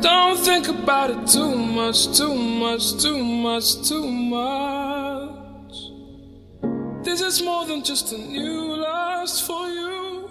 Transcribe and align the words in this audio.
Don't 0.00 0.38
think 0.38 0.68
about 0.68 1.10
it 1.10 1.26
too 1.26 1.54
much, 1.54 2.16
too 2.16 2.34
much, 2.34 3.02
too 3.02 3.22
much, 3.22 3.86
too 3.86 4.10
much. 4.10 5.74
This 7.04 7.20
is 7.20 7.42
more 7.42 7.66
than 7.66 7.84
just 7.84 8.10
a 8.14 8.16
new 8.18 8.76
lust 8.76 9.46
for 9.46 9.68
you. 9.68 10.30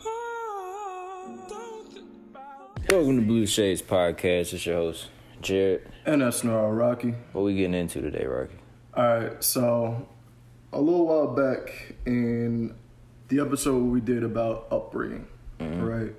Ah, 0.00 1.28
don't 1.48 1.92
think 1.92 2.06
about 2.30 2.80
it. 2.82 2.92
Welcome 2.92 3.20
to 3.20 3.26
Blue 3.26 3.46
Shades 3.46 3.82
Podcast. 3.82 4.52
It's 4.52 4.66
your 4.66 4.76
host, 4.76 5.06
Jaret. 5.40 5.82
And 6.06 6.22
that's 6.22 6.42
SNRL 6.42 6.76
Rocky. 6.76 7.14
What 7.32 7.42
we 7.44 7.54
getting 7.54 7.74
into 7.74 8.00
today, 8.00 8.26
Rocky? 8.26 8.56
Alright, 8.96 9.44
so 9.44 10.08
a 10.72 10.80
little 10.80 11.06
while 11.06 11.28
back 11.28 11.94
in 12.04 12.74
the 13.28 13.38
episode 13.38 13.84
we 13.84 14.00
did 14.00 14.24
about 14.24 14.66
upbringing, 14.72 15.28
right? 15.60 16.12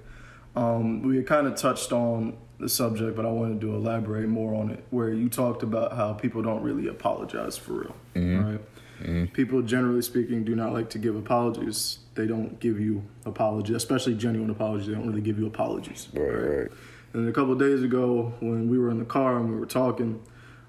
Um, 0.57 1.03
we 1.03 1.17
had 1.17 1.27
kind 1.27 1.45
of 1.47 1.55
touched 1.55 1.91
on 1.91 2.35
the 2.59 2.67
subject, 2.67 3.15
but 3.15 3.25
I 3.25 3.29
wanted 3.29 3.61
to 3.61 3.75
elaborate 3.75 4.27
more 4.27 4.55
on 4.55 4.71
it, 4.71 4.84
where 4.89 5.13
you 5.13 5.29
talked 5.29 5.61
about 5.61 5.93
how 5.95 6.13
people 6.13 6.41
don't 6.41 6.63
really 6.63 6.88
apologize 6.88 7.55
for 7.57 7.73
real, 7.73 7.95
right? 8.15 9.34
People, 9.34 9.62
generally 9.62 10.01
speaking, 10.01 10.43
do 10.43 10.55
not 10.55 10.73
like 10.73 10.89
to 10.89 10.98
give 10.98 11.15
apologies. 11.15 11.99
They 12.15 12.25
don't 12.25 12.59
give 12.59 12.79
you 12.79 13.03
apologies, 13.25 13.75
especially 13.75 14.15
genuine 14.15 14.49
apologies. 14.49 14.88
They 14.88 14.93
don't 14.95 15.07
really 15.07 15.21
give 15.21 15.38
you 15.38 15.45
apologies. 15.45 16.07
right. 16.13 16.67
And 17.13 17.29
a 17.29 17.31
couple 17.31 17.53
days 17.55 17.84
ago, 17.84 18.34
when 18.39 18.67
we 18.70 18.77
were 18.79 18.89
in 18.89 18.98
the 18.99 19.05
car 19.05 19.37
and 19.37 19.49
we 19.51 19.55
were 19.59 19.65
talking, 19.67 20.21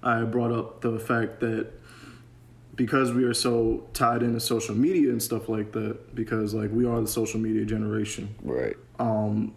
I 0.02 0.22
brought 0.22 0.52
up 0.52 0.82
the 0.82 0.98
fact 0.98 1.40
that 1.40 1.68
because 2.76 3.12
we 3.12 3.24
are 3.24 3.34
so 3.34 3.84
tied 3.92 4.22
into 4.22 4.38
social 4.40 4.74
media 4.74 5.10
and 5.10 5.22
stuff 5.22 5.48
like 5.48 5.72
that, 5.72 6.14
because 6.14 6.52
like 6.54 6.70
we 6.70 6.86
are 6.86 7.00
the 7.00 7.08
social 7.08 7.40
media 7.40 7.64
generation, 7.64 8.34
Right. 8.42 8.76
um, 9.00 9.54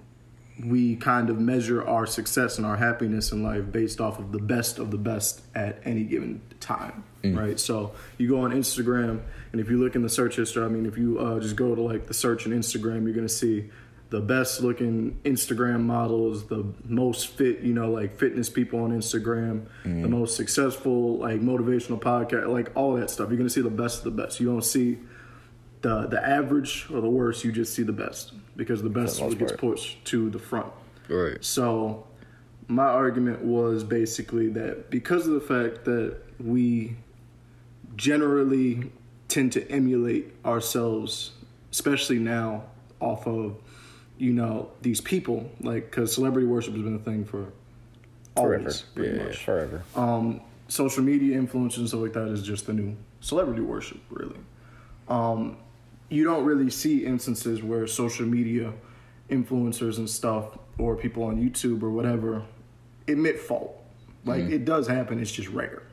we 0.65 0.95
kind 0.95 1.29
of 1.29 1.39
measure 1.39 1.85
our 1.87 2.05
success 2.05 2.57
and 2.57 2.67
our 2.67 2.77
happiness 2.77 3.31
in 3.31 3.41
life 3.41 3.71
based 3.71 3.99
off 3.99 4.19
of 4.19 4.31
the 4.31 4.39
best 4.39 4.77
of 4.79 4.91
the 4.91 4.97
best 4.97 5.41
at 5.55 5.81
any 5.85 6.03
given 6.03 6.41
time, 6.59 7.03
right? 7.35 7.59
So 7.59 7.93
you 8.17 8.27
go 8.29 8.41
on 8.41 8.51
Instagram, 8.51 9.21
and 9.51 9.61
if 9.61 9.69
you 9.69 9.77
look 9.79 9.95
in 9.95 10.03
the 10.03 10.09
search 10.09 10.35
history, 10.35 10.63
I 10.63 10.67
mean, 10.67 10.85
if 10.85 10.97
you 10.97 11.19
uh, 11.19 11.39
just 11.39 11.55
go 11.55 11.73
to 11.73 11.81
like 11.81 12.05
the 12.07 12.13
search 12.13 12.45
in 12.45 12.51
Instagram, 12.51 13.05
you're 13.05 13.13
gonna 13.15 13.29
see 13.29 13.69
the 14.09 14.19
best 14.19 14.61
looking 14.61 15.17
Instagram 15.23 15.81
models, 15.83 16.45
the 16.47 16.65
most 16.83 17.27
fit, 17.27 17.61
you 17.61 17.73
know, 17.73 17.89
like 17.89 18.17
fitness 18.17 18.49
people 18.49 18.81
on 18.81 18.91
Instagram, 18.91 19.65
the 20.01 20.09
most 20.09 20.35
successful, 20.35 21.17
like 21.17 21.39
motivational 21.39 21.99
podcast, 21.99 22.49
like 22.49 22.71
all 22.75 22.93
that 22.95 23.09
stuff. 23.09 23.29
You're 23.29 23.37
gonna 23.37 23.49
see 23.49 23.61
the 23.61 23.69
best 23.69 23.99
of 23.99 24.03
the 24.03 24.21
best. 24.21 24.39
You 24.41 24.47
don't 24.47 24.65
see 24.65 24.97
the 25.81 26.07
the 26.07 26.21
average 26.21 26.87
or 26.93 26.99
the 27.01 27.09
worst. 27.09 27.45
You 27.45 27.51
just 27.53 27.73
see 27.73 27.83
the 27.83 27.93
best 27.93 28.33
because 28.65 28.81
the 28.83 28.89
best 28.89 29.19
the 29.19 29.35
gets 29.35 29.53
pushed 29.53 30.03
to 30.05 30.29
the 30.29 30.39
front. 30.39 30.71
Right. 31.09 31.43
So 31.43 32.05
my 32.67 32.85
argument 32.85 33.43
was 33.43 33.83
basically 33.83 34.49
that 34.49 34.89
because 34.89 35.27
of 35.27 35.33
the 35.33 35.41
fact 35.41 35.85
that 35.85 36.17
we 36.39 36.95
generally 37.95 38.91
tend 39.27 39.51
to 39.53 39.69
emulate 39.71 40.33
ourselves, 40.45 41.31
especially 41.71 42.19
now, 42.19 42.63
off 42.99 43.27
of 43.27 43.55
you 44.17 44.33
know 44.33 44.69
these 44.81 45.01
people, 45.01 45.49
like 45.61 45.89
because 45.89 46.13
celebrity 46.13 46.47
worship 46.47 46.73
has 46.73 46.83
been 46.83 46.95
a 46.95 46.99
thing 46.99 47.25
for 47.25 47.47
Forever. 48.35 48.59
always, 48.63 48.81
pretty 48.95 49.17
Yeah, 49.17 49.23
much 49.23 49.37
forever. 49.43 49.83
um, 49.95 50.41
social 50.67 51.03
media 51.03 51.37
influencers 51.41 51.77
and 51.79 51.87
stuff 51.87 52.01
like 52.01 52.13
that 52.13 52.27
is 52.29 52.43
just 52.43 52.65
the 52.67 52.73
new 52.73 52.95
celebrity 53.19 53.61
worship, 53.61 53.99
really. 54.09 54.37
Um, 55.09 55.57
you 56.11 56.25
don't 56.25 56.43
really 56.43 56.69
see 56.69 57.05
instances 57.05 57.63
where 57.63 57.87
social 57.87 58.25
media 58.25 58.73
influencers 59.29 59.97
and 59.97 60.09
stuff, 60.09 60.57
or 60.77 60.97
people 60.97 61.23
on 61.23 61.41
YouTube 61.41 61.81
or 61.81 61.89
whatever, 61.89 62.43
admit 63.07 63.39
fault. 63.39 63.81
Like 64.25 64.43
mm. 64.43 64.51
it 64.51 64.65
does 64.65 64.87
happen, 64.87 65.19
it's 65.19 65.31
just 65.31 65.47
rare. 65.47 65.83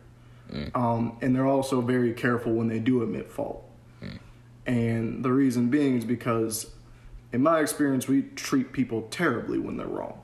Mm. 0.50 0.76
Um, 0.76 1.18
and 1.22 1.34
they're 1.34 1.46
also 1.46 1.80
very 1.80 2.12
careful 2.12 2.52
when 2.52 2.66
they 2.66 2.80
do 2.80 3.02
admit 3.02 3.30
fault. 3.30 3.64
Mm. 4.02 4.18
And 4.66 5.24
the 5.24 5.32
reason 5.32 5.68
being 5.68 5.96
is 5.96 6.04
because, 6.04 6.68
in 7.32 7.40
my 7.42 7.60
experience, 7.60 8.08
we 8.08 8.22
treat 8.34 8.72
people 8.72 9.02
terribly 9.10 9.60
when 9.60 9.76
they're 9.76 9.86
wrong. 9.86 10.20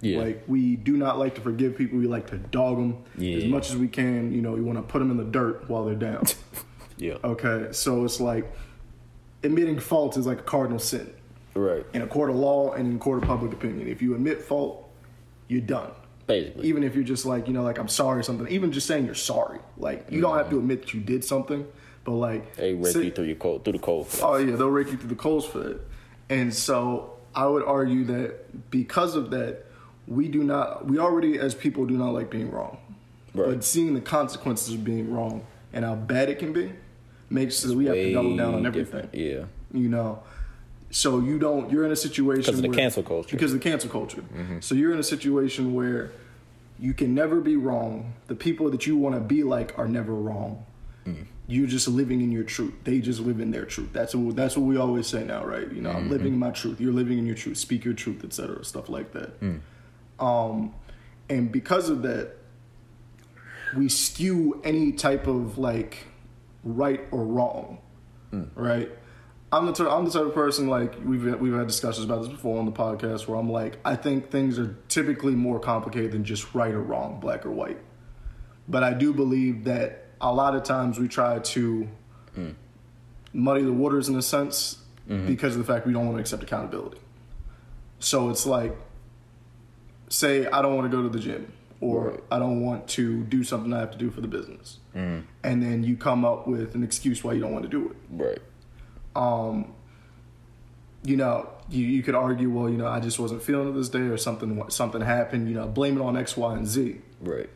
Yeah. 0.00 0.18
Like 0.18 0.42
we 0.48 0.74
do 0.74 0.96
not 0.96 1.18
like 1.18 1.36
to 1.36 1.40
forgive 1.40 1.76
people. 1.76 1.98
We 1.98 2.08
like 2.08 2.28
to 2.30 2.38
dog 2.38 2.76
them 2.76 3.04
Yeah. 3.16 3.36
as 3.38 3.44
much 3.44 3.70
as 3.70 3.76
we 3.76 3.86
can. 3.86 4.32
You 4.32 4.42
know, 4.42 4.52
we 4.52 4.62
want 4.62 4.78
to 4.78 4.82
put 4.82 4.98
them 4.98 5.12
in 5.12 5.16
the 5.16 5.24
dirt 5.24 5.68
while 5.68 5.84
they're 5.84 5.94
down. 5.94 6.24
yeah. 6.96 7.18
okay, 7.22 7.68
so 7.70 8.04
it's 8.04 8.20
like 8.20 8.52
admitting 9.42 9.78
fault 9.78 10.16
is 10.16 10.26
like 10.26 10.40
a 10.40 10.42
cardinal 10.42 10.78
sin 10.78 11.12
Right. 11.54 11.84
in 11.92 12.02
a 12.02 12.06
court 12.06 12.30
of 12.30 12.36
law 12.36 12.72
and 12.72 12.92
in 12.92 12.98
court 12.98 13.22
of 13.22 13.28
public 13.28 13.52
opinion. 13.52 13.88
If 13.88 14.00
you 14.02 14.14
admit 14.14 14.42
fault, 14.42 14.88
you're 15.48 15.60
done. 15.60 15.90
Basically. 16.26 16.68
Even 16.68 16.84
if 16.84 16.94
you're 16.94 17.04
just 17.04 17.24
like 17.24 17.48
you 17.48 17.54
know, 17.54 17.62
like 17.62 17.78
I'm 17.78 17.88
sorry 17.88 18.20
or 18.20 18.22
something. 18.22 18.46
Even 18.48 18.70
just 18.70 18.86
saying 18.86 19.06
you're 19.06 19.14
sorry, 19.14 19.58
like 19.76 20.06
you 20.10 20.20
don't 20.20 20.36
have 20.36 20.50
to 20.50 20.58
admit 20.58 20.82
that 20.82 20.94
you 20.94 21.00
did 21.00 21.24
something, 21.24 21.66
but 22.04 22.12
like 22.12 22.54
they 22.56 22.74
rake 22.74 22.94
you 22.96 23.10
through 23.10 23.24
your 23.24 23.36
cold 23.36 23.64
through 23.64 23.72
the 23.72 23.78
cold. 23.78 24.08
Oh 24.22 24.36
yeah, 24.36 24.54
they'll 24.54 24.68
rake 24.68 24.90
you 24.90 24.98
through 24.98 25.08
the 25.08 25.14
coals 25.14 25.46
for 25.46 25.58
that. 25.60 25.80
And 26.28 26.54
so 26.54 27.14
I 27.34 27.46
would 27.46 27.64
argue 27.64 28.04
that 28.04 28.70
because 28.70 29.16
of 29.16 29.30
that, 29.30 29.64
we 30.06 30.28
do 30.28 30.44
not 30.44 30.84
we 30.86 30.98
already 30.98 31.38
as 31.38 31.54
people 31.54 31.86
do 31.86 31.96
not 31.96 32.12
like 32.12 32.30
being 32.30 32.50
wrong. 32.50 32.76
Right. 33.34 33.48
But 33.48 33.64
seeing 33.64 33.94
the 33.94 34.00
consequences 34.02 34.74
of 34.74 34.84
being 34.84 35.12
wrong 35.12 35.46
and 35.72 35.84
how 35.84 35.94
bad 35.94 36.28
it 36.28 36.38
can 36.38 36.52
be 36.52 36.72
makes 37.30 37.56
so 37.56 37.74
we 37.74 37.86
have 37.86 37.94
to 37.94 38.12
double 38.12 38.36
down 38.36 38.54
on 38.54 38.66
everything. 38.66 39.08
Yeah. 39.12 39.44
You 39.72 39.88
know. 39.88 40.22
So 40.90 41.20
you 41.20 41.38
don't 41.38 41.70
you're 41.70 41.84
in 41.84 41.92
a 41.92 41.96
situation 41.96 42.42
Because 42.42 42.56
of 42.56 42.62
the 42.62 42.68
where- 42.68 42.78
cancel 42.78 43.02
culture. 43.02 43.36
Because 43.36 43.52
of 43.52 43.60
the 43.60 43.68
cancel 43.70 43.90
culture. 43.90 44.22
Mm-hmm. 44.22 44.60
So 44.60 44.74
you're 44.74 44.92
in 44.92 44.98
a 44.98 45.04
situation 45.04 45.74
where 45.74 46.12
you 46.78 46.94
can 46.94 47.14
never 47.14 47.40
be 47.40 47.56
wrong. 47.56 48.14
The 48.28 48.34
people 48.34 48.70
that 48.70 48.86
you 48.86 48.96
want 48.96 49.14
to 49.14 49.20
be 49.20 49.42
like 49.42 49.78
are 49.78 49.88
never 49.88 50.14
wrong. 50.14 50.64
Mm. 51.06 51.26
You're 51.46 51.66
just 51.66 51.88
living 51.88 52.20
in 52.20 52.30
your 52.30 52.44
truth. 52.44 52.74
They 52.84 53.00
just 53.00 53.20
live 53.20 53.40
in 53.40 53.50
their 53.50 53.64
truth. 53.64 53.90
That's 53.92 54.14
what 54.14 54.36
that's 54.36 54.56
what 54.56 54.66
we 54.66 54.76
always 54.76 55.06
say 55.06 55.24
now, 55.24 55.44
right? 55.44 55.70
You 55.70 55.82
know, 55.82 55.90
I'm 55.90 56.02
mm-hmm. 56.02 56.10
living 56.10 56.32
in 56.34 56.38
my 56.38 56.50
truth. 56.50 56.80
You're 56.80 56.92
living 56.92 57.18
in 57.18 57.26
your 57.26 57.36
truth. 57.36 57.58
Speak 57.58 57.84
your 57.84 57.94
truth, 57.94 58.24
etc. 58.24 58.64
Stuff 58.64 58.88
like 58.88 59.12
that. 59.12 59.40
Mm. 59.40 59.60
Um, 60.20 60.74
and 61.28 61.50
because 61.50 61.88
of 61.88 62.02
that, 62.02 62.36
we 63.76 63.88
skew 63.88 64.60
any 64.64 64.92
type 64.92 65.26
of 65.26 65.58
like 65.58 66.07
right 66.64 67.00
or 67.10 67.24
wrong, 67.24 67.78
right? 68.54 68.90
I'm 69.50 69.64
the 69.64 69.72
type, 69.72 69.88
I'm 69.90 70.04
the 70.04 70.10
type 70.10 70.26
of 70.26 70.34
person 70.34 70.68
like 70.68 70.94
we've 71.04 71.24
we've 71.40 71.54
had 71.54 71.66
discussions 71.66 72.04
about 72.04 72.20
this 72.20 72.28
before 72.28 72.58
on 72.58 72.66
the 72.66 72.72
podcast 72.72 73.26
where 73.26 73.38
I'm 73.38 73.50
like 73.50 73.78
I 73.84 73.96
think 73.96 74.30
things 74.30 74.58
are 74.58 74.76
typically 74.88 75.34
more 75.34 75.58
complicated 75.58 76.12
than 76.12 76.24
just 76.24 76.54
right 76.54 76.74
or 76.74 76.82
wrong, 76.82 77.18
black 77.20 77.46
or 77.46 77.50
white. 77.50 77.78
But 78.68 78.82
I 78.84 78.92
do 78.92 79.14
believe 79.14 79.64
that 79.64 80.04
a 80.20 80.34
lot 80.34 80.54
of 80.54 80.64
times 80.64 80.98
we 80.98 81.08
try 81.08 81.38
to 81.38 81.88
muddy 83.32 83.62
the 83.62 83.72
waters 83.72 84.08
in 84.08 84.16
a 84.16 84.22
sense 84.22 84.78
because 85.26 85.56
of 85.56 85.66
the 85.66 85.72
fact 85.72 85.86
we 85.86 85.94
don't 85.94 86.04
want 86.04 86.18
to 86.18 86.20
accept 86.20 86.42
accountability. 86.42 86.98
So 88.00 88.28
it's 88.28 88.44
like, 88.44 88.76
say 90.10 90.46
I 90.46 90.60
don't 90.60 90.76
want 90.76 90.90
to 90.90 90.94
go 90.94 91.02
to 91.02 91.08
the 91.08 91.18
gym 91.18 91.50
or 91.80 92.08
Right. 92.10 92.20
I 92.30 92.38
don't 92.38 92.60
want 92.60 92.88
to 92.88 93.22
do 93.24 93.44
something 93.44 93.72
I 93.72 93.80
have 93.80 93.90
to 93.92 93.98
do 93.98 94.10
for 94.10 94.20
the 94.20 94.28
business, 94.28 94.78
and 94.94 95.24
then 95.62 95.84
you 95.84 95.96
come 95.96 96.24
up 96.24 96.46
with 96.48 96.74
an 96.74 96.82
excuse 96.82 97.22
why 97.22 97.32
you 97.34 97.40
don't 97.40 97.52
want 97.52 97.64
to 97.64 97.70
do 97.70 97.88
it 97.90 97.96
Right. 98.10 98.38
um, 99.16 99.72
you 101.04 101.16
know, 101.16 101.48
you, 101.70 101.84
you 101.86 102.02
could 102.02 102.14
argue, 102.16 102.50
well, 102.50 102.68
you 102.68 102.76
know, 102.76 102.88
I 102.88 102.98
just 103.00 103.18
wasn't 103.20 103.42
feeling 103.42 103.68
it 103.68 103.72
this 103.72 103.88
day, 103.88 104.00
or 104.00 104.16
something 104.16 104.62
something 104.70 105.00
happened. 105.00 105.48
You 105.48 105.54
know, 105.54 105.66
blame 105.68 105.96
it 105.96 106.02
on 106.02 106.16
X, 106.16 106.36
Y, 106.36 106.54
and 106.56 106.66
Z, 106.66 107.00
Right. 107.20 107.48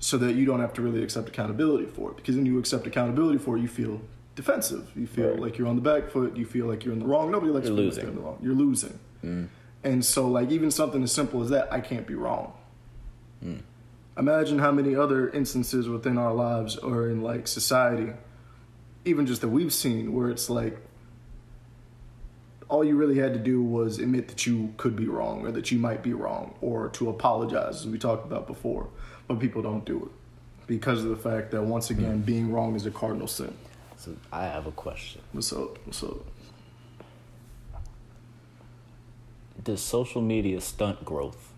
so 0.00 0.18
that 0.18 0.34
you 0.34 0.44
don't 0.44 0.60
have 0.60 0.72
to 0.74 0.82
really 0.82 1.02
accept 1.02 1.28
accountability 1.28 1.86
for 1.86 2.10
it. 2.10 2.16
Because 2.16 2.34
when 2.36 2.46
you 2.46 2.58
accept 2.58 2.86
accountability 2.86 3.38
for 3.38 3.56
it, 3.56 3.60
you 3.60 3.68
feel 3.68 4.00
defensive. 4.34 4.90
You 4.96 5.06
feel 5.06 5.30
Right. 5.30 5.38
like 5.40 5.58
you're 5.58 5.68
on 5.68 5.76
the 5.76 5.82
back 5.82 6.10
foot. 6.10 6.36
You 6.36 6.44
feel 6.44 6.66
like 6.66 6.84
you're 6.84 6.92
in 6.92 6.98
the 6.98 7.06
wrong. 7.06 7.30
Nobody 7.30 7.52
likes 7.52 7.68
You're 7.68 7.76
to 7.76 7.82
feel 7.82 7.84
like 7.84 7.94
losing. 7.94 8.02
they're 8.04 8.10
in 8.12 8.16
the 8.18 8.22
wrong. 8.22 8.38
You're 8.42 8.54
losing. 8.54 9.48
And 9.84 10.04
so, 10.04 10.26
like, 10.28 10.50
even 10.50 10.70
something 10.70 11.02
as 11.02 11.12
simple 11.12 11.42
as 11.42 11.50
that, 11.50 11.72
I 11.72 11.80
can't 11.80 12.06
be 12.06 12.14
wrong. 12.14 12.52
Mm. 13.44 13.60
Imagine 14.16 14.58
how 14.58 14.70
many 14.70 14.94
other 14.94 15.28
instances 15.30 15.88
within 15.88 16.18
our 16.18 16.32
lives 16.32 16.76
or 16.76 17.08
in 17.08 17.22
like 17.22 17.48
society, 17.48 18.12
even 19.04 19.26
just 19.26 19.40
that 19.40 19.48
we've 19.48 19.72
seen, 19.72 20.12
where 20.14 20.30
it's 20.30 20.48
like 20.48 20.78
all 22.68 22.84
you 22.84 22.96
really 22.96 23.18
had 23.18 23.34
to 23.34 23.38
do 23.38 23.62
was 23.62 23.98
admit 23.98 24.28
that 24.28 24.46
you 24.46 24.72
could 24.76 24.96
be 24.96 25.06
wrong 25.06 25.46
or 25.46 25.50
that 25.52 25.70
you 25.70 25.78
might 25.78 26.02
be 26.02 26.12
wrong 26.12 26.54
or 26.60 26.88
to 26.90 27.10
apologize, 27.10 27.80
as 27.80 27.86
we 27.86 27.98
talked 27.98 28.24
about 28.24 28.46
before. 28.46 28.88
But 29.26 29.40
people 29.40 29.62
don't 29.62 29.84
do 29.84 30.04
it 30.04 30.66
because 30.66 31.02
of 31.04 31.10
the 31.10 31.16
fact 31.16 31.50
that, 31.50 31.62
once 31.62 31.90
again, 31.90 32.22
mm. 32.22 32.26
being 32.26 32.52
wrong 32.52 32.74
is 32.74 32.86
a 32.86 32.90
cardinal 32.90 33.26
sin. 33.26 33.54
So 33.96 34.14
I 34.32 34.44
have 34.44 34.66
a 34.66 34.72
question. 34.72 35.22
What's 35.32 35.52
up? 35.52 35.78
What's 35.86 36.02
up? 36.02 36.18
Does 39.62 39.80
social 39.80 40.20
media 40.20 40.60
stunt 40.60 41.04
growth? 41.04 41.53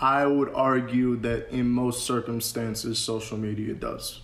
I 0.00 0.26
would 0.26 0.50
argue 0.54 1.16
that 1.16 1.50
in 1.50 1.68
most 1.68 2.06
circumstances, 2.06 2.98
social 2.98 3.36
media 3.36 3.74
does. 3.74 4.20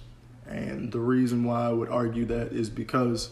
And 0.48 0.90
the 0.90 1.00
reason 1.00 1.44
why 1.44 1.66
I 1.66 1.72
would 1.72 1.90
argue 1.90 2.24
that 2.26 2.52
is 2.52 2.70
because 2.70 3.30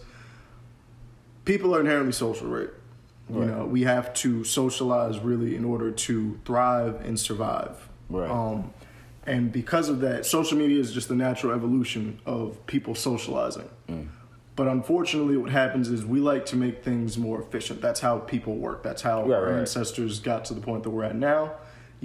people 1.45 1.75
are 1.75 1.81
inherently 1.81 2.13
social, 2.13 2.49
right? 2.49 2.71
You 3.31 3.39
Right. 3.39 3.49
know, 3.49 3.65
we 3.65 3.85
have 3.85 4.13
to 4.15 4.45
socialize 4.45 5.19
really 5.21 5.57
in 5.57 5.65
order 5.65 5.91
to 5.91 6.39
thrive 6.45 7.01
and 7.05 7.19
survive. 7.19 7.89
Right. 8.11 8.31
Um, 8.31 8.73
and 9.27 9.51
because 9.51 9.89
of 9.89 10.01
that, 10.01 10.27
social 10.27 10.59
media 10.59 10.79
is 10.79 10.93
just 10.93 11.09
the 11.09 11.15
natural 11.15 11.55
evolution 11.55 12.19
of 12.27 12.65
people 12.67 12.95
socializing. 12.95 13.71
Mm. 13.89 14.09
But 14.57 14.69
unfortunately, 14.69 15.39
what 15.39 15.51
happens 15.51 15.89
is 15.89 16.05
we 16.05 16.21
like 16.21 16.45
to 16.47 16.57
make 16.57 16.85
things 16.85 17.17
more 17.17 17.41
efficient. 17.41 17.81
That's 17.81 18.01
how 18.01 18.19
people 18.19 18.57
work. 18.57 18.83
That's 18.83 19.01
how 19.03 19.23
Right, 19.23 19.33
our 19.33 19.59
ancestors 19.59 20.21
got 20.21 20.45
to 20.47 20.55
the 20.55 20.61
point 20.61 20.83
that 20.83 20.91
we're 20.91 21.05
at 21.05 21.17
now. 21.17 21.53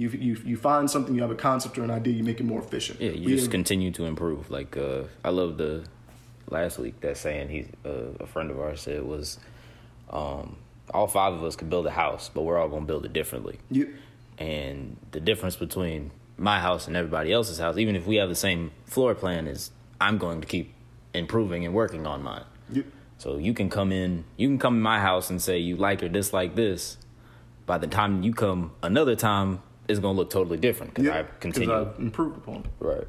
You, 0.00 0.08
you 0.08 0.34
you 0.50 0.56
find 0.56 0.90
something, 0.90 1.14
you 1.14 1.20
have 1.20 1.30
a 1.30 1.42
concept 1.50 1.76
or 1.78 1.84
an 1.84 1.90
idea, 1.90 2.14
you 2.14 2.24
make 2.24 2.40
it 2.40 2.46
more 2.46 2.60
efficient. 2.60 3.00
Yeah, 3.00 3.10
you 3.10 3.26
We 3.26 3.32
just 3.32 3.44
have- 3.46 3.50
continue 3.52 3.90
to 3.92 4.04
improve. 4.06 4.50
Like 4.50 4.76
uh, 4.76 5.02
I 5.22 5.30
love 5.30 5.58
the 5.58 5.84
last 6.48 6.78
week 6.78 7.00
that 7.02 7.16
saying 7.18 7.48
he 7.50 7.60
uh, 7.84 8.14
a 8.18 8.26
friend 8.26 8.50
of 8.50 8.58
ours 8.58 8.80
said 8.80 9.02
was, 9.02 9.38
um, 10.10 10.56
all 10.94 11.06
five 11.06 11.34
of 11.34 11.44
us 11.44 11.54
could 11.56 11.68
build 11.70 11.86
a 11.86 11.90
house, 11.90 12.30
but 12.32 12.42
we're 12.42 12.58
all 12.58 12.68
gonna 12.68 12.86
build 12.86 13.04
it 13.04 13.12
differently. 13.12 13.58
you, 13.70 13.94
And 14.38 14.96
the 15.12 15.20
difference 15.20 15.56
between 15.56 16.10
my 16.38 16.58
house 16.60 16.86
and 16.88 16.96
everybody 16.96 17.30
else's 17.30 17.58
house, 17.58 17.76
even 17.76 17.94
if 17.94 18.06
we 18.06 18.16
have 18.16 18.28
the 18.30 18.34
same 18.48 18.70
floor 18.86 19.14
plan, 19.14 19.46
is 19.46 19.70
I'm 20.00 20.16
going 20.16 20.40
to 20.40 20.46
keep 20.46 20.72
improving 21.12 21.66
and 21.66 21.74
working 21.74 22.06
on 22.06 22.22
mine. 22.22 22.44
you, 22.72 22.84
So 23.18 23.36
you 23.36 23.52
can 23.52 23.68
come 23.68 23.92
in, 23.92 24.24
you 24.38 24.48
can 24.48 24.58
come 24.58 24.76
in 24.76 24.82
my 24.82 24.98
house 25.00 25.28
and 25.28 25.42
say 25.42 25.58
you 25.58 25.76
like 25.76 26.02
or 26.02 26.08
dislike 26.08 26.54
this. 26.54 26.96
By 27.66 27.76
the 27.78 27.86
time 27.86 28.22
you 28.22 28.32
come 28.32 28.72
another 28.82 29.14
time, 29.14 29.60
it's 29.90 30.00
gonna 30.00 30.16
look 30.16 30.30
totally 30.30 30.58
different 30.58 30.94
because 30.94 31.06
yeah, 31.06 31.18
I 31.20 31.22
continue. 31.40 31.74
I've 31.74 31.98
improved 31.98 32.38
upon 32.38 32.56
it. 32.56 32.66
right. 32.78 33.08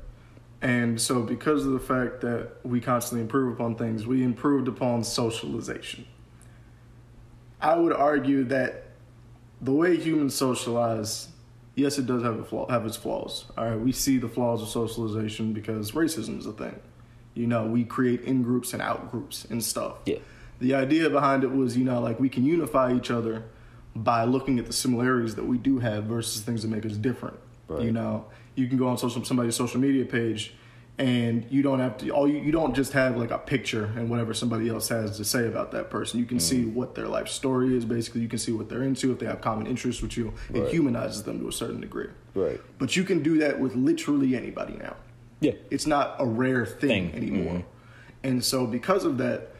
And 0.61 1.01
so, 1.01 1.23
because 1.23 1.65
of 1.65 1.71
the 1.71 1.79
fact 1.79 2.21
that 2.21 2.51
we 2.63 2.79
constantly 2.81 3.21
improve 3.21 3.53
upon 3.53 3.75
things, 3.75 4.05
we 4.05 4.23
improved 4.23 4.67
upon 4.67 5.03
socialization. 5.03 6.05
I 7.59 7.75
would 7.75 7.93
argue 7.93 8.43
that 8.45 8.91
the 9.59 9.71
way 9.71 9.97
humans 9.97 10.35
socialize, 10.35 11.29
yes, 11.75 11.97
it 11.97 12.05
does 12.05 12.21
have 12.23 12.39
a 12.39 12.43
flaw, 12.43 12.69
have 12.69 12.85
its 12.85 12.95
flaws. 12.95 13.45
All 13.57 13.69
right, 13.69 13.79
we 13.79 13.91
see 13.91 14.17
the 14.17 14.29
flaws 14.29 14.61
of 14.61 14.67
socialization 14.67 15.53
because 15.53 15.91
racism 15.91 16.37
is 16.37 16.45
a 16.45 16.51
thing. 16.51 16.79
You 17.33 17.47
know, 17.47 17.65
we 17.65 17.83
create 17.83 18.21
in 18.21 18.43
groups 18.43 18.73
and 18.73 18.81
out 18.81 19.09
groups 19.09 19.45
and 19.45 19.63
stuff. 19.63 19.97
Yeah. 20.05 20.17
The 20.59 20.75
idea 20.75 21.09
behind 21.09 21.43
it 21.43 21.51
was, 21.51 21.75
you 21.75 21.85
know, 21.85 21.99
like 22.01 22.19
we 22.19 22.29
can 22.29 22.45
unify 22.45 22.93
each 22.93 23.09
other 23.09 23.45
by 23.95 24.23
looking 24.23 24.57
at 24.59 24.65
the 24.65 24.73
similarities 24.73 25.35
that 25.35 25.45
we 25.45 25.57
do 25.57 25.79
have 25.79 26.05
versus 26.05 26.41
things 26.41 26.61
that 26.61 26.69
make 26.69 26.85
us 26.85 26.93
different. 26.93 27.37
Right. 27.67 27.83
You 27.83 27.91
know, 27.91 28.25
you 28.55 28.67
can 28.67 28.77
go 28.77 28.87
on 28.87 28.97
social 28.97 29.23
somebody's 29.25 29.55
social 29.55 29.79
media 29.79 30.05
page 30.05 30.53
and 30.97 31.45
you 31.49 31.61
don't 31.61 31.79
have 31.79 31.97
to 31.97 32.09
all 32.11 32.27
you, 32.27 32.37
you 32.39 32.51
don't 32.51 32.73
just 32.75 32.93
have 32.93 33.17
like 33.17 33.31
a 33.31 33.37
picture 33.37 33.85
and 33.95 34.09
whatever 34.09 34.33
somebody 34.33 34.69
else 34.69 34.89
has 34.89 35.17
to 35.17 35.25
say 35.25 35.47
about 35.47 35.71
that 35.71 35.89
person. 35.89 36.19
You 36.19 36.25
can 36.25 36.39
see 36.39 36.63
Mm. 36.63 36.73
what 36.73 36.95
their 36.95 37.07
life 37.07 37.27
story 37.27 37.75
is, 37.75 37.85
basically 37.85 38.21
you 38.21 38.27
can 38.27 38.39
see 38.39 38.51
what 38.51 38.69
they're 38.69 38.83
into, 38.83 39.11
if 39.11 39.19
they 39.19 39.25
have 39.25 39.41
common 39.41 39.67
interests 39.67 40.01
with 40.01 40.15
you. 40.17 40.33
It 40.53 40.69
humanizes 40.69 41.23
them 41.23 41.39
to 41.39 41.47
a 41.47 41.51
certain 41.51 41.81
degree. 41.81 42.07
Right. 42.35 42.59
But 42.77 42.95
you 42.95 43.03
can 43.03 43.23
do 43.23 43.37
that 43.39 43.59
with 43.59 43.75
literally 43.75 44.35
anybody 44.35 44.73
now 44.73 44.95
Yeah. 45.39 45.53
it's 45.69 45.87
not 45.87 46.15
a 46.19 46.25
rare 46.25 46.65
thing, 46.65 47.11
Thing, 47.11 47.15
anymore. 47.15 47.53
mhm. 47.55 47.63
And 48.23 48.43
so 48.43 48.67
because 48.67 49.03
of 49.05 49.17
that, 49.17 49.55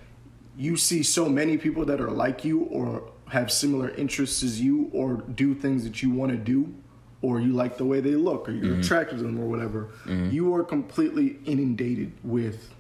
you 0.58 0.76
see 0.76 1.02
so 1.02 1.28
many 1.30 1.58
people 1.58 1.86
that 1.86 2.00
are 2.02 2.12
like 2.12 2.44
you 2.46 2.60
or 2.64 3.04
have 3.32 3.50
similar 3.50 3.90
interests 3.92 4.44
as 4.44 4.60
you 4.60 4.90
or 4.92 5.16
do 5.16 5.56
things 5.56 5.86
that 5.86 6.04
you 6.04 6.10
want 6.10 6.32
to 6.32 6.38
do 6.38 6.74
or 7.22 7.40
you 7.40 7.54
like 7.54 7.78
the 7.78 7.86
way 7.86 8.02
they 8.02 8.12
look 8.12 8.50
or 8.50 8.52
you're 8.52 8.72
mm-hmm. 8.74 8.82
attracted 8.82 9.18
to 9.18 9.24
them 9.24 9.40
or 9.40 9.46
whatever. 9.46 9.90
Mm-hmm. 10.04 10.32
You 10.32 10.54
are 10.54 10.66
completely 10.66 11.38
inundated 11.46 12.12
with 12.26 12.74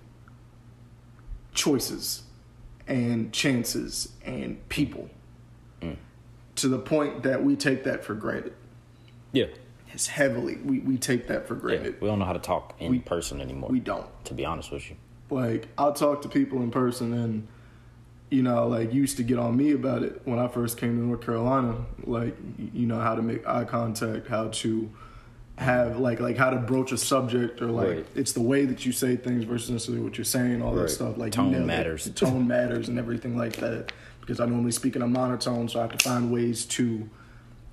choices 1.53 2.23
and 2.85 3.31
chances 3.31 4.11
and 4.25 4.67
people 4.67 5.09
mm. 5.81 5.95
to 6.55 6.67
the 6.67 6.79
point 6.79 7.23
that 7.23 7.45
we 7.45 7.55
take 7.55 7.85
that 7.85 8.03
for 8.03 8.13
granted. 8.13 8.53
Yeah. 9.31 9.45
It's 9.93 10.07
heavily 10.07 10.57
we, 10.57 10.79
we 10.79 10.97
take 10.97 11.27
that 11.27 11.47
for 11.47 11.53
Yeah. 11.53 11.61
granted. 11.61 12.01
We 12.01 12.09
don't 12.09 12.19
know 12.19 12.25
how 12.25 12.33
to 12.33 12.39
talk 12.39 12.75
in 12.77 12.91
We- 12.91 12.99
person 12.99 13.39
anymore. 13.39 13.69
We 13.69 13.79
don't. 13.79 14.07
To 14.25 14.33
be 14.33 14.43
honest 14.43 14.69
with 14.69 14.89
you. 14.89 14.97
like 15.29 15.69
I'll 15.77 15.93
talk 15.93 16.23
to 16.23 16.27
people 16.29 16.61
in 16.61 16.71
person 16.71 17.13
and 17.13 17.47
you 18.31 18.41
know 18.41 18.67
like 18.67 18.91
used 18.93 19.17
to 19.17 19.23
get 19.23 19.37
on 19.37 19.55
me 19.55 19.71
about 19.73 20.01
it 20.03 20.21
when 20.25 20.39
I 20.39 20.47
first 20.47 20.77
came 20.77 20.97
to 20.97 21.03
North 21.05 21.21
Carolina 21.21 21.75
like 22.05 22.35
you 22.73 22.87
know 22.87 22.99
how 22.99 23.13
to 23.13 23.21
make 23.21 23.45
eye 23.47 23.65
contact 23.65 24.27
how 24.27 24.47
to 24.47 24.89
have 25.57 25.99
like 25.99 26.19
like 26.19 26.37
how 26.37 26.49
to 26.49 26.57
broach 26.57 26.91
a 26.91 26.97
subject 26.97 27.61
or 27.61 27.67
like 27.67 27.87
Right. 27.89 28.05
it's 28.15 28.31
the 28.31 28.41
way 28.41 28.65
that 28.65 28.85
you 28.85 28.91
say 28.93 29.15
things 29.17 29.43
versus 29.43 29.69
necessarily 29.69 30.03
what 30.03 30.17
you're 30.17 30.25
saying 30.25 30.61
all 30.61 30.73
that 30.75 30.89
stuff 30.89 31.17
like 31.17 31.33
Tone 31.33 31.47
you 31.47 31.51
nailed 31.51 31.63
it. 31.63 31.67
matters. 31.67 32.09
tone 32.15 32.47
matters 32.47 32.87
and 32.89 32.97
everything 32.97 33.37
like 33.37 33.57
that 33.57 33.91
because 34.21 34.39
I 34.39 34.45
normally 34.45 34.71
speak 34.71 34.95
in 34.95 35.01
a 35.01 35.07
monotone 35.07 35.67
so 35.67 35.79
I 35.79 35.83
have 35.83 35.97
to 35.97 36.03
find 36.09 36.31
ways 36.31 36.65
to 36.65 37.07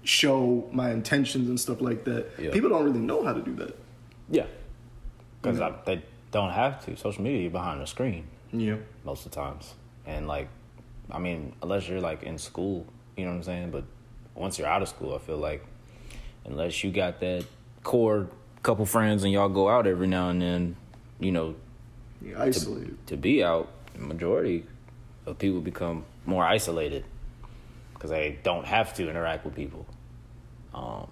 show 0.03 0.69
my 0.73 0.91
intentions 0.91 1.49
and 1.49 1.59
stuff 1.59 1.81
like 1.81 2.05
that 2.05 2.27
Yeah. 2.39 2.51
people 2.51 2.69
don't 2.71 2.85
really 2.85 2.99
know 3.01 3.25
how 3.25 3.33
to 3.33 3.41
do 3.43 3.55
that 3.57 3.77
Yeah. 4.31 4.47
Because 5.41 5.59
Yeah. 5.61 5.73
they 5.87 6.03
don't 6.33 6.51
have 6.51 6.85
to. 6.85 6.97
Social 6.97 7.23
media, 7.23 7.43
you're 7.43 7.51
behind 7.51 7.81
the 7.81 7.87
screen 7.87 8.25
yeah 8.53 8.77
most 9.05 9.25
of 9.25 9.31
the 9.31 9.37
times. 9.37 9.75
And 10.09 10.27
like, 10.27 10.49
I 11.11 11.19
mean, 11.19 11.55
unless 11.63 11.87
you're 11.87 12.01
like 12.01 12.23
in 12.23 12.39
school, 12.39 12.87
you 13.17 13.25
know 13.25 13.31
what 13.31 13.37
I'm 13.37 13.43
saying? 13.45 13.71
But 13.71 13.85
once 14.35 14.59
you're 14.59 14.67
out 14.67 14.83
of 14.83 14.89
school, 14.89 15.15
I 15.15 15.19
feel 15.19 15.37
like 15.37 15.65
unless 16.47 16.83
you 16.83 16.91
got 16.91 17.21
that 17.21 17.45
core 17.85 18.29
couple 18.63 18.87
friends 18.87 19.23
and 19.23 19.33
y'all 19.33 19.51
go 19.51 19.69
out 19.69 19.87
every 19.87 20.07
now 20.07 20.31
and 20.31 20.41
then, 20.41 20.77
you 21.21 21.31
know, 21.31 21.55
you're 22.23 22.41
isolated 22.41 23.07
to 23.07 23.17
be 23.17 23.45
out, 23.45 23.71
the 23.93 24.01
majority 24.01 24.65
of 25.27 25.39
people 25.39 25.61
become 25.61 26.05
more 26.25 26.43
isolated 26.45 27.05
because 27.93 28.11
they 28.11 28.39
don't 28.43 28.65
have 28.65 28.95
to 28.95 29.09
interact 29.09 29.45
with 29.45 29.55
people. 29.55 29.87
Um, 30.75 31.09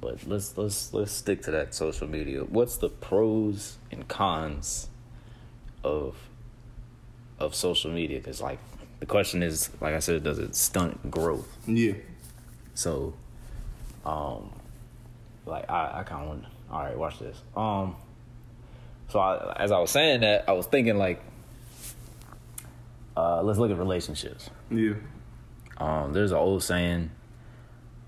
but 0.00 0.26
let's 0.26 0.56
let's 0.58 0.92
let's 0.92 1.12
stick 1.12 1.42
to 1.42 1.52
that 1.52 1.74
social 1.74 2.08
media. 2.08 2.40
What's 2.42 2.76
the 2.76 2.88
pros 2.88 3.78
and 3.92 4.08
cons 4.08 4.88
of 5.84 6.16
of 7.42 7.54
social 7.54 7.90
media? 7.90 8.18
Because 8.18 8.40
like 8.40 8.58
the 9.00 9.06
question 9.06 9.42
is, 9.42 9.68
like 9.80 9.94
I 9.94 9.98
said, 9.98 10.22
does 10.24 10.38
it 10.38 10.54
stunt 10.54 11.10
growth? 11.10 11.48
yeah 11.66 11.94
So, 12.74 13.14
um, 14.06 14.50
like 15.44 15.70
I, 15.70 16.00
I 16.00 16.02
kind 16.04 16.22
of 16.22 16.28
want. 16.28 16.44
All 16.70 16.82
right, 16.82 16.96
watch 16.96 17.18
this. 17.18 17.36
Um, 17.54 17.96
so 19.08 19.18
I, 19.18 19.54
as 19.62 19.70
I 19.72 19.78
was 19.78 19.90
saying 19.90 20.20
that, 20.22 20.48
I 20.48 20.52
was 20.52 20.66
thinking 20.66 20.96
like, 20.96 21.22
uh, 23.16 23.42
let's 23.42 23.58
look 23.58 23.70
at 23.70 23.76
relationships. 23.76 24.48
yeah 24.70 24.94
Um, 25.76 26.14
there's 26.14 26.30
an 26.30 26.38
old 26.38 26.62
saying 26.62 27.10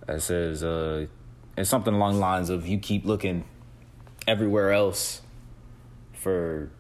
that 0.07 0.23
says, 0.23 0.63
uh, 0.65 1.07
it's 1.59 1.69
something 1.69 1.93
along 1.93 2.15
the 2.15 2.21
lines 2.21 2.49
of 2.49 2.67
you 2.67 2.79
keep 2.79 3.05
looking 3.05 3.45
everywhere 4.27 4.73
else 4.73 5.21
for, 6.15 6.71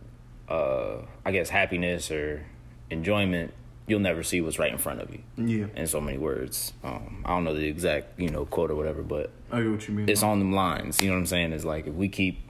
uh, 0.49 0.97
I 1.25 1.33
guess, 1.33 1.49
happiness 1.49 2.11
or 2.11 2.45
enjoyment. 2.91 3.53
You'll 3.87 4.01
never 4.01 4.23
see 4.23 4.41
what's 4.41 4.59
right 4.59 4.73
in 4.73 4.79
front 4.79 5.03
of 5.03 5.11
you. 5.11 5.21
yeah 5.37 5.67
In 5.77 5.87
so 5.87 6.01
many 6.01 6.17
words, 6.17 6.73
um, 6.83 7.23
I 7.27 7.31
don't 7.35 7.45
know 7.45 7.55
the 7.55 7.67
exact 7.67 8.19
you 8.19 8.31
know 8.31 8.47
quote 8.47 8.71
or 8.71 8.75
whatever, 8.77 9.03
but 9.03 9.31
I 9.53 9.61
get 9.61 9.71
what 9.71 9.89
you 9.89 9.95
mean 9.95 10.09
it's 10.09 10.23
on 10.23 10.39
them 10.39 10.53
lines. 10.53 11.03
You 11.03 11.09
know 11.09 11.15
what 11.15 11.21
I'm 11.21 11.27
saying? 11.27 11.53
It's 11.53 11.65
like 11.67 11.87
if 11.87 11.95
we 11.95 12.09
keep 12.09 12.49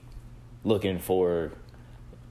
looking 0.63 0.99
for 0.99 1.51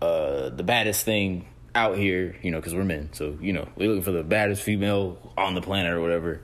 uh, 0.00 0.49
the 0.49 0.62
baddest 0.62 1.04
thing 1.04 1.47
out 1.75 1.99
here, 1.99 2.37
you 2.42 2.50
know, 2.50 2.59
because 2.59 2.75
we're 2.75 2.85
men, 2.85 3.11
so 3.12 3.37
you 3.42 3.52
know 3.52 3.68
we're 3.76 3.88
looking 3.88 4.02
for 4.02 4.12
the 4.12 4.23
baddest 4.25 4.62
female 4.62 5.18
on 5.37 5.54
the 5.54 5.61
planet 5.61 5.92
or 5.92 6.00
whatever. 6.00 6.40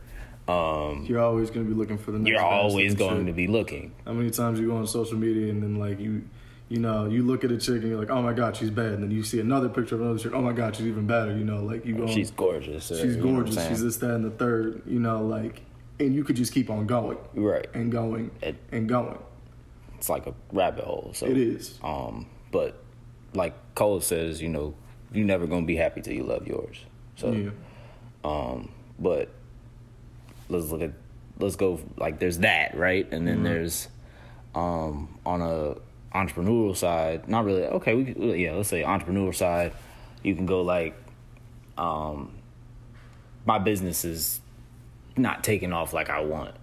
Um, 0.49 1.05
You're 1.09 1.21
always 1.21 1.49
going 1.51 1.65
to 1.67 1.73
be 1.73 1.79
looking 1.79 1.97
for 1.97 2.11
the. 2.11 2.19
Next 2.19 2.29
you're 2.31 2.43
always 2.43 2.93
shit. 2.93 2.99
going 2.99 3.27
to 3.27 3.33
be 3.33 3.47
looking. 3.47 3.95
How 4.05 4.13
many 4.13 4.31
times 4.31 4.59
you 4.59 4.67
go 4.69 4.77
on 4.77 4.87
social 4.87 5.17
media 5.17 5.51
and 5.51 5.63
then 5.63 5.77
like 5.77 6.01
you, 6.01 6.25
you 6.71 6.79
know, 6.79 7.07
you 7.07 7.23
look 7.25 7.43
at 7.45 7.51
a 7.51 7.59
chick 7.59 7.83
and 7.83 7.89
you're 7.89 7.99
like, 7.99 8.11
oh 8.11 8.23
my 8.23 8.33
god, 8.33 8.57
she's 8.57 8.71
bad, 8.71 8.93
and 8.93 9.03
then 9.03 9.11
you 9.11 9.23
see 9.25 9.41
another 9.41 9.69
picture 9.69 9.97
of 9.97 10.01
another 10.03 10.19
chick, 10.19 10.33
oh 10.33 10.41
my 10.41 10.53
god, 10.53 10.75
she's 10.77 10.87
even 10.87 11.07
better. 11.07 11.37
You 11.37 11.45
know, 11.45 11.63
like 11.63 11.85
you 11.85 11.95
go. 11.97 12.07
She's 12.07 12.31
gorgeous. 12.31 12.91
uh, 12.93 12.97
She's 12.97 13.17
you 13.17 13.23
know 13.25 13.35
gorgeous. 13.35 13.57
saying? 13.57 13.69
she's 13.71 13.83
this, 13.83 13.97
that, 13.99 14.13
and 14.15 14.25
the 14.25 14.31
third. 14.31 14.81
You 14.87 15.01
know, 15.01 15.23
like, 15.27 15.63
and 15.99 16.15
you 16.15 16.23
could 16.25 16.37
just 16.37 16.55
keep 16.55 16.71
on 16.71 16.87
going 16.87 17.19
right. 17.35 17.67
and 17.75 17.91
going 17.93 18.31
It- 18.41 18.57
and 18.73 18.89
going. 18.89 19.19
It's 19.99 20.09
like 20.09 20.27
a 20.27 20.35
rabbit 20.53 20.85
hole. 20.85 21.11
So 21.13 21.27
It 21.27 21.37
is. 21.37 21.79
Um, 21.83 22.27
but 22.53 22.83
like 23.35 23.53
Cole 23.75 24.01
says, 24.01 24.41
you 24.41 24.49
know, 24.49 24.75
you're 25.13 25.27
never 25.27 25.47
gonna 25.47 25.67
be 25.67 25.77
happy 25.77 26.01
till 26.01 26.15
you 26.15 26.23
love 26.23 26.47
yours. 26.47 26.85
So. 27.17 27.33
yeah. 27.33 27.51
Um, 28.25 28.71
but 28.99 29.29
let's 30.49 30.67
look 30.71 30.83
at 30.83 30.93
let's 31.39 31.57
go 31.57 31.81
like 31.97 32.19
there's 32.21 32.39
that 32.39 32.77
right, 32.77 33.11
and 33.13 33.27
then 33.27 33.43
there's 33.43 33.89
um 34.55 35.19
on 35.27 35.41
a 35.43 35.75
entrepreneurial 36.15 36.77
side, 36.77 37.29
not 37.29 37.45
really. 37.45 37.65
Okay, 37.65 37.95
we 37.95 38.05
could, 38.05 38.39
yeah, 38.39 38.53
let's 38.55 38.69
say 38.69 38.83
entrepreneurial 38.83 39.35
side, 39.35 39.73
you 40.23 40.35
can 40.35 40.47
go 40.47 40.63
like, 40.63 40.95
um, 41.79 42.33
my 43.47 43.59
business 43.59 44.05
is 44.05 44.41
not 45.17 45.43
taking 45.45 45.73
off 45.73 45.93
like 45.93 46.11
I 46.11 46.21
want, 46.21 46.55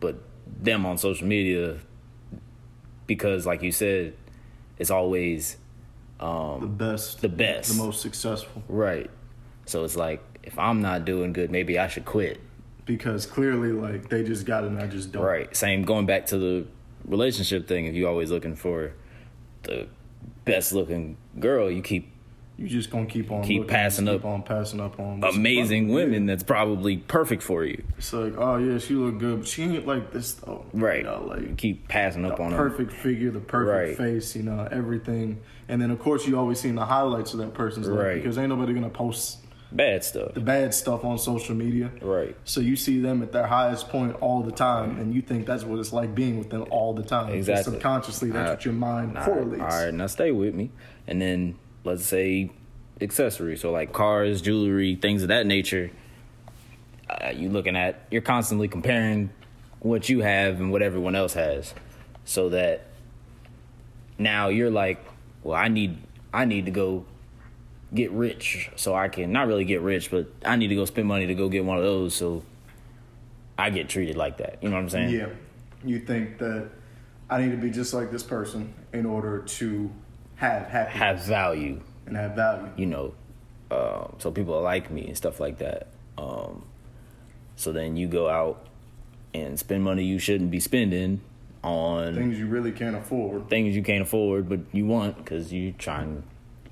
but 0.00 0.16
them 0.60 0.84
on 0.86 0.98
social 0.98 1.26
media 1.26 1.78
because 3.06 3.46
like 3.46 3.62
you 3.62 3.72
said, 3.72 4.14
it's 4.78 4.90
always 4.90 5.56
The 6.18 6.66
best. 6.66 7.20
the 7.20 7.28
best. 7.28 7.76
The 7.76 7.82
most 7.82 8.00
successful. 8.00 8.62
Right. 8.68 9.10
So 9.66 9.84
it's 9.84 9.96
like 9.96 10.22
if 10.42 10.58
I'm 10.58 10.80
not 10.80 11.04
doing 11.04 11.32
good, 11.32 11.50
maybe 11.50 11.78
I 11.78 11.88
should 11.88 12.04
quit. 12.04 12.40
because 12.86 13.24
clearly 13.26 13.72
like 13.72 14.08
they 14.08 14.22
just 14.22 14.44
got 14.46 14.64
it 14.64 14.68
and 14.68 14.78
I 14.80 14.86
just 14.86 15.12
don't. 15.12 15.22
Right. 15.22 15.54
Same 15.56 15.82
going 15.84 16.06
back 16.06 16.26
to 16.26 16.38
the 16.38 16.66
relationship 17.04 17.66
thing. 17.66 17.86
If 17.86 17.94
you 17.94 18.06
always 18.08 18.30
looking 18.30 18.56
for 18.56 18.92
the 19.62 19.86
best 20.44 20.72
looking 20.72 21.16
girl, 21.38 21.70
you 21.70 21.82
keep 21.82 22.10
You 22.56 22.68
just 22.68 22.88
gonna 22.90 23.06
keep 23.06 23.32
on 23.32 23.42
Keep 23.42 23.62
looking, 23.62 23.74
passing 23.74 24.06
keep 24.06 24.14
up 24.20 24.24
on 24.24 24.42
passing 24.42 24.80
up 24.80 25.00
on 25.00 25.24
amazing 25.24 25.84
in 25.84 25.88
front 25.90 26.02
of 26.04 26.08
women 26.10 26.26
that's 26.26 26.42
probably 26.44 26.98
perfect 26.98 27.42
for 27.42 27.64
you. 27.64 27.82
It's 27.98 28.12
like, 28.12 28.34
oh 28.38 28.56
yeah, 28.58 28.78
she 28.78 28.94
look 28.94 29.18
good, 29.18 29.40
but 29.40 29.48
she 29.48 29.64
ain't 29.64 29.86
like 29.86 30.12
this 30.12 30.34
though. 30.34 30.64
Right. 30.72 30.98
You 30.98 31.04
know, 31.04 31.24
like 31.28 31.40
you 31.42 31.54
keep 31.56 31.88
passing 31.88 32.24
up 32.24 32.38
on 32.40 32.52
her. 32.52 32.56
perfect 32.56 32.92
figure, 32.92 33.30
the 33.32 33.40
perfect 33.40 33.98
Right. 34.00 34.12
face, 34.12 34.36
you 34.36 34.44
know, 34.44 34.68
everything. 34.70 35.40
And 35.68 35.82
then 35.82 35.90
of 35.90 35.98
course 35.98 36.26
you 36.28 36.38
always 36.38 36.60
seen 36.60 36.74
the 36.76 36.84
highlights 36.84 37.32
of 37.32 37.40
that 37.40 37.54
person's 37.54 37.88
life 37.88 37.98
Right. 37.98 38.14
because 38.22 38.38
ain't 38.38 38.50
nobody 38.50 38.72
gonna 38.72 38.88
post 38.88 39.38
Bad 39.74 40.04
stuff. 40.04 40.34
the 40.34 40.40
bad 40.40 40.72
stuff 40.72 41.04
on 41.04 41.18
social 41.18 41.54
media. 41.54 41.90
Right. 42.00 42.36
So 42.44 42.60
you 42.60 42.76
see 42.76 43.00
them 43.00 43.22
at 43.22 43.32
their 43.32 43.46
highest 43.48 43.88
point 43.88 44.14
all 44.20 44.42
the 44.42 44.52
time, 44.52 44.98
and 45.00 45.12
you 45.12 45.20
think 45.20 45.46
that's 45.46 45.64
what 45.64 45.80
it's 45.80 45.92
like 45.92 46.14
being 46.14 46.38
with 46.38 46.48
them 46.50 46.64
all 46.70 46.94
the 46.94 47.02
time. 47.02 47.28
So 47.30 47.34
Exactly. 47.34 47.72
subconsciously, 47.74 48.30
that's 48.30 48.50
what 48.50 48.64
your 48.64 48.74
mind 48.74 49.18
All 49.18 49.24
right, 49.24 49.32
correlates. 49.32 49.62
all 49.62 49.84
right, 49.84 49.92
now 49.94 50.06
stay 50.06 50.30
with 50.30 50.54
me. 50.54 50.70
And 51.08 51.20
then 51.20 51.56
let's 51.82 52.04
say 52.04 52.50
accessories, 53.00 53.62
so 53.62 53.72
like 53.72 53.92
cars, 53.92 54.40
jewelry, 54.40 54.94
things 54.94 55.22
of 55.22 55.28
that 55.28 55.44
nature. 55.46 55.90
Uh, 57.10 57.30
you 57.34 57.48
looking 57.50 57.76
at 57.76 58.00
you're 58.10 58.22
constantly 58.22 58.68
comparing 58.68 59.30
what 59.80 60.08
you 60.08 60.20
have 60.20 60.60
and 60.60 60.70
what 60.72 60.82
everyone 60.82 61.14
else 61.16 61.34
has, 61.34 61.74
so 62.24 62.48
that 62.50 62.86
now 64.18 64.48
you're 64.48 64.70
like, 64.70 65.04
well, 65.42 65.56
I 65.56 65.68
need 65.68 65.98
I 66.32 66.44
need 66.44 66.64
to 66.66 66.70
go 66.70 67.04
get 67.92 68.10
rich 68.12 68.70
so 68.76 68.94
I 68.94 69.08
can 69.08 69.32
not 69.32 69.46
really 69.46 69.64
get 69.64 69.80
rich, 69.80 70.10
but 70.10 70.26
I 70.44 70.56
need 70.56 70.68
to 70.68 70.74
go 70.74 70.84
spend 70.84 71.06
money 71.08 71.26
to 71.26 71.34
go 71.34 71.48
get 71.48 71.64
one 71.64 71.78
of 71.78 71.84
those 71.84 72.14
so 72.14 72.42
I 73.58 73.70
get 73.70 73.88
treated 73.88 74.16
like 74.16 74.38
that. 74.38 74.58
You 74.62 74.68
know 74.68 74.76
what 74.76 74.82
I'm 74.82 74.90
saying? 74.90 75.10
Yeah. 75.14 75.28
You 75.84 76.00
think 76.00 76.38
that 76.38 76.68
I 77.30 77.40
need 77.42 77.50
to 77.52 77.56
be 77.56 77.70
just 77.70 77.92
like 77.94 78.10
this 78.10 78.22
person 78.22 78.72
in 78.92 79.06
order 79.06 79.40
to 79.40 79.90
have 80.36 80.66
happiness 80.66 80.98
Have 80.98 81.24
value. 81.24 81.80
and 82.06 82.16
have 82.16 82.34
value. 82.34 82.70
you 82.76 82.86
know, 82.86 83.14
um, 83.70 84.14
so 84.18 84.30
people 84.30 84.60
like 84.60 84.90
me 84.90 85.06
and 85.06 85.16
stuff 85.16 85.40
like 85.40 85.58
that. 85.58 85.88
Um, 86.18 86.64
so 87.56 87.70
then 87.72 87.96
you 87.96 88.08
go 88.08 88.28
out 88.28 88.66
and 89.32 89.58
spend 89.58 89.82
money 89.84 90.04
you 90.04 90.18
shouldn't 90.18 90.50
be 90.50 90.60
spending 90.60 91.20
on 91.62 92.14
Things 92.14 92.38
you 92.38 92.46
really 92.46 92.72
can't 92.72 92.94
afford. 92.96 93.48
things 93.48 93.74
you 93.76 93.82
can't 93.82 94.02
afford, 94.02 94.48
but 94.48 94.60
you 94.72 94.86
want 94.86 95.16
because 95.18 95.52
you're 95.52 95.72
trying, 95.72 96.22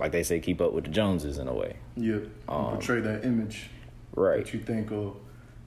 like 0.02 0.12
they 0.12 0.22
say, 0.24 0.40
keep 0.40 0.60
up 0.60 0.72
with 0.72 0.84
the 0.84 0.90
Joneses 0.90 1.38
in 1.38 1.46
a 1.48 1.54
way. 1.54 1.76
Yeah. 1.96 2.14
You 2.14 2.30
portray 2.46 3.00
that 3.00 3.24
image 3.24 3.70
Right, 4.14 4.44
that 4.44 4.52
you 4.52 4.60
think 4.60 4.90
will 4.90 5.18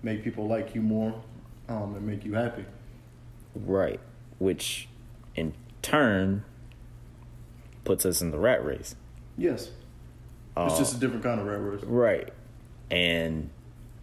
make 0.04 0.24
people 0.24 0.46
like 0.48 0.75
you 0.75 0.82
more 0.82 1.20
um, 1.70 1.96
and 1.96 2.06
make 2.06 2.25
you 2.25 2.34
happy. 2.34 2.65
right. 3.56 4.00
Which, 4.38 4.89
in 5.36 5.54
turn, 5.82 6.44
puts 7.86 8.06
us 8.06 8.22
in 8.22 8.32
the 8.32 8.38
rat 8.38 8.63
race. 8.65 8.96
Yes. 9.38 9.72
It's 10.58 10.77
just 10.77 10.96
a 10.98 11.00
different 11.00 11.24
kind 11.24 11.39
of 11.39 11.48
rat 11.48 11.62
race. 11.62 11.84
Right. 11.84 12.34
And 12.92 13.50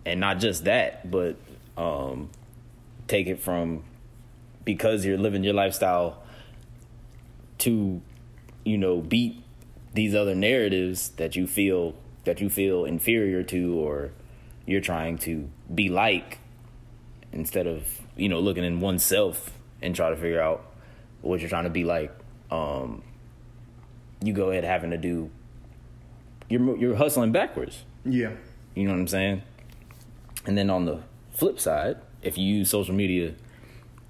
and 0.06 0.18
not 0.20 0.38
just 0.38 0.64
that, 0.64 1.10
but 1.10 1.36
um 1.76 2.30
take 3.06 3.26
it 3.26 3.38
from 3.40 3.84
because 4.64 5.04
you're 5.04 5.18
living 5.18 5.44
your 5.44 5.54
lifestyle 5.54 6.22
to 7.58 8.00
you 8.64 8.78
know 8.78 9.00
beat 9.00 9.42
these 9.94 10.14
other 10.14 10.34
narratives 10.34 11.10
that 11.10 11.36
you 11.36 11.46
feel 11.46 11.94
that 12.24 12.40
you 12.40 12.48
feel 12.48 12.84
inferior 12.84 13.42
to 13.42 13.74
or 13.74 14.10
you're 14.66 14.80
trying 14.80 15.18
to 15.18 15.48
be 15.74 15.88
like 15.88 16.38
instead 17.32 17.66
of 17.66 18.00
you 18.16 18.28
know 18.28 18.40
looking 18.40 18.64
in 18.64 18.80
oneself 18.80 19.50
and 19.80 19.94
try 19.96 20.10
to 20.10 20.16
figure 20.16 20.40
out 20.40 20.64
what 21.20 21.40
you're 21.40 21.48
trying 21.48 21.64
to 21.64 21.70
be 21.70 21.84
like 21.84 22.12
um 22.50 23.02
you 24.22 24.32
go 24.32 24.50
ahead 24.50 24.64
having 24.64 24.90
to 24.90 24.96
do 24.98 25.30
you're 26.48 26.76
you're 26.76 26.96
hustling 26.96 27.32
backwards 27.32 27.84
Yeah. 28.04 28.32
you 28.74 28.84
know 28.84 28.92
what 28.92 29.00
I'm 29.00 29.08
saying? 29.08 29.42
And 30.46 30.56
then 30.58 30.70
on 30.70 30.84
the 30.86 31.00
flip 31.32 31.60
side, 31.60 31.98
if 32.20 32.36
you 32.36 32.44
use 32.44 32.68
social 32.70 32.94
media 32.94 33.34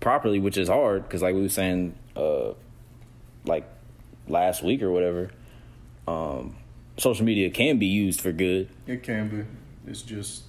properly, 0.01 0.41
which 0.41 0.57
is 0.57 0.69
hard, 0.69 1.03
because 1.03 1.21
like 1.23 1.35
we 1.35 1.43
were 1.43 1.49
saying, 1.51 1.95
uh, 2.17 2.53
like 3.45 3.69
last 4.27 4.63
week 4.65 4.83
or 4.83 4.91
whatever, 4.91 5.31
um, 6.07 6.57
social 6.97 7.25
media 7.25 7.51
can 7.51 7.79
be 7.79 7.87
used 7.87 8.21
for 8.21 8.33
good. 8.33 8.69
It 8.87 9.03
can 9.03 9.29
be. 9.29 9.91
It's 9.91 10.03
just 10.03 10.45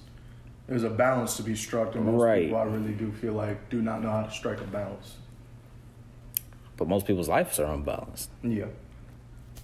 there's 0.66 0.84
a 0.84 0.90
balance 0.90 1.36
to 1.36 1.42
be 1.42 1.54
struck, 1.54 1.94
and 1.94 2.04
most 2.06 2.22
Right. 2.22 2.44
people 2.44 2.58
I 2.58 2.64
really 2.64 2.92
do 2.92 3.12
feel 3.12 3.32
like 3.34 3.68
do 3.70 3.82
not 3.82 4.02
know 4.02 4.10
how 4.10 4.22
to 4.22 4.30
strike 4.30 4.60
a 4.60 4.64
balance. 4.64 5.16
But 6.76 6.88
most 6.88 7.06
people's 7.06 7.28
lives 7.28 7.58
are 7.60 7.72
unbalanced. 7.72 8.30
Yeah. 8.42 8.66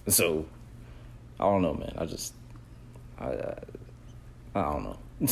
So 0.09 0.47
I 1.39 1.45
don't 1.45 1.63
know, 1.63 1.75
man. 1.75 1.95
I 1.99 2.07
just 2.07 2.35
I 3.19 3.27
I, 3.27 3.55
I 4.55 4.63
don't 4.73 4.85
know. 4.85 4.99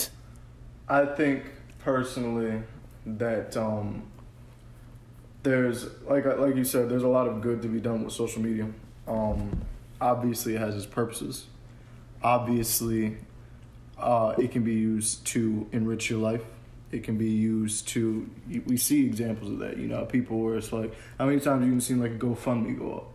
I 0.88 1.04
think 1.06 1.44
personally 1.80 2.62
that 3.06 3.56
um, 3.56 4.02
there's 5.42 5.86
like 6.08 6.24
like 6.38 6.56
you 6.56 6.64
said, 6.64 6.88
there's 6.88 7.02
a 7.02 7.08
lot 7.08 7.28
of 7.28 7.40
good 7.40 7.62
to 7.62 7.68
be 7.68 7.80
done 7.80 8.04
with 8.04 8.12
social 8.12 8.42
media. 8.42 8.66
Um, 9.06 9.60
obviously, 10.00 10.54
it 10.54 10.60
has 10.60 10.76
its 10.76 10.86
purposes. 10.86 11.46
Obviously, 12.22 13.16
uh, 13.98 14.34
it 14.38 14.50
can 14.52 14.62
be 14.64 14.74
used 14.74 15.26
to 15.28 15.66
enrich 15.72 16.10
your 16.10 16.18
life. 16.20 16.42
It 16.90 17.04
can 17.04 17.16
be 17.18 17.30
used 17.30 17.88
to. 17.88 18.28
We 18.66 18.76
see 18.76 19.04
examples 19.06 19.50
of 19.52 19.58
that. 19.58 19.76
You 19.76 19.86
know, 19.88 20.04
people 20.06 20.40
where 20.40 20.56
it's 20.56 20.72
like, 20.72 20.94
how 21.18 21.26
many 21.26 21.38
times 21.40 21.64
you 21.64 21.70
can 21.70 21.80
see 21.80 21.94
like 21.94 22.12
a 22.12 22.14
GoFundMe 22.18 22.78
go 22.78 22.92
up, 22.94 23.12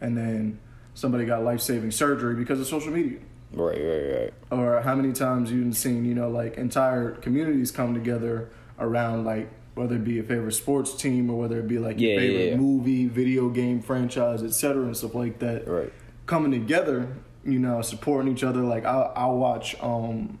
and 0.00 0.16
then 0.16 0.58
somebody 0.94 1.24
got 1.24 1.42
life 1.44 1.60
saving 1.60 1.90
surgery 1.90 2.34
because 2.34 2.60
of 2.60 2.66
social 2.66 2.90
media 2.92 3.18
right, 3.54 3.80
right, 3.80 4.20
right. 4.20 4.32
or 4.50 4.80
how 4.82 4.94
many 4.94 5.12
times 5.12 5.50
you've 5.50 5.76
seen 5.76 6.04
you 6.04 6.14
know 6.14 6.28
like 6.28 6.56
entire 6.56 7.12
communities 7.12 7.70
come 7.70 7.94
together 7.94 8.50
around 8.80 9.24
like 9.24 9.48
whether 9.74 9.94
it 9.94 10.04
be 10.04 10.18
a 10.18 10.22
favorite 10.22 10.52
sports 10.52 10.94
team 10.94 11.30
or 11.30 11.38
whether 11.38 11.60
it 11.60 11.68
be 11.68 11.78
like 11.78 11.98
Yeah, 12.00 12.08
your 12.08 12.14
yeah, 12.14 12.28
favorite 12.28 12.48
yeah. 12.50 12.56
movie 12.56 13.06
video 13.06 13.48
game 13.48 13.80
franchise 13.80 14.42
etc 14.42 14.82
and 14.82 14.96
stuff 14.96 15.14
like 15.14 15.38
that 15.38 15.66
Right. 15.68 15.92
Coming 16.30 16.52
together 16.52 17.08
you 17.44 17.58
know 17.58 17.82
supporting 17.82 18.30
each 18.30 18.44
other 18.44 18.60
like 18.60 18.84
i'll, 18.84 19.12
I'll 19.16 19.36
watch 19.36 19.74
um 19.80 20.38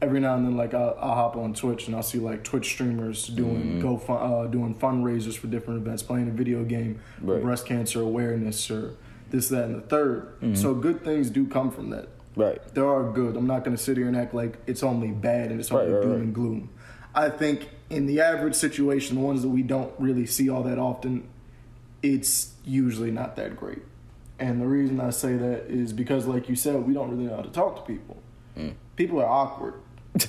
every 0.00 0.20
now 0.20 0.36
and 0.36 0.46
then 0.46 0.56
like 0.56 0.72
I'll, 0.74 0.96
I'll 1.00 1.14
hop 1.14 1.36
on 1.36 1.52
twitch 1.54 1.86
and 1.88 1.96
i'll 1.96 2.02
see 2.12 2.18
like 2.18 2.44
twitch 2.44 2.66
streamers 2.74 3.26
doing 3.26 3.56
Mm-hmm. 3.56 3.80
go 3.80 3.96
fun, 3.98 4.18
uh, 4.22 4.46
doing 4.46 4.74
fundraisers 4.74 5.36
for 5.36 5.48
different 5.48 5.80
events 5.84 6.02
playing 6.02 6.28
a 6.28 6.32
video 6.32 6.62
game 6.64 7.00
Right. 7.20 7.42
breast 7.42 7.66
cancer 7.66 8.00
awareness 8.02 8.70
or 8.70 8.94
this 9.30 9.48
that 9.48 9.64
and 9.64 9.74
the 9.82 9.86
3rd 9.96 10.56
so 10.56 10.74
good 10.74 11.02
things 11.02 11.28
do 11.30 11.46
come 11.46 11.70
from 11.72 11.90
that 11.90 12.08
Right. 12.36 12.60
there 12.74 12.86
are 12.86 13.10
good. 13.10 13.34
I'm 13.34 13.46
not 13.46 13.64
going 13.64 13.74
to 13.76 13.82
sit 13.82 13.96
here 13.96 14.06
and 14.08 14.16
act 14.16 14.34
like 14.34 14.58
it's 14.66 14.82
only 14.82 15.10
bad 15.10 15.50
and 15.50 15.58
it's 15.58 15.72
only 15.72 15.90
right, 15.90 16.02
doom 16.02 16.12
right. 16.12 16.20
and 16.20 16.34
gloom. 16.34 16.68
I 17.14 17.30
think 17.30 17.70
in 17.88 18.04
the 18.04 18.20
average 18.20 18.54
situation, 18.54 19.16
the 19.16 19.22
ones 19.22 19.40
that 19.40 19.48
we 19.48 19.62
don't 19.62 19.90
really 19.98 20.26
see 20.26 20.50
all 20.50 20.62
that 20.64 20.78
often, 20.78 21.26
it's 22.02 22.52
usually 22.62 23.10
not 23.10 23.36
that 23.36 23.56
great. 23.56 23.80
And 24.38 24.60
the 24.60 24.66
reason 24.66 25.00
I 25.00 25.10
say 25.10 25.34
that 25.36 25.64
is 25.70 25.92
because, 25.92 26.26
like 26.26 26.48
you 26.48 26.56
said, 26.56 26.86
we 26.86 26.92
don't 26.92 27.10
really 27.10 27.24
know 27.24 27.36
how 27.36 27.42
to 27.42 27.50
talk 27.50 27.76
to 27.76 27.82
people. 27.92 28.22
Mm. 28.56 28.74
People 28.96 29.20
are 29.20 29.26
awkward. 29.28 29.74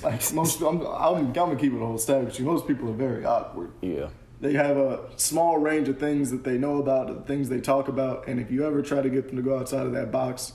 Like 0.02 0.32
most, 0.34 0.60
I'm, 0.60 0.80
I'm, 0.82 1.14
I'm 1.26 1.32
gonna 1.32 1.56
keep 1.56 1.72
it 1.72 1.76
a 1.82 1.84
whole 1.86 1.98
stack 1.98 2.24
with 2.24 2.38
you. 2.38 2.44
Most 2.46 2.66
people 2.66 2.88
are 2.90 2.94
very 2.94 3.24
awkward. 3.24 3.70
Yeah. 3.82 4.08
They 4.40 4.52
have 4.52 4.76
a 4.76 5.00
small 5.16 5.58
range 5.58 5.88
of 5.88 5.98
things 5.98 6.30
that 6.30 6.44
they 6.44 6.58
know 6.58 6.78
about, 6.78 7.08
the 7.08 7.20
things 7.26 7.48
they 7.48 7.60
talk 7.60 7.88
about, 7.88 8.28
and 8.28 8.38
if 8.40 8.50
you 8.50 8.64
ever 8.66 8.82
try 8.82 9.02
to 9.02 9.10
get 9.10 9.26
them 9.28 9.36
to 9.36 9.42
go 9.42 9.58
outside 9.58 9.84
of 9.84 9.92
that 9.92 10.12
box, 10.12 10.52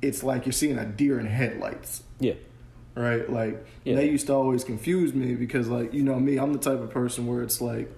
it's 0.00 0.22
like 0.22 0.46
you're 0.46 0.52
seeing 0.52 0.78
a 0.78 0.84
deer 0.86 1.18
in 1.18 1.26
headlights 1.26 2.04
Yeah. 2.20 2.34
right? 2.94 3.28
Like 3.28 3.66
Yeah. 3.84 3.96
they 3.96 4.08
used 4.08 4.28
to 4.28 4.34
always 4.34 4.62
confuse 4.64 5.14
me 5.14 5.34
because, 5.34 5.68
like, 5.68 5.92
you 5.92 6.02
know 6.04 6.20
me, 6.20 6.36
I'm 6.38 6.52
the 6.52 6.58
type 6.58 6.78
of 6.80 6.90
person 6.90 7.26
where 7.26 7.42
it's 7.42 7.60
like, 7.60 7.90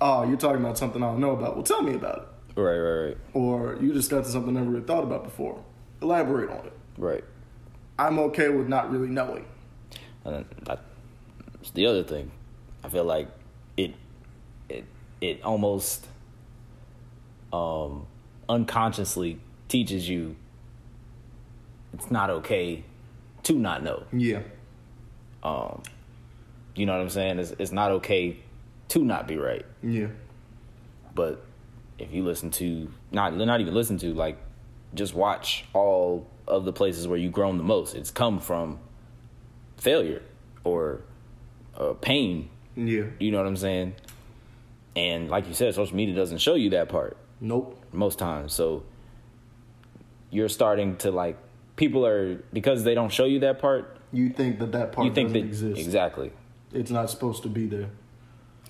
oh, 0.00 0.26
you're 0.26 0.36
talking 0.38 0.60
about 0.60 0.76
something 0.76 1.02
I 1.02 1.06
don't 1.06 1.20
know 1.20 1.30
about. 1.32 1.54
Well, 1.54 1.64
tell 1.64 1.82
me 1.82 1.94
about 1.94 2.16
it. 2.18 2.24
Right, 2.56 2.78
right, 2.78 3.06
right. 3.06 3.16
Or 3.32 3.76
you 3.80 3.92
just 3.92 4.10
got 4.10 4.24
to 4.24 4.30
something 4.30 4.56
I 4.56 4.60
never 4.60 4.72
really 4.72 4.86
thought 4.86 5.02
about 5.02 5.24
before. 5.24 5.62
Elaborate 6.00 6.50
on 6.50 6.66
it. 6.66 6.72
Right. 6.96 7.24
I'm 7.98 8.18
okay 8.18 8.48
with 8.48 8.68
not 8.68 8.90
really 8.90 9.08
knowing. 9.08 9.44
And 10.24 10.46
it's 11.60 11.70
the 11.70 11.86
other 11.86 12.02
thing, 12.02 12.30
I 12.82 12.88
feel 12.88 13.04
like 13.04 13.28
it, 13.76 13.94
it, 14.68 14.84
it 15.20 15.42
almost, 15.42 16.06
um, 17.52 18.06
unconsciously 18.48 19.38
teaches 19.68 20.08
you 20.08 20.36
it's 21.94 22.10
not 22.10 22.28
okay 22.28 22.84
to 23.44 23.54
not 23.54 23.82
know. 23.82 24.02
Yeah. 24.12 24.40
Um, 25.42 25.82
you 26.74 26.86
know 26.86 26.92
what 26.92 27.02
I'm 27.02 27.10
saying? 27.10 27.38
It's, 27.38 27.52
it's 27.58 27.72
not 27.72 27.92
okay 27.92 28.38
to 28.88 29.04
not 29.04 29.28
be 29.28 29.36
right. 29.36 29.64
Yeah. 29.82 30.08
But 31.14 31.44
if 31.98 32.12
you 32.12 32.24
listen 32.24 32.50
to 32.52 32.90
not 33.12 33.36
not 33.36 33.60
even 33.60 33.74
listen 33.74 33.98
to 33.98 34.12
like 34.14 34.36
just 34.94 35.14
watch 35.14 35.64
all 35.72 36.26
of 36.46 36.64
the 36.64 36.72
places 36.72 37.06
where 37.08 37.18
you've 37.18 37.32
grown 37.32 37.56
the 37.58 37.64
most. 37.64 37.94
It's 37.94 38.10
come 38.10 38.38
from 38.40 38.78
failure 39.76 40.22
or 40.62 41.00
uh, 41.76 41.94
pain. 41.94 42.50
Yeah. 42.76 43.04
You 43.18 43.30
know 43.32 43.38
what 43.38 43.46
I'm 43.46 43.56
saying? 43.56 43.94
And 44.96 45.28
like 45.28 45.48
you 45.48 45.54
said, 45.54 45.74
social 45.74 45.96
media 45.96 46.14
doesn't 46.14 46.38
show 46.38 46.54
you 46.54 46.70
that 46.70 46.88
part 46.88 47.16
Nope. 47.40 47.80
most 47.92 48.18
times. 48.18 48.52
So 48.52 48.84
you're 50.30 50.48
starting 50.48 50.96
to 50.98 51.10
like 51.10 51.36
people 51.76 52.06
are 52.06 52.36
because 52.52 52.84
they 52.84 52.94
don't 52.94 53.12
show 53.12 53.24
you 53.24 53.40
that 53.40 53.58
part. 53.58 53.98
You 54.12 54.28
think 54.30 54.58
that 54.60 54.72
that 54.72 54.92
part 54.92 55.06
you 55.06 55.12
think 55.12 55.30
doesn't 55.30 55.42
that 55.42 55.48
exist. 55.48 55.80
exactly, 55.80 56.30
It's 56.72 56.90
not 56.90 57.10
supposed 57.10 57.42
to 57.42 57.48
be 57.48 57.66
there. 57.66 57.88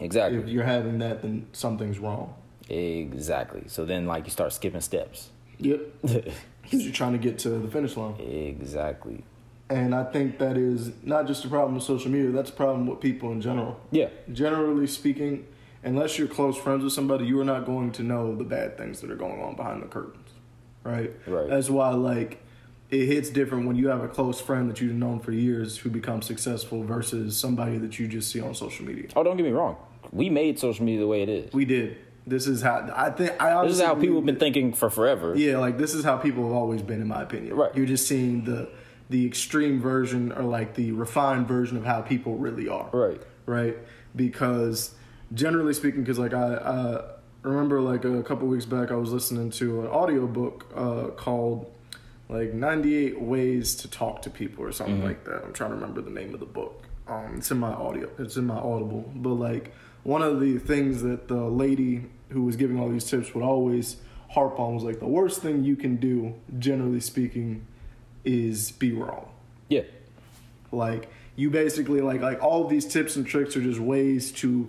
exactly, 0.00 0.38
If 0.40 0.48
you're 0.48 0.64
having 0.64 0.98
that, 1.00 1.20
then 1.20 1.46
something's 1.52 1.98
wrong. 1.98 2.34
Exactly. 2.68 3.64
So 3.66 3.84
then 3.84 4.06
like 4.06 4.24
you 4.24 4.30
start 4.30 4.52
skipping 4.52 4.80
steps. 4.80 5.30
Yep. 5.58 5.80
Because 6.02 6.32
you're 6.70 6.92
trying 6.92 7.12
to 7.12 7.18
get 7.18 7.38
to 7.40 7.50
the 7.50 7.68
finish 7.68 7.96
line. 7.96 8.18
exactly. 8.20 9.24
And 9.70 9.94
I 9.94 10.04
think 10.04 10.38
that 10.38 10.56
is 10.56 10.92
not 11.02 11.26
just 11.26 11.44
a 11.44 11.48
problem 11.48 11.74
with 11.74 11.84
social 11.84 12.10
media, 12.10 12.30
that's 12.30 12.50
a 12.50 12.54
problem 12.54 12.86
with 12.86 13.00
people 13.00 13.32
in 13.32 13.40
general. 13.40 13.80
Yeah. 13.90 14.08
Generally 14.30 14.88
speaking, 14.88 15.46
unless 15.82 16.18
you're 16.18 16.28
close 16.28 16.56
friends 16.56 16.84
with 16.84 16.92
somebody, 16.92 17.24
you 17.24 17.40
are 17.40 17.44
not 17.44 17.64
going 17.64 17.92
to 17.92 18.02
know 18.02 18.34
the 18.34 18.44
bad 18.44 18.76
things 18.76 19.00
that 19.00 19.10
are 19.10 19.16
going 19.16 19.40
on 19.40 19.56
behind 19.56 19.82
the 19.82 19.86
curtains. 19.86 20.28
Right? 20.82 21.12
Right. 21.26 21.48
That's 21.48 21.70
why, 21.70 21.90
like, 21.90 22.42
it 22.90 23.06
hits 23.06 23.30
different 23.30 23.66
when 23.66 23.76
you 23.76 23.88
have 23.88 24.02
a 24.02 24.08
close 24.08 24.38
friend 24.40 24.68
that 24.68 24.80
you've 24.82 24.94
known 24.94 25.20
for 25.20 25.32
years 25.32 25.78
who 25.78 25.88
becomes 25.88 26.26
successful 26.26 26.84
versus 26.84 27.36
somebody 27.36 27.78
that 27.78 27.98
you 27.98 28.06
just 28.06 28.30
see 28.30 28.40
on 28.40 28.54
social 28.54 28.84
media. 28.84 29.08
Oh, 29.16 29.22
don't 29.22 29.38
get 29.38 29.44
me 29.44 29.52
wrong. 29.52 29.76
We 30.12 30.28
made 30.28 30.58
social 30.58 30.84
media 30.84 31.00
the 31.00 31.06
way 31.06 31.22
it 31.22 31.30
is. 31.30 31.52
We 31.54 31.64
did. 31.64 31.96
This 32.26 32.46
is 32.46 32.62
how 32.62 32.90
I 32.94 33.10
think. 33.10 33.40
I 33.40 33.64
this 33.64 33.74
is 33.74 33.82
how 33.82 33.94
people 33.94 34.16
have 34.16 34.26
been 34.26 34.38
thinking 34.38 34.72
for 34.72 34.88
forever. 34.88 35.34
Yeah, 35.36 35.58
like 35.58 35.76
this 35.76 35.92
is 35.94 36.04
how 36.04 36.16
people 36.16 36.44
have 36.44 36.52
always 36.52 36.80
been, 36.80 37.02
in 37.02 37.08
my 37.08 37.22
opinion. 37.22 37.54
Right. 37.54 37.74
You're 37.76 37.86
just 37.86 38.06
seeing 38.06 38.44
the 38.44 38.70
the 39.10 39.26
extreme 39.26 39.80
version 39.80 40.32
or 40.32 40.42
like 40.42 40.74
the 40.74 40.92
refined 40.92 41.46
version 41.46 41.76
of 41.76 41.84
how 41.84 42.00
people 42.00 42.36
really 42.36 42.68
are. 42.68 42.88
Right. 42.92 43.20
Right. 43.46 43.76
Because 44.16 44.94
generally 45.34 45.74
speaking, 45.74 46.00
because 46.00 46.18
like 46.18 46.32
I, 46.32 46.54
I 46.54 47.00
remember 47.42 47.80
like 47.80 48.04
a 48.04 48.22
couple 48.22 48.48
weeks 48.48 48.64
back, 48.64 48.90
I 48.90 48.96
was 48.96 49.12
listening 49.12 49.50
to 49.52 49.82
an 49.82 49.88
audiobook 49.88 50.66
uh, 50.74 51.08
called 51.08 51.70
like 52.28 52.54
98 52.54 53.20
Ways 53.20 53.74
to 53.76 53.88
Talk 53.88 54.22
to 54.22 54.30
People 54.30 54.64
or 54.64 54.72
something 54.72 55.04
like 55.04 55.24
that. 55.24 55.44
I'm 55.44 55.52
trying 55.52 55.70
to 55.70 55.76
remember 55.76 56.00
the 56.00 56.10
name 56.10 56.32
of 56.32 56.40
the 56.40 56.46
book. 56.46 56.84
Um, 57.06 57.34
it's 57.36 57.50
in 57.50 57.58
my 57.58 57.72
audio. 57.72 58.08
It's 58.18 58.36
in 58.36 58.46
my 58.46 58.56
Audible. 58.56 59.10
But 59.14 59.34
like 59.34 59.72
one 60.04 60.22
of 60.22 60.40
the 60.40 60.58
things 60.58 61.02
that 61.02 61.28
the 61.28 61.42
lady 61.42 62.06
who 62.30 62.42
was 62.44 62.56
giving 62.56 62.78
all 62.78 62.88
these 62.88 63.04
tips 63.04 63.34
would 63.34 63.42
always 63.44 63.96
harp 64.30 64.58
on 64.58 64.74
was 64.74 64.84
like 64.84 64.98
the 65.00 65.06
worst 65.06 65.42
thing 65.42 65.64
you 65.64 65.76
can 65.76 65.96
do, 65.96 66.34
generally 66.58 67.00
speaking, 67.00 67.66
is 68.24 68.72
be 68.72 68.90
wrong 68.92 69.28
Yeah. 69.68 69.82
like 70.72 71.08
you 71.36 71.50
basically 71.50 72.00
like 72.00 72.20
like 72.22 72.42
all 72.42 72.64
of 72.64 72.70
these 72.70 72.86
tips 72.86 73.16
and 73.16 73.26
tricks 73.26 73.54
are 73.56 73.60
just 73.62 73.78
ways 73.80 74.32
to 74.32 74.68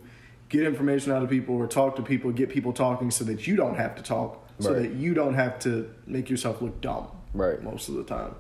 get 0.50 0.64
information 0.64 1.12
out 1.12 1.24
of 1.24 1.30
people 1.30 1.56
or 1.56 1.66
talk 1.68 1.96
to 1.96 2.02
people 2.02 2.32
get 2.32 2.50
people 2.50 2.74
talking 2.74 3.12
so 3.12 3.24
that 3.24 3.48
you 3.48 3.56
don't 3.56 3.76
have 3.76 3.96
to 3.96 4.04
talk 4.04 4.46
so 4.60 4.74
that 4.74 4.92
you 4.92 5.14
don't 5.14 5.34
have 5.36 5.58
to 5.60 5.90
make 6.06 6.30
yourself 6.30 6.62
look 6.62 6.80
dumb 6.82 7.08
Right. 7.34 7.62
most 7.64 7.88
of 7.90 7.96
the 7.96 8.04
time 8.04 8.36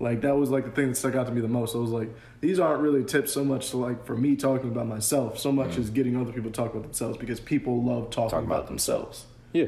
like 0.00 0.20
that 0.22 0.36
was 0.36 0.50
like 0.50 0.64
the 0.64 0.70
thing 0.70 0.88
that 0.88 0.96
stuck 0.96 1.14
out 1.14 1.26
to 1.26 1.32
me 1.32 1.40
the 1.40 1.48
most 1.48 1.74
i 1.74 1.78
was 1.78 1.90
like 1.90 2.08
these 2.40 2.58
aren't 2.58 2.80
really 2.82 3.04
tips 3.04 3.32
so 3.32 3.44
much 3.44 3.70
to 3.70 3.76
like 3.76 4.04
for 4.04 4.16
me 4.16 4.34
talking 4.36 4.68
about 4.70 4.86
myself 4.86 5.38
so 5.38 5.52
much 5.52 5.78
as 5.78 5.88
getting 5.90 6.16
other 6.20 6.32
people 6.32 6.50
to 6.50 6.56
talk 6.56 6.70
about 6.72 6.82
themselves 6.82 7.16
because 7.16 7.38
people 7.40 7.82
love 7.82 8.10
talking 8.10 8.24
Mm. 8.26 8.30
Talk 8.30 8.42
about, 8.44 8.54
about 8.56 8.66
themselves 8.68 9.26
Yeah. 9.52 9.66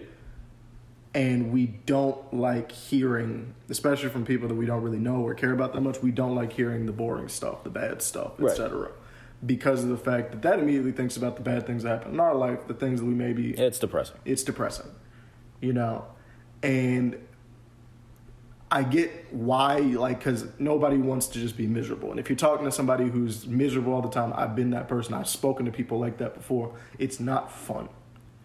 and 1.14 1.52
we 1.52 1.66
don't 1.86 2.34
like 2.34 2.72
hearing, 2.72 3.54
especially 3.70 4.08
from 4.10 4.24
people 4.26 4.48
that 4.48 4.54
we 4.54 4.66
don't 4.66 4.82
really 4.82 4.98
know 4.98 5.16
or 5.22 5.34
care 5.34 5.52
about 5.52 5.72
that 5.72 5.80
much. 5.80 6.02
We 6.02 6.10
don't 6.10 6.34
like 6.34 6.52
hearing 6.52 6.84
the 6.86 6.92
boring 6.92 7.28
stuff, 7.28 7.64
the 7.64 7.70
bad 7.70 8.02
stuff, 8.02 8.32
Right. 8.38 8.50
etc. 8.50 8.88
Because 9.44 9.82
of 9.82 9.88
the 9.90 9.96
fact 9.96 10.32
that 10.32 10.42
that 10.42 10.58
immediately 10.58 10.92
thinks 10.92 11.16
about 11.16 11.36
the 11.36 11.42
bad 11.42 11.66
things 11.66 11.84
that 11.84 11.88
happen 11.90 12.14
in 12.14 12.20
our 12.20 12.34
life, 12.34 12.66
the 12.66 12.74
things 12.74 13.00
that 13.00 13.06
we 13.06 13.14
maybe 13.14 13.52
It's 13.52 13.78
depressing. 13.78 14.16
it's 14.26 14.42
depressing, 14.42 14.90
you 15.60 15.72
know, 15.72 16.04
and 16.62 17.16
I 18.70 18.82
get 18.82 19.32
why, 19.32 19.78
like, 19.78 20.18
because 20.18 20.44
nobody 20.58 20.96
wants 20.96 21.28
to 21.28 21.38
just 21.38 21.56
be 21.56 21.66
miserable. 21.66 22.10
And 22.10 22.18
if 22.18 22.28
you're 22.28 22.36
talking 22.36 22.64
to 22.64 22.72
somebody 22.72 23.08
who's 23.08 23.46
miserable 23.46 23.92
all 23.92 24.02
the 24.02 24.10
time, 24.10 24.32
I've 24.34 24.56
been 24.56 24.70
that 24.70 24.88
person. 24.88 25.14
I've 25.14 25.28
spoken 25.28 25.66
to 25.66 25.72
people 25.72 26.00
like 26.00 26.18
that 26.18 26.34
before. 26.34 26.74
It's 26.98 27.20
not 27.20 27.52
fun. 27.52 27.88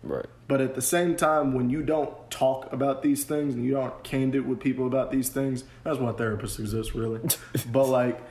Right. 0.04 0.26
But 0.48 0.62
at 0.62 0.76
the 0.76 0.82
same 0.82 1.16
time, 1.16 1.54
when 1.54 1.70
you 1.70 1.82
don't 1.82 2.30
talk 2.30 2.72
about 2.72 3.02
these 3.02 3.24
things 3.24 3.56
and 3.56 3.66
you 3.66 3.80
aren't 3.80 4.04
candid 4.04 4.48
with 4.48 4.60
people 4.60 4.86
about 4.86 5.12
these 5.12 5.30
things, 5.30 5.64
that's 5.84 5.98
why 5.98 6.12
therapists 6.12 6.60
exist, 6.60 6.94
really. 6.94 7.22
but 7.72 7.86
like, 7.86 8.22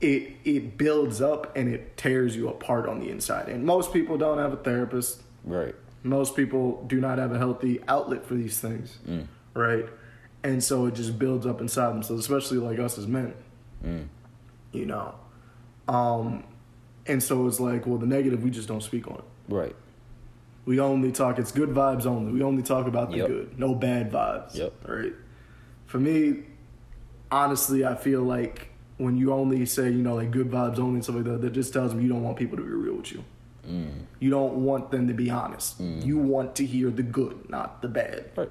it 0.00 0.32
it 0.44 0.76
builds 0.76 1.20
up 1.20 1.56
and 1.56 1.68
it 1.68 1.96
tears 1.96 2.36
you 2.36 2.48
apart 2.48 2.88
on 2.88 3.00
the 3.00 3.10
inside. 3.10 3.48
And 3.48 3.64
most 3.64 3.92
people 3.92 4.18
don't 4.18 4.38
have 4.38 4.52
a 4.52 4.56
therapist. 4.56 5.22
Right. 5.44 5.74
Most 6.02 6.36
people 6.36 6.84
do 6.86 7.00
not 7.00 7.18
have 7.18 7.32
a 7.32 7.38
healthy 7.38 7.80
outlet 7.88 8.24
for 8.24 8.34
these 8.34 8.60
things, 8.60 8.98
mm. 9.06 9.26
right? 9.54 9.86
And 10.46 10.62
so 10.62 10.86
it 10.86 10.94
just 10.94 11.18
builds 11.18 11.44
up 11.46 11.60
inside 11.60 11.88
them. 11.90 12.02
So 12.02 12.14
especially 12.16 12.58
like 12.58 12.78
us 12.78 12.98
as 12.98 13.06
men. 13.06 13.34
You 14.72 14.84
know, 14.86 15.14
um, 15.88 16.44
and 17.06 17.22
so 17.22 17.46
it's 17.46 17.60
like, 17.60 17.86
well, 17.86 17.98
the 17.98 18.06
negative 18.06 18.42
we 18.42 18.50
just 18.50 18.68
don't 18.68 18.82
speak 18.82 19.06
on 19.08 19.14
it. 19.18 19.24
Right. 19.48 19.76
We 20.66 20.80
only 20.80 21.12
talk. 21.12 21.38
It's 21.38 21.52
good 21.52 21.70
vibes 21.70 22.04
only. 22.04 22.32
We 22.32 22.42
only 22.42 22.62
talk 22.62 22.86
about 22.86 23.10
the 23.10 23.18
Yep. 23.18 23.28
good. 23.28 23.58
No 23.58 23.74
bad 23.74 24.10
vibes. 24.10 24.54
Yep. 24.56 24.72
Right. 24.86 25.12
For 25.86 25.98
me, 25.98 26.42
honestly, 27.30 27.84
I 27.86 27.94
feel 27.94 28.22
like 28.22 28.68
when 28.98 29.16
you 29.16 29.32
only 29.32 29.64
say 29.66 29.84
you 29.90 30.02
know 30.02 30.16
like 30.16 30.30
good 30.30 30.50
vibes 30.50 30.78
only 30.78 30.94
and 30.96 31.04
stuff 31.04 31.16
like 31.16 31.24
that, 31.26 31.40
that 31.42 31.52
just 31.52 31.72
tells 31.72 31.94
me 31.94 32.02
you 32.02 32.08
don't 32.08 32.22
want 32.22 32.36
people 32.36 32.56
to 32.56 32.62
be 32.62 32.68
real 32.70 32.94
with 32.96 33.12
you. 33.12 33.24
Mm. 33.66 33.90
You 34.20 34.30
don't 34.30 34.54
want 34.64 34.90
them 34.90 35.06
to 35.08 35.14
be 35.14 35.30
honest. 35.30 35.80
You 35.80 36.18
want 36.18 36.54
to 36.56 36.66
hear 36.66 36.90
the 36.90 37.02
good, 37.02 37.48
not 37.48 37.82
the 37.82 37.88
bad. 37.88 38.30
Right. 38.36 38.50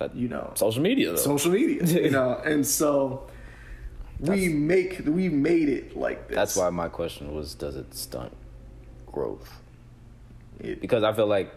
That 0.00 0.16
You 0.16 0.28
know, 0.28 0.50
social 0.56 0.82
media 0.82 1.10
though. 1.10 1.16
social 1.16 1.52
media. 1.52 1.84
you 2.04 2.10
know, 2.10 2.40
and 2.44 2.66
so 2.66 3.28
we 4.18 4.48
make 4.48 5.02
we 5.06 5.28
made 5.28 5.68
it 5.68 5.96
like 5.96 6.26
this. 6.28 6.34
That's 6.36 6.56
why 6.56 6.70
my 6.70 6.88
question 6.88 7.34
was 7.34 7.54
does 7.54 7.76
it 7.76 7.94
stunt 7.94 8.32
growth? 9.06 9.48
It- 10.58 10.80
Because 10.80 11.02
I 11.04 11.12
feel 11.12 11.26
like 11.26 11.52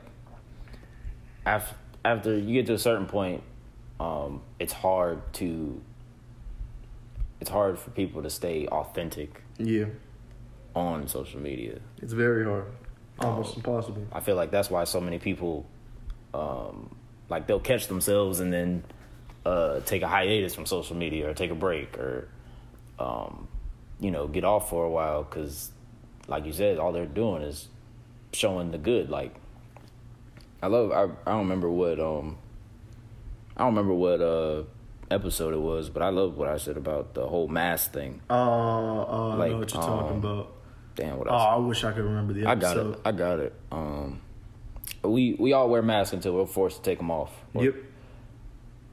after 1.46 1.76
after 2.06 2.38
you 2.38 2.54
get 2.54 2.66
to 2.68 2.74
a 2.74 2.78
certain 2.80 3.06
point, 3.06 3.42
um, 4.00 4.42
it's 4.60 4.74
hard 4.74 5.22
to 5.36 5.82
it's 7.40 7.50
hard 7.50 7.80
for 7.80 7.92
people 7.92 8.24
to 8.24 8.30
stay 8.30 8.68
authentic 8.68 9.42
yeah, 9.58 9.86
on 10.76 11.08
social 11.08 11.40
media. 11.40 11.80
it's 12.02 12.14
very 12.14 12.44
hard, 12.46 12.66
almost 13.20 13.56
impossible. 13.58 14.06
I 14.12 14.20
feel 14.22 14.36
like 14.36 14.52
that's 14.52 14.70
why 14.70 14.84
so 14.86 15.02
many 15.02 15.20
people, 15.20 15.66
um, 16.34 16.96
like 17.30 17.48
they'll 17.48 17.60
catch 17.60 17.88
themselves 17.88 18.40
and 18.40 18.52
then 18.52 18.84
uh, 19.46 19.80
take 19.82 20.02
a 20.02 20.08
hiatus 20.08 20.54
from 20.56 20.66
social 20.66 20.96
media 20.96 21.30
or 21.30 21.34
take 21.34 21.52
a 21.52 21.56
break 21.56 21.98
or, 21.98 22.28
um, 23.00 23.48
you 24.00 24.12
know, 24.12 24.28
get 24.28 24.44
off 24.44 24.70
for 24.70 24.86
a 24.86 24.90
while 24.90 25.24
because, 25.24 25.72
like 26.28 26.46
you 26.46 26.54
said, 26.54 26.78
all 26.78 26.92
they're 26.92 27.06
doing 27.06 27.42
is 27.42 27.68
showing 28.34 28.72
the 28.72 28.78
good. 28.78 29.10
Like, 29.10 29.36
I 30.62 30.68
love. 30.68 30.92
I 30.92 31.04
I 31.30 31.34
don't 31.34 31.42
remember 31.42 31.70
what 31.70 32.00
um. 32.00 32.38
I 33.56 33.62
don't 33.62 33.76
remember 33.76 33.94
what 33.94 34.22
uh 34.22 34.64
episode 35.12 35.54
it 35.54 35.60
was, 35.60 35.90
but 35.90 36.02
I 36.02 36.10
love 36.10 36.38
what 36.38 36.48
I 36.48 36.58
said 36.58 36.78
about 36.78 37.14
the 37.14 37.28
whole 37.28 37.48
mask 37.48 37.94
thing. 37.94 38.22
Uh, 38.30 38.34
uh, 38.34 39.30
I 39.30 39.36
Like, 39.36 39.52
know 39.52 39.60
what 39.60 39.74
you're 39.74 39.82
talking 39.84 40.18
um, 40.18 40.18
about. 40.18 40.54
Damn, 40.96 41.18
what 41.18 41.28
Oh. 41.28 41.34
I 41.34 41.58
wish 41.58 41.84
I 41.84 41.92
could 41.92 42.04
remember 42.04 42.34
the 42.34 42.46
episode 42.48 42.56
I 42.56 42.56
got 42.56 42.78
it. 42.78 43.00
I 43.06 43.12
got 43.12 43.40
it. 43.40 43.54
Um, 43.72 44.22
we 45.04 45.36
we 45.40 45.54
all 45.54 45.70
wear 45.70 45.82
masks 45.82 46.14
until 46.14 46.34
we're 46.34 46.46
forced 46.46 46.78
to 46.78 46.84
take 46.84 46.98
them 47.00 47.12
off. 47.12 47.32
Or, 47.54 47.64
Yep. 47.66 47.76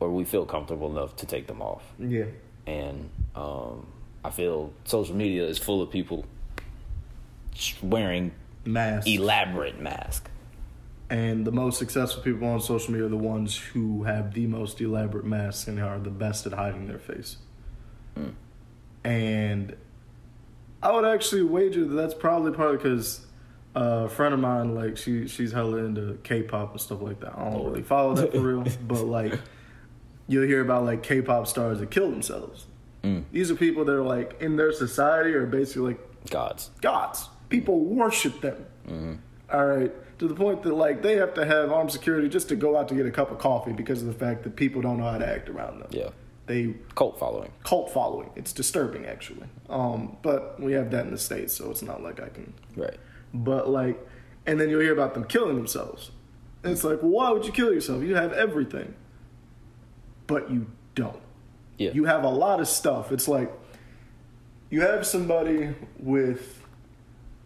Or 0.00 0.10
we 0.10 0.24
feel 0.24 0.46
comfortable 0.46 0.90
enough 0.90 1.16
to 1.16 1.26
take 1.26 1.46
them 1.46 1.60
off. 1.60 1.82
Yeah. 1.98 2.24
And 2.66 3.10
um, 3.34 3.86
I 4.24 4.30
feel 4.30 4.72
social 4.84 5.14
media 5.14 5.46
is 5.46 5.58
full 5.58 5.82
of 5.82 5.90
people 5.90 6.24
wearing 7.82 8.32
Mask. 8.64 9.06
elaborate 9.06 9.80
masks. 9.80 10.30
and 11.10 11.44
the 11.44 11.50
most 11.52 11.78
successful 11.78 12.22
people 12.22 12.46
on 12.48 12.60
social 12.60 12.92
media 12.92 13.06
are 13.06 13.10
the 13.10 13.16
ones 13.16 13.56
who 13.56 14.04
have 14.04 14.32
the 14.34 14.46
most 14.46 14.80
elaborate 14.80 15.24
masks 15.24 15.66
and 15.68 15.80
are 15.80 15.98
the 15.98 16.10
best 16.10 16.46
at 16.46 16.52
hiding 16.52 16.86
their 16.86 16.98
face. 16.98 17.36
And 19.04 19.76
I 20.82 20.92
would 20.92 21.04
actually 21.04 21.42
wager 21.42 21.84
that 21.84 21.94
that's 21.94 22.14
probably 22.14 22.52
partly 22.52 22.76
because 22.76 23.26
uh, 23.76 24.04
a 24.06 24.08
friend 24.08 24.34
of 24.34 24.40
mine, 24.40 24.74
like 24.74 24.96
she 24.96 25.26
she's 25.28 25.52
hella 25.52 25.78
into 25.78 26.18
K-pop 26.24 26.72
and 26.72 26.80
stuff 26.80 27.00
like 27.02 27.20
that. 27.20 27.36
I 27.38 27.50
don't 27.50 27.64
really 27.64 27.82
follow 27.82 28.14
that 28.14 28.32
for 28.32 28.40
real, 28.40 28.64
but 28.86 29.04
like 29.04 29.34
you'll 30.28 30.46
hear 30.46 30.60
about 30.60 30.84
like 30.84 31.02
K-pop 31.02 31.46
stars 31.46 31.78
that 31.80 31.90
kill 31.90 32.10
themselves. 32.10 32.66
These 33.32 33.50
are 33.50 33.54
people 33.54 33.84
that 33.86 33.92
are 33.94 34.02
like 34.02 34.40
in 34.42 34.56
their 34.56 34.72
society 34.72 35.32
are 35.32 35.46
basically 35.46 35.94
like 35.94 36.30
Gods. 36.30 36.70
gods. 36.82 37.28
People 37.48 37.80
worship 37.80 38.40
them. 38.42 39.20
All 39.50 39.66
right. 39.66 39.90
To 40.18 40.28
the 40.28 40.34
point 40.34 40.62
that 40.64 40.74
like 40.74 41.00
they 41.02 41.16
have 41.16 41.32
to 41.34 41.46
have 41.46 41.72
armed 41.72 41.90
security 41.92 42.28
just 42.28 42.48
to 42.50 42.56
go 42.56 42.76
out 42.76 42.88
to 42.88 42.94
get 42.94 43.06
a 43.06 43.10
cup 43.10 43.30
of 43.30 43.38
coffee 43.38 43.72
because 43.72 44.02
of 44.02 44.08
the 44.08 44.12
fact 44.14 44.42
that 44.42 44.54
people 44.54 44.82
don't 44.82 44.98
know 44.98 45.10
how 45.10 45.16
to 45.18 45.26
act 45.26 45.48
around 45.48 45.80
them. 45.80 45.88
Yeah. 45.92 46.10
they 46.46 46.74
Cult 46.94 47.18
following. 47.18 47.52
cult 47.64 47.90
following. 47.90 48.28
It's 48.36 48.52
disturbing 48.52 49.06
actually. 49.06 49.46
Um, 49.70 50.18
but 50.20 50.60
we 50.60 50.72
have 50.72 50.90
that 50.90 51.06
in 51.06 51.10
the 51.12 51.18
states, 51.18 51.54
so 51.54 51.70
it's 51.70 51.80
not 51.82 52.02
like 52.02 52.20
I 52.20 52.28
can. 52.28 52.52
Right. 52.76 52.98
But 53.32 53.68
like, 53.68 53.98
and 54.46 54.60
then 54.60 54.70
you'll 54.70 54.80
hear 54.80 54.92
about 54.92 55.14
them 55.14 55.24
killing 55.24 55.56
themselves. 55.56 56.10
And 56.62 56.72
it's 56.72 56.84
like, 56.84 57.02
well, 57.02 57.10
why 57.10 57.30
would 57.30 57.46
you 57.46 57.52
kill 57.52 57.72
yourself? 57.72 58.02
You 58.02 58.14
have 58.16 58.32
everything, 58.32 58.94
but 60.26 60.50
you 60.50 60.66
don't. 60.94 61.20
Yeah. 61.78 61.92
You 61.92 62.04
have 62.04 62.24
a 62.24 62.28
lot 62.28 62.60
of 62.60 62.68
stuff. 62.68 63.12
It's 63.12 63.28
like 63.28 63.50
you 64.68 64.82
have 64.82 65.06
somebody 65.06 65.74
with 65.98 66.62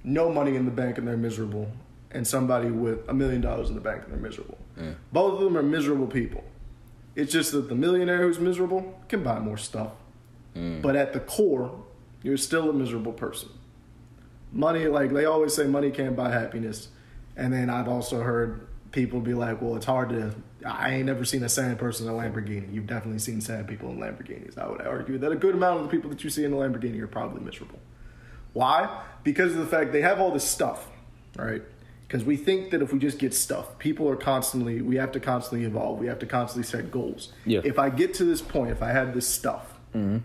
no 0.03 0.31
money 0.31 0.57
in 0.57 0.65
the 0.65 0.71
bank 0.71 0.99
and 0.99 1.07
they're 1.07 1.17
miserable, 1.17 1.71
and 2.11 2.27
somebody 2.27 2.71
with 2.71 3.09
a 3.09 3.15
million 3.15 3.41
dollars 3.41 3.69
in 3.69 3.75
the 3.75 3.81
bank 3.81 4.03
and 4.05 4.13
they're 4.13 4.21
miserable. 4.21 4.59
Both 5.13 5.35
of 5.35 5.41
them 5.45 5.57
are 5.57 5.63
miserable 5.63 6.09
people. 6.09 6.43
It's 7.15 7.33
just 7.33 7.53
that 7.53 7.69
the 7.69 7.77
millionaire 7.77 8.23
who's 8.23 8.41
miserable 8.41 9.01
can 9.09 9.23
buy 9.23 9.39
more 9.39 9.57
stuff. 9.57 9.93
Mm. 10.57 10.83
But 10.83 10.97
at 10.97 11.13
the 11.13 11.21
core, 11.21 11.85
you're 12.23 12.37
still 12.37 12.71
a 12.71 12.73
miserable 12.73 13.13
person. 13.13 13.51
Money, 14.55 14.87
like 14.87 15.13
they 15.13 15.25
always 15.25 15.53
say, 15.53 15.67
money 15.67 15.91
can't 15.91 16.17
buy 16.17 16.31
happiness. 16.31 16.89
And 17.37 17.53
then 17.53 17.69
I've 17.69 17.89
also 17.89 18.23
heard 18.23 18.67
people 18.93 19.21
be 19.21 19.35
like, 19.35 19.61
well, 19.61 19.77
it's 19.77 19.87
hard 19.87 20.11
to. 20.11 20.35
I 20.65 20.95
ain't 20.95 21.07
never 21.07 21.25
seen 21.25 21.43
a 21.43 21.49
sad 21.49 21.79
person 21.79 22.09
in 22.09 22.15
a 22.15 22.17
Lamborghini. 22.17 22.73
You've 22.73 22.87
definitely 22.87 23.19
seen 23.19 23.41
sad 23.41 23.69
people 23.69 23.91
in 23.91 23.99
Lamborghinis. 23.99 24.57
I 24.57 24.67
would 24.69 24.81
argue 24.81 25.19
that 25.19 25.31
a 25.31 25.37
good 25.37 25.55
amount 25.55 25.81
of 25.81 25.83
the 25.85 25.91
people 25.91 26.09
that 26.09 26.25
you 26.25 26.31
see 26.31 26.45
in 26.45 26.53
a 26.53 26.57
Lamborghini 26.57 27.01
are 27.01 27.07
probably 27.07 27.43
miserable. 27.43 27.81
Why? 28.55 29.03
Because 29.25 29.53
of 29.53 29.59
the 29.59 29.67
fact 29.67 29.93
they 29.93 30.01
have 30.01 30.21
all 30.21 30.31
this 30.31 30.49
stuff, 30.49 30.89
right? 31.37 31.63
Because 32.07 32.25
we 32.25 32.37
think 32.37 32.71
that 32.71 32.81
if 32.81 32.93
we 32.93 32.99
just 32.99 33.19
get 33.19 33.35
stuff, 33.35 33.79
people 33.79 34.09
are 34.09 34.17
constantly, 34.17 34.81
we 34.81 34.97
have 34.97 35.11
to 35.13 35.21
constantly 35.21 35.67
evolve. 35.67 35.99
We 35.99 36.07
have 36.07 36.21
to 36.21 36.27
constantly 36.27 36.63
set 36.63 36.91
goals. 36.91 37.33
Yeah. 37.45 37.61
If 37.65 37.79
I 37.79 37.91
get 37.91 38.15
to 38.15 38.25
this 38.25 38.41
point, 38.41 38.71
if 38.71 38.83
I 38.83 38.93
have 38.93 39.13
this 39.13 39.27
stuff, 39.27 39.79
mm-hmm. 39.95 40.19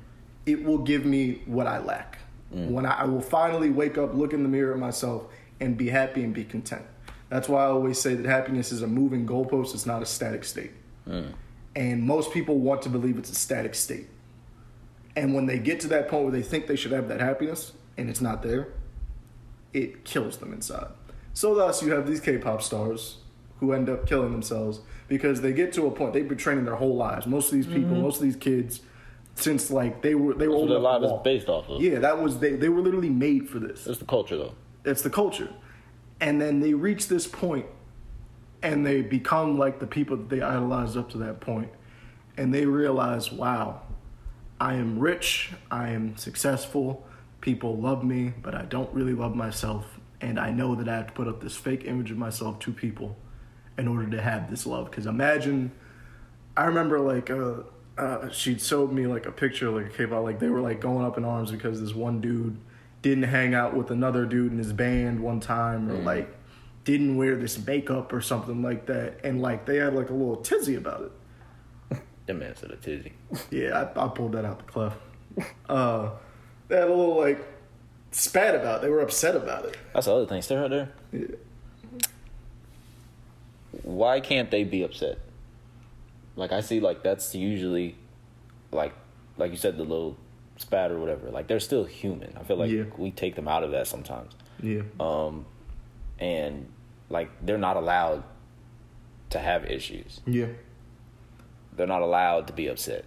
it 0.46 0.64
will 0.64 0.78
give 0.78 1.06
me 1.06 1.42
what 1.48 1.68
I 1.68 1.80
lack. 1.80 2.20
Mm. 2.54 2.72
When 2.72 2.86
I, 2.86 3.02
I 3.02 3.04
will 3.06 3.22
finally 3.22 3.70
wake 3.70 3.98
up, 3.98 4.14
look 4.14 4.34
in 4.34 4.44
the 4.44 4.50
mirror 4.50 4.74
at 4.74 4.80
myself, 4.80 5.26
and 5.60 5.78
be 5.78 5.90
happy 5.90 6.24
and 6.24 6.34
be 6.34 6.44
content. 6.44 6.86
That's 7.30 7.48
why 7.48 7.64
I 7.64 7.68
always 7.68 8.00
say 8.00 8.16
that 8.16 8.26
happiness 8.26 8.72
is 8.72 8.82
a 8.82 8.88
moving 8.88 9.28
goalpost, 9.28 9.74
it's 9.74 9.86
not 9.86 10.02
a 10.02 10.06
static 10.06 10.44
state. 10.44 10.72
Mm. 11.08 11.34
And 11.76 12.04
most 12.04 12.32
people 12.32 12.58
want 12.58 12.82
to 12.84 12.90
believe 12.90 13.18
it's 13.18 13.30
a 13.30 13.36
static 13.36 13.76
state. 13.76 14.08
And 15.16 15.34
when 15.34 15.46
they 15.46 15.60
get 15.60 15.80
to 15.82 15.88
that 15.90 16.08
point 16.08 16.24
where 16.24 16.32
they 16.32 16.42
think 16.42 16.68
they 16.68 16.76
should 16.76 16.92
have 16.92 17.08
that 17.10 17.20
happiness 17.20 17.74
and 17.98 18.10
it's 18.10 18.22
not 18.22 18.42
there, 18.42 18.70
it 19.74 20.06
kills 20.06 20.38
them 20.38 20.54
inside. 20.54 20.88
So 21.34 21.54
thus 21.54 21.84
you 21.84 21.92
have 21.92 22.08
these 22.08 22.20
K-pop 22.20 22.62
stars 22.62 23.18
who 23.60 23.74
end 23.74 23.90
up 23.90 24.08
killing 24.08 24.32
themselves 24.32 24.80
because 25.08 25.42
they 25.42 25.54
get 25.54 25.74
to 25.74 25.86
a 25.86 25.92
point 25.92 26.14
they've 26.14 26.28
been 26.28 26.38
training 26.38 26.66
their 26.66 26.76
whole 26.76 26.96
lives. 26.96 27.28
Most 27.28 27.48
of 27.48 27.54
these 27.54 27.68
people, 27.68 27.92
mm-hmm. 27.92 28.02
most 28.02 28.18
of 28.18 28.24
these 28.24 28.36
kids, 28.36 28.82
since 29.40 29.72
like 29.72 30.02
they 30.02 30.16
were 30.16 30.34
they 30.34 30.48
were 30.48 30.58
what 30.58 30.72
a 30.72 30.78
enough 30.78 31.04
is 31.04 31.24
based 31.24 31.50
off 31.50 31.70
of. 31.70 31.82
Yeah, 31.82 32.00
that 32.00 32.22
was 32.22 32.40
they. 32.40 32.54
They 32.54 32.70
were 32.70 32.82
literally 32.82 33.10
made 33.10 33.50
for 33.50 33.60
this. 33.60 33.88
It's 33.88 34.00
the 34.00 34.06
culture, 34.06 34.38
though. 34.38 34.54
It's 34.86 35.02
the 35.02 35.10
culture, 35.10 35.50
and 36.20 36.42
then 36.42 36.60
they 36.60 36.74
reach 36.74 37.08
this 37.08 37.28
point, 37.28 37.66
and 38.62 38.86
they 38.86 39.02
become 39.02 39.58
like 39.58 39.80
the 39.80 39.88
people 39.88 40.18
that 40.18 40.30
they 40.30 40.42
idolized 40.42 40.98
up 40.98 41.10
to 41.12 41.18
that 41.20 41.40
point, 41.40 41.70
and 42.38 42.54
they 42.54 42.66
realize, 42.66 43.32
wow, 43.32 43.82
I 44.60 44.76
am 44.76 45.00
rich, 45.00 45.52
I 45.72 45.90
am 45.90 46.18
successful, 46.18 47.06
people 47.42 47.78
love 47.78 48.04
me, 48.04 48.34
but 48.42 48.56
I 48.56 48.64
don't 48.64 48.94
really 48.94 49.14
love 49.14 49.36
myself, 49.36 50.00
and 50.22 50.40
I 50.40 50.52
know 50.52 50.76
that 50.76 50.88
I 50.88 50.98
have 50.98 51.08
to 51.08 51.14
put 51.14 51.28
up 51.28 51.42
this 51.42 51.56
fake 51.56 51.86
image 51.86 52.12
of 52.12 52.18
myself 52.18 52.60
to 52.60 52.72
people 52.72 53.18
in 53.78 53.88
order 53.88 54.10
to 54.10 54.22
have 54.22 54.50
this 54.50 54.66
love. 54.66 54.90
Because 54.90 55.06
imagine, 55.06 55.72
I 56.58 56.66
remember 56.66 57.00
like 57.00 57.30
uh, 57.30 57.64
uh, 58.00 58.30
she'd 58.30 58.62
showed 58.62 58.92
me 58.92 59.08
like 59.08 59.26
a 59.26 59.32
picture 59.32 59.70
like 59.70 59.88
a 59.88 59.90
K-pop, 59.90 60.24
like 60.24 60.40
they 60.40 60.50
were 60.50 60.62
like 60.62 60.80
going 60.80 61.06
up 61.06 61.18
in 61.18 61.26
arms 61.26 61.52
because 61.52 61.82
this 61.82 61.94
one 61.94 62.22
dude 62.22 62.58
didn't 63.02 63.24
hang 63.24 63.54
out 63.54 63.76
with 63.76 63.92
another 63.92 64.26
dude 64.26 64.52
in 64.52 64.58
his 64.58 64.74
band 64.74 65.20
one 65.22 65.40
time, 65.40 65.90
or 65.90 65.96
like 65.96 66.30
didn't 66.86 67.18
wear 67.18 67.36
this 67.36 67.64
makeup 67.66 68.12
or 68.14 68.22
something 68.22 68.62
like 68.62 68.86
that, 68.88 69.20
and 69.24 69.42
like 69.42 69.66
they 69.66 69.78
had 69.78 69.94
like 69.94 70.10
a 70.10 70.14
little 70.14 70.38
tizzy 70.38 70.76
about 70.76 71.02
it. 71.04 71.12
That 72.26 72.36
man 72.36 72.56
said 72.56 72.70
a 72.70 72.76
tizzy. 72.76 73.14
Yeah, 73.50 73.90
I, 73.96 74.06
I 74.06 74.08
pulled 74.10 74.34
that 74.34 74.46
out 74.46 74.60
the 74.60 74.66
clef. 74.72 74.94
Uh, 75.68 76.12
they 76.68 76.76
had 76.76 76.84
a 76.88 76.94
little 76.94 77.18
like 77.18 77.44
spat 78.12 78.54
about. 78.54 78.78
it. 78.78 78.82
They 78.84 78.90
were 78.90 79.02
upset 79.02 79.36
about 79.36 79.66
it. 79.66 79.78
That's 79.94 80.06
the 80.06 80.14
other 80.14 80.26
thing. 80.28 80.42
Stay 80.44 80.56
right 80.56 80.70
there. 80.70 80.90
Yeah. 81.12 81.26
Why 83.84 84.20
can't 84.20 84.52
they 84.52 84.64
be 84.64 84.84
upset? 84.84 85.18
Like 86.40 86.52
I 86.52 86.62
see, 86.62 86.80
like 86.80 87.04
that's 87.04 87.36
usually, 87.36 87.96
like, 88.72 88.94
like 89.38 89.52
you 89.52 89.58
said, 89.58 89.78
the 89.78 89.84
little 89.84 90.18
spat 90.58 90.92
or 90.92 91.00
whatever. 91.00 91.30
Like 91.30 91.48
they're 91.48 91.60
still 91.60 91.84
human. 91.86 92.34
I 92.40 92.44
feel 92.44 92.58
like 92.58 92.72
Yeah. 92.72 92.84
we 92.98 93.12
take 93.12 93.36
them 93.36 93.48
out 93.48 93.64
of 93.64 93.72
that 93.72 93.88
sometimes. 93.88 94.34
Yeah. 94.62 94.82
Um, 95.00 95.46
and 96.18 96.68
like 97.10 97.30
they're 97.46 97.58
not 97.58 97.78
allowed 97.78 98.24
to 99.32 99.40
have 99.40 99.66
issues. 99.66 100.22
Yeah. 100.26 100.48
They're 101.76 101.88
not 101.88 102.02
allowed 102.02 102.48
to 102.48 102.54
be 102.54 102.68
upset. 102.68 103.06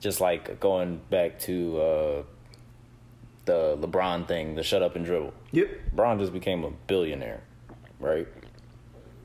Just 0.00 0.20
like 0.20 0.60
going 0.60 1.00
back 1.10 1.38
to 1.40 1.80
uh, 1.80 2.22
the 3.46 3.76
LeBron 3.80 4.26
thing, 4.28 4.54
the 4.54 4.62
shut 4.62 4.82
up 4.82 4.96
and 4.96 5.04
dribble. 5.04 5.32
Yep. 5.52 5.68
LeBron 5.96 6.18
just 6.18 6.32
became 6.32 6.62
a 6.64 6.70
billionaire, 6.86 7.42
right? 8.00 8.28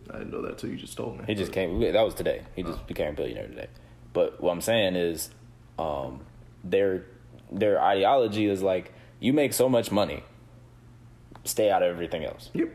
I 0.09 0.17
didn't 0.19 0.31
know 0.31 0.41
that 0.41 0.57
till 0.57 0.69
you 0.69 0.77
just 0.77 0.97
told 0.97 1.17
me. 1.19 1.25
He 1.27 1.35
just 1.35 1.51
came. 1.51 1.79
That 1.79 2.01
was 2.01 2.13
today. 2.13 2.41
He 2.55 2.63
just 2.63 2.85
became 2.87 3.13
a 3.13 3.15
billionaire 3.15 3.47
today. 3.47 3.67
But 4.13 4.41
what 4.41 4.51
I'm 4.51 4.61
saying 4.61 4.95
is, 4.95 5.29
um, 5.77 6.21
their 6.63 7.05
their 7.51 7.81
ideology 7.81 8.45
is 8.47 8.61
like 8.61 8.93
you 9.19 9.33
make 9.33 9.53
so 9.53 9.69
much 9.69 9.91
money, 9.91 10.23
stay 11.43 11.69
out 11.69 11.83
of 11.83 11.89
everything 11.89 12.23
else. 12.25 12.49
Yep. 12.53 12.69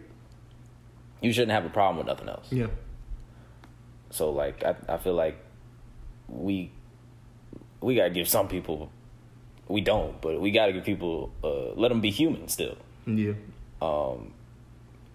You 1.20 1.32
shouldn't 1.32 1.52
have 1.52 1.64
a 1.64 1.70
problem 1.70 1.98
with 1.98 2.06
nothing 2.06 2.28
else. 2.28 2.46
Yeah. 2.50 2.66
So 4.10 4.30
like 4.30 4.62
I 4.64 4.76
I 4.88 4.98
feel 4.98 5.14
like 5.14 5.36
we 6.28 6.70
we 7.80 7.94
gotta 7.94 8.10
give 8.10 8.28
some 8.28 8.48
people 8.48 8.90
we 9.68 9.80
don't, 9.80 10.20
but 10.20 10.40
we 10.40 10.50
gotta 10.50 10.72
give 10.72 10.84
people 10.84 11.32
uh, 11.42 11.72
let 11.74 11.88
them 11.88 12.00
be 12.00 12.10
human 12.10 12.48
still, 12.48 12.76
Yeah. 13.06 13.32
Um, 13.80 14.32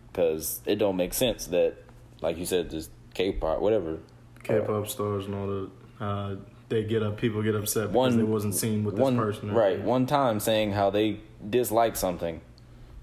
because 0.08 0.62
it 0.65 0.75
don't 0.75 0.95
make 0.97 1.13
sense 1.13 1.45
that 1.47 1.75
like 2.21 2.38
you 2.38 2.45
said 2.45 2.69
this 2.69 2.89
K-pop 3.13 3.60
whatever 3.60 3.97
K-pop 4.43 4.88
stars 4.88 5.25
and 5.25 5.36
all 5.36 5.47
that. 5.47 5.69
Uh, 5.99 6.36
they 6.69 6.84
get 6.84 7.01
up. 7.03 7.17
People 7.17 7.41
get 7.41 7.55
upset 7.55 7.88
because 7.88 7.95
one 7.95 8.17
they 8.17 8.23
wasn't 8.23 8.55
seen 8.55 8.84
with 8.84 8.95
this 8.95 9.10
person. 9.15 9.51
right 9.51 9.82
one 9.82 10.05
time 10.05 10.39
saying 10.39 10.71
how 10.71 10.89
they 10.89 11.19
dislike 11.49 11.95
something 11.95 12.41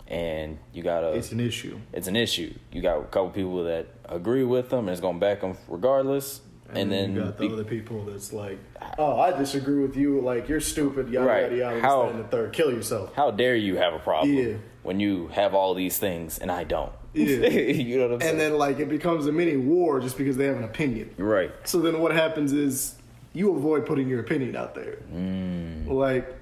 and 0.09 0.59
you 0.73 0.83
gotta 0.83 1.13
It's 1.13 1.33
an 1.33 1.41
issue. 1.41 1.79
it's 1.93 2.07
an 2.07 2.15
issue 2.17 2.55
you 2.73 2.81
got 2.81 2.99
a 3.01 3.05
couple 3.05 3.31
people 3.31 3.65
that 3.65 3.87
agree 4.05 4.45
with 4.45 4.71
them 4.71 4.81
and 4.81 4.91
it's 4.91 5.01
gonna 5.01 5.19
back 5.19 5.41
them 5.41 5.57
regardless 5.69 6.43
and, 6.73 6.91
then, 6.91 7.15
you 7.15 7.23
got 7.23 7.39
the 7.39 7.47
be- 7.47 7.53
other 7.53 7.63
people 7.65 8.05
that's 8.07 8.33
like, 8.33 8.59
oh, 8.99 9.21
I 9.21 9.31
disagree 9.39 9.81
with 9.83 9.97
you. 9.97 10.21
Like 10.21 10.49
you're 10.49 10.59
stupid. 10.61 11.09
Yada 11.09 11.25
Right. 11.25 11.43
yada 11.43 11.57
yada. 11.57 11.81
How, 11.81 12.09
and 12.09 12.19
the 12.19 12.25
third, 12.25 12.53
kill 12.53 12.73
yourself. 12.73 13.15
how 13.15 13.31
dare 13.31 13.55
you 13.55 13.77
have 13.77 13.95
a 13.95 14.01
problem 14.01 14.35
Yeah. 14.35 14.55
when 14.83 14.99
you 14.99 15.29
have 15.29 15.55
all 15.55 15.75
these 15.75 15.99
things 15.99 16.39
and 16.41 16.51
I 16.51 16.65
don't 16.65 16.91
Yeah. 17.17 17.49
you 17.49 17.99
know 17.99 18.05
what 18.09 18.15
I'm 18.15 18.21
saying 18.21 18.31
And 18.33 18.41
then 18.41 18.59
like 18.59 18.79
it 18.79 18.89
becomes 18.89 19.27
a 19.27 19.33
mini 19.33 19.57
war 19.57 20.01
just 20.01 20.19
because 20.19 20.37
they 20.37 20.47
have 20.47 20.57
an 20.57 20.65
opinion. 20.65 21.11
right 21.17 21.51
So 21.65 21.81
then 21.81 22.01
what 22.01 22.13
happens 22.13 22.53
is 22.53 22.97
you 23.33 23.55
avoid 23.55 23.87
putting 23.87 24.09
your 24.09 24.21
opinion 24.21 24.57
out 24.57 24.75
there. 24.75 24.99
Mm. 25.13 25.89
Like 25.89 26.35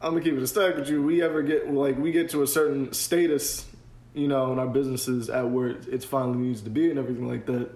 I'm 0.00 0.12
gonna 0.12 0.22
keep 0.22 0.34
it 0.34 0.42
a 0.42 0.46
stack 0.46 0.76
with 0.76 0.88
you. 0.88 1.02
We 1.02 1.22
ever 1.22 1.42
get 1.42 1.72
like 1.72 1.98
we 1.98 2.12
get 2.12 2.30
to 2.30 2.42
a 2.42 2.46
certain 2.46 2.92
status, 2.92 3.66
you 4.14 4.28
know, 4.28 4.52
in 4.52 4.58
our 4.58 4.66
businesses 4.66 5.28
at 5.28 5.48
where 5.50 5.68
it's 5.88 6.04
finally 6.04 6.38
needs 6.38 6.60
to 6.62 6.70
be 6.70 6.90
and 6.90 6.98
everything 6.98 7.26
like 7.28 7.46
that. 7.46 7.70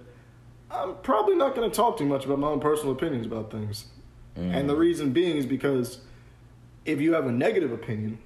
I'm 0.70 0.94
probably 1.02 1.34
not 1.34 1.54
gonna 1.54 1.70
talk 1.70 1.98
too 1.98 2.06
much 2.06 2.24
about 2.24 2.38
my 2.38 2.48
own 2.48 2.60
personal 2.60 2.92
opinions 2.92 3.26
about 3.26 3.50
things. 3.50 3.86
And 4.34 4.68
the 4.68 4.74
reason 4.76 5.12
being 5.12 5.36
is 5.36 5.44
because 5.44 5.98
if 6.86 7.00
you 7.02 7.12
have 7.12 7.26
a 7.26 7.32
negative 7.32 7.70
opinion, 7.70 8.18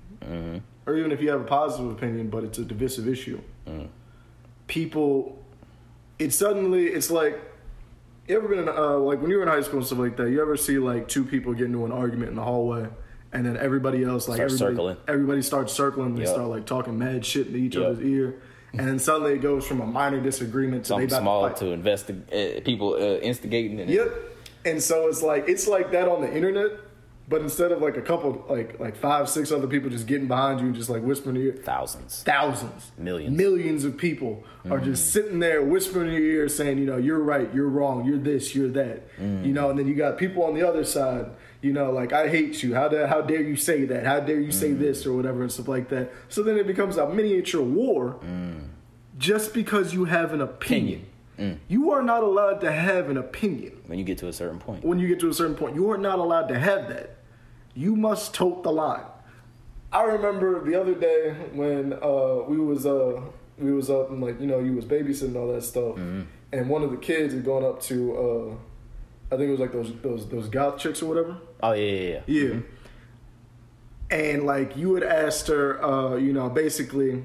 or 0.86 0.96
even 0.96 1.10
if 1.12 1.20
you 1.20 1.28
have 1.30 1.40
a 1.40 1.44
positive 1.44 1.90
opinion, 1.90 2.30
but 2.30 2.44
it's 2.44 2.58
a 2.58 2.64
divisive 2.64 3.08
issue, 3.08 3.40
people, 4.66 5.42
it's 6.18 6.36
suddenly 6.36 6.86
it's 6.86 7.10
like 7.10 7.38
you 8.28 8.36
ever 8.36 8.48
been 8.48 8.60
in, 8.60 8.68
uh, 8.68 8.96
like 8.98 9.20
when 9.20 9.30
you 9.30 9.36
were 9.36 9.42
in 9.42 9.48
high 9.48 9.60
school 9.62 9.78
and 9.78 9.86
stuff 9.86 9.98
like 9.98 10.16
that. 10.16 10.30
You 10.30 10.40
ever 10.42 10.56
see 10.56 10.78
like 10.78 11.08
two 11.08 11.24
people 11.24 11.54
get 11.54 11.66
into 11.66 11.84
an 11.84 11.92
argument 11.92 12.30
in 12.30 12.36
the 12.36 12.42
hallway, 12.42 12.88
and 13.32 13.46
then 13.46 13.56
everybody 13.56 14.02
else 14.04 14.28
like 14.28 14.36
Start 14.36 14.50
everybody, 14.52 14.74
circling. 14.74 14.96
everybody 15.08 15.42
starts 15.42 15.72
circling. 15.72 16.06
And 16.08 16.18
They 16.18 16.22
Yep. 16.22 16.30
start 16.32 16.48
like 16.48 16.66
talking 16.66 16.98
mad 16.98 17.24
shit 17.24 17.46
into 17.48 17.58
each 17.58 17.76
Yep. 17.76 17.84
other's 17.84 18.00
ear, 18.04 18.34
and 18.72 18.80
then 18.88 18.98
suddenly 18.98 19.34
it 19.34 19.42
goes 19.42 19.66
from 19.66 19.80
a 19.80 19.86
minor 19.86 20.20
disagreement 20.20 20.84
to 20.84 20.88
something 20.88 21.08
small 21.08 21.48
to, 21.50 21.54
to 21.66 21.72
investigate 21.72 22.58
uh, 22.58 22.60
people 22.62 22.94
uh, 22.94 23.18
instigating 23.18 23.88
Yep. 23.88 24.12
And 24.64 24.82
so 24.82 25.06
it's 25.06 25.22
like 25.22 25.48
it's 25.48 25.68
like 25.68 25.92
that 25.92 26.08
on 26.08 26.20
the 26.22 26.34
internet, 26.34 26.72
But 27.28 27.40
instead 27.42 27.72
of 27.72 27.82
like 27.82 27.96
a 27.96 28.02
couple, 28.02 28.44
like 28.48 28.78
like 28.78 28.96
five, 28.96 29.28
six 29.28 29.50
other 29.50 29.66
people 29.66 29.90
just 29.90 30.06
getting 30.06 30.28
behind 30.28 30.60
you 30.60 30.66
and 30.66 30.74
just 30.76 30.88
like 30.88 31.02
whispering 31.02 31.34
in 31.36 31.42
your 31.42 31.54
ear, 31.54 31.60
Thousands. 31.62 32.22
thousands, 32.22 32.92
Millions. 32.96 33.36
millions 33.36 33.84
of 33.84 33.96
people 33.98 34.44
are 34.70 34.78
just 34.78 35.08
mm. 35.08 35.12
sitting 35.12 35.38
there 35.40 35.60
whispering 35.62 36.08
in 36.08 36.14
your 36.14 36.22
ear, 36.22 36.48
saying, 36.48 36.78
you 36.78 36.86
know, 36.86 36.96
you're 36.96 37.18
right, 37.18 37.52
you're 37.52 37.68
wrong, 37.68 38.04
you're 38.04 38.18
this, 38.18 38.54
you're 38.54 38.68
that, 38.68 39.16
mm. 39.18 39.44
you 39.44 39.52
know. 39.52 39.70
And 39.70 39.78
then 39.78 39.88
you 39.88 39.94
got 39.96 40.18
people 40.18 40.44
on 40.44 40.54
the 40.54 40.62
other 40.62 40.84
side, 40.84 41.26
you 41.62 41.72
know, 41.72 41.90
like 41.90 42.12
I 42.12 42.28
hate 42.28 42.62
you. 42.62 42.76
How 42.76 42.86
dare 42.88 43.08
how 43.08 43.22
dare 43.22 43.42
you 43.42 43.56
say 43.56 43.84
that? 43.86 44.06
How 44.06 44.20
dare 44.20 44.38
you 44.40 44.52
say 44.52 44.70
mm. 44.70 44.78
this 44.78 45.04
or 45.04 45.12
whatever 45.14 45.42
and 45.42 45.50
stuff 45.50 45.66
like 45.66 45.88
that. 45.88 46.12
So 46.28 46.44
then 46.44 46.56
it 46.56 46.66
becomes 46.68 46.96
a 46.96 47.08
miniature 47.08 47.60
war, 47.62 48.20
just 49.18 49.52
because 49.52 49.92
you 49.92 50.04
have 50.04 50.32
an 50.32 50.40
opinion. 50.40 51.06
You 51.68 51.90
are 51.90 52.02
not 52.02 52.22
allowed 52.22 52.60
to 52.62 52.72
have 52.72 53.10
an 53.10 53.18
opinion 53.18 53.82
When 53.86 53.98
you 53.98 54.04
get 54.06 54.16
to 54.18 54.28
a 54.28 54.32
certain 54.32 54.58
point. 54.58 54.82
when 54.84 54.98
you 54.98 55.06
get 55.06 55.20
to 55.20 55.28
a 55.28 55.34
certain 55.34 55.54
point. 55.54 55.74
You 55.74 55.90
are 55.90 55.98
not 55.98 56.18
allowed 56.18 56.46
to 56.48 56.58
have 56.58 56.88
that. 56.88 57.15
You 57.76 57.94
must 57.94 58.34
tote 58.34 58.62
the 58.62 58.72
line. 58.72 59.04
I 59.92 60.02
remember 60.02 60.64
the 60.64 60.80
other 60.80 60.94
day 60.94 61.34
when 61.52 61.92
uh, 61.92 62.42
we 62.48 62.58
was 62.58 62.86
uh, 62.86 63.20
we 63.58 63.72
was 63.72 63.88
up 63.90 64.10
and 64.10 64.20
like 64.20 64.40
you 64.40 64.46
know 64.46 64.58
you 64.58 64.72
was 64.72 64.84
babysitting 64.84 65.36
all 65.36 65.52
that 65.52 65.62
stuff, 65.62 65.96
and 65.96 66.68
one 66.68 66.82
of 66.82 66.90
the 66.90 66.96
kids 66.96 67.34
had 67.34 67.44
gone 67.44 67.64
up 67.64 67.80
to 67.82 68.16
uh, 68.16 68.54
I 69.34 69.36
think 69.36 69.48
it 69.48 69.50
was 69.52 69.60
like 69.60 69.72
those 69.72 69.92
those 70.02 70.28
those 70.28 70.48
goth 70.48 70.78
chicks 70.78 71.02
or 71.02 71.06
whatever. 71.06 71.36
Oh 71.62 71.72
yeah, 71.72 71.90
yeah, 71.90 72.20
yeah. 72.26 72.42
Yeah. 72.42 72.60
And 74.08 74.44
like 74.44 74.76
you 74.76 74.94
had 74.94 75.02
asked 75.02 75.48
her, 75.48 75.82
uh, 75.84 76.14
you 76.16 76.32
know, 76.32 76.48
basically 76.48 77.24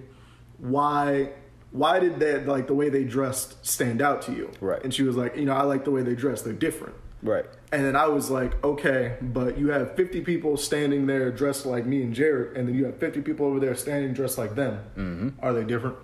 why 0.57 1.29
why 1.71 1.99
did 1.99 2.19
that 2.19 2.47
like 2.47 2.67
the 2.67 2.73
way 2.73 2.89
they 2.89 3.03
dressed 3.03 3.65
stand 3.65 4.01
out 4.01 4.21
to 4.23 4.31
you? 4.31 4.51
Right. 4.59 4.83
And 4.83 4.93
she 4.93 5.03
was 5.03 5.15
like, 5.15 5.35
you 5.37 5.45
know, 5.45 5.53
I 5.53 5.63
like 5.63 5.85
the 5.85 5.91
way 5.91 6.01
they 6.01 6.15
dress. 6.15 6.41
They're 6.41 6.53
different. 6.53 6.95
Right. 7.23 7.45
And 7.71 7.86
then 7.86 7.95
I 7.95 8.07
was 8.07 8.29
like, 8.29 8.62
okay, 8.63 9.15
but 9.21 9.57
you 9.57 9.69
have 9.69 9.95
50 9.95 10.21
people 10.21 10.57
standing 10.57 11.05
there 11.05 11.31
dressed 11.31 11.65
like 11.65 11.86
me 11.86 12.01
and 12.01 12.15
Jaret, 12.15 12.57
and 12.57 12.67
then 12.67 12.75
you 12.75 12.86
have 12.86 12.97
50 12.97 13.21
people 13.21 13.45
over 13.45 13.60
there 13.60 13.75
standing 13.75 14.13
dressed 14.13 14.38
like 14.38 14.55
them. 14.55 14.79
Mm-hmm. 14.97 15.29
Are 15.39 15.53
they 15.53 15.63
different? 15.63 15.97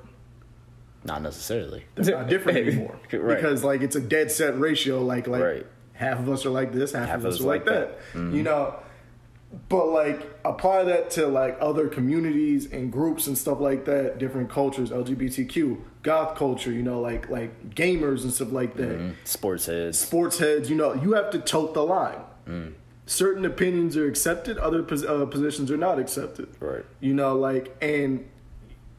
Not 1.03 1.21
necessarily. 1.21 1.85
They're 1.95 2.17
not 2.17 2.29
different 2.29 2.57
anymore. 2.59 2.99
right. 3.13 3.35
Because 3.35 3.63
like 3.63 3.81
it's 3.81 3.95
a 3.95 4.01
dead 4.01 4.31
set 4.31 4.59
ratio. 4.59 5.01
Like 5.01 5.27
like 5.27 5.43
Right. 5.43 5.65
half 5.93 6.19
of 6.19 6.29
us 6.29 6.45
are 6.45 6.49
like 6.49 6.71
this, 6.71 6.91
half, 6.93 7.07
Half 7.07 7.19
of 7.19 7.25
us 7.27 7.39
are 7.41 7.43
like 7.45 7.65
that. 7.65 7.99
Mm-hmm. 8.13 8.35
You 8.35 8.43
know. 8.43 8.75
But 9.69 9.87
like 9.87 10.29
apply 10.43 10.83
that 10.85 11.09
to 11.11 11.27
like 11.27 11.57
other 11.61 11.87
communities 11.87 12.71
and 12.71 12.91
groups 12.91 13.27
and 13.27 13.37
stuff 13.37 13.61
like 13.61 13.85
that, 13.85 14.17
different 14.19 14.49
cultures, 14.49 14.89
LGBTQ, 14.91 15.77
goth 16.07 16.37
culture, 16.37 16.71
you 16.71 16.81
know, 16.89 16.99
like 17.01 17.29
like 17.29 17.51
gamers 17.75 18.23
and 18.23 18.31
stuff 18.31 18.51
like 18.53 18.73
that 18.75 18.97
Mm-hmm. 18.97 19.11
sports 19.25 19.65
heads. 19.65 19.97
sports 19.99 20.37
heads, 20.39 20.69
you 20.69 20.75
know, 20.81 20.93
you 20.93 21.11
have 21.19 21.29
to 21.31 21.39
tote 21.39 21.73
the 21.73 21.83
line. 21.83 22.21
Certain 23.05 23.45
opinions 23.45 23.95
are 23.97 24.07
accepted, 24.07 24.57
other 24.57 24.83
pos- 24.83 25.03
uh, 25.05 25.25
positions 25.25 25.69
are 25.71 25.77
not 25.77 25.97
accepted. 25.99 26.47
Right. 26.59 26.83
You 26.99 27.13
know, 27.13 27.35
like, 27.37 27.75
and, 27.81 28.25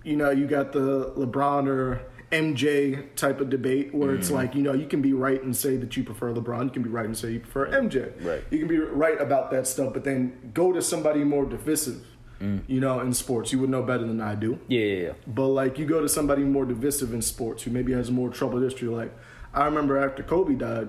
you 0.02 0.16
know, 0.16 0.30
you 0.30 0.46
got 0.46 0.72
the 0.72 1.12
LeBron 1.16 1.66
or 1.66 2.00
MJ 2.32 3.14
type 3.16 3.40
of 3.40 3.48
debate 3.50 3.94
where 3.94 4.10
Mm-hmm. 4.10 4.18
it's 4.20 4.30
like, 4.30 4.54
you 4.54 4.62
know, 4.62 4.72
you 4.74 4.86
can 4.86 5.00
be 5.02 5.12
right 5.12 5.42
and 5.42 5.54
say 5.54 5.76
that 5.76 5.94
you 5.96 6.04
prefer 6.04 6.32
LeBron. 6.32 6.64
You 6.64 6.70
can 6.70 6.82
be 6.82 6.88
right 6.90 7.04
and 7.06 7.16
say 7.16 7.32
you 7.32 7.40
prefer 7.40 7.70
MJ. 7.70 7.98
Right. 8.24 8.42
You 8.50 8.58
can 8.60 8.68
be 8.68 8.78
right 8.78 9.20
about 9.20 9.50
that 9.50 9.66
stuff, 9.66 9.92
but 9.94 10.04
then 10.04 10.50
go 10.54 10.72
to 10.72 10.80
somebody 10.82 11.22
more 11.24 11.44
divisive, 11.46 12.00
Mm. 12.40 12.62
you 12.68 12.78
know, 12.80 13.00
in 13.00 13.12
sports. 13.14 13.52
You 13.52 13.58
would 13.60 13.70
know 13.70 13.82
better 13.82 14.06
than 14.06 14.20
I 14.20 14.34
do. 14.36 14.60
Yeah, 14.68 14.80
yeah, 14.80 15.02
yeah. 15.08 15.12
But 15.26 15.48
like 15.48 15.78
you 15.78 15.86
go 15.86 16.00
to 16.00 16.08
somebody 16.08 16.42
more 16.44 16.64
divisive 16.64 17.12
in 17.12 17.20
sports 17.22 17.64
who 17.64 17.70
maybe 17.72 17.92
has 17.92 18.10
more 18.10 18.28
troubled 18.28 18.62
history. 18.62 18.88
Like 18.88 19.12
I 19.52 19.64
remember 19.64 19.98
after 19.98 20.22
Kobe 20.22 20.54
died, 20.54 20.88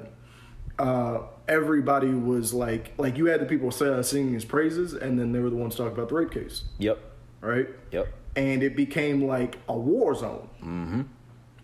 uh, 0.77 1.21
everybody 1.47 2.09
was 2.09 2.53
like, 2.53 2.93
like 2.97 3.17
you 3.17 3.25
had 3.25 3.41
the 3.41 3.45
people 3.45 3.71
say, 3.71 3.87
uh, 3.87 4.03
singing 4.03 4.33
his 4.33 4.45
praises, 4.45 4.93
and 4.93 5.19
then 5.19 5.31
they 5.31 5.39
were 5.39 5.49
the 5.49 5.55
ones 5.55 5.75
talking 5.75 5.91
about 5.93 6.09
the 6.09 6.15
rape 6.15 6.31
case, 6.31 6.63
Yep. 6.77 6.99
right? 7.41 7.67
Yep. 7.91 8.07
And 8.35 8.63
it 8.63 8.75
became 8.75 9.25
like 9.25 9.57
a 9.67 9.77
war 9.77 10.13
zone. 10.15 10.47
Mm-hmm. 10.63 11.01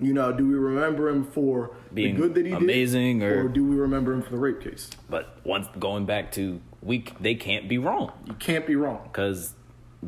You 0.01 0.13
know, 0.13 0.33
do 0.33 0.45
we 0.47 0.55
remember 0.55 1.07
him 1.07 1.23
for 1.23 1.71
Being 1.93 2.15
the 2.15 2.21
good 2.21 2.33
that 2.35 2.45
he 2.45 2.51
amazing 2.51 3.19
did, 3.19 3.31
or- 3.31 3.45
or 3.45 3.47
do 3.47 3.63
we 3.63 3.75
remember 3.77 4.11
him 4.13 4.21
for 4.23 4.31
the 4.31 4.37
rape 4.37 4.59
case? 4.61 4.89
But 5.09 5.37
once 5.45 5.67
going 5.79 6.05
back 6.05 6.31
to 6.33 6.59
we, 6.81 7.05
they 7.21 7.35
can't 7.35 7.69
be 7.69 7.77
wrong 7.77 8.11
You 8.25 8.33
can't 8.33 8.67
be 8.67 8.75
wrong. 8.75 8.99
because 9.11 9.53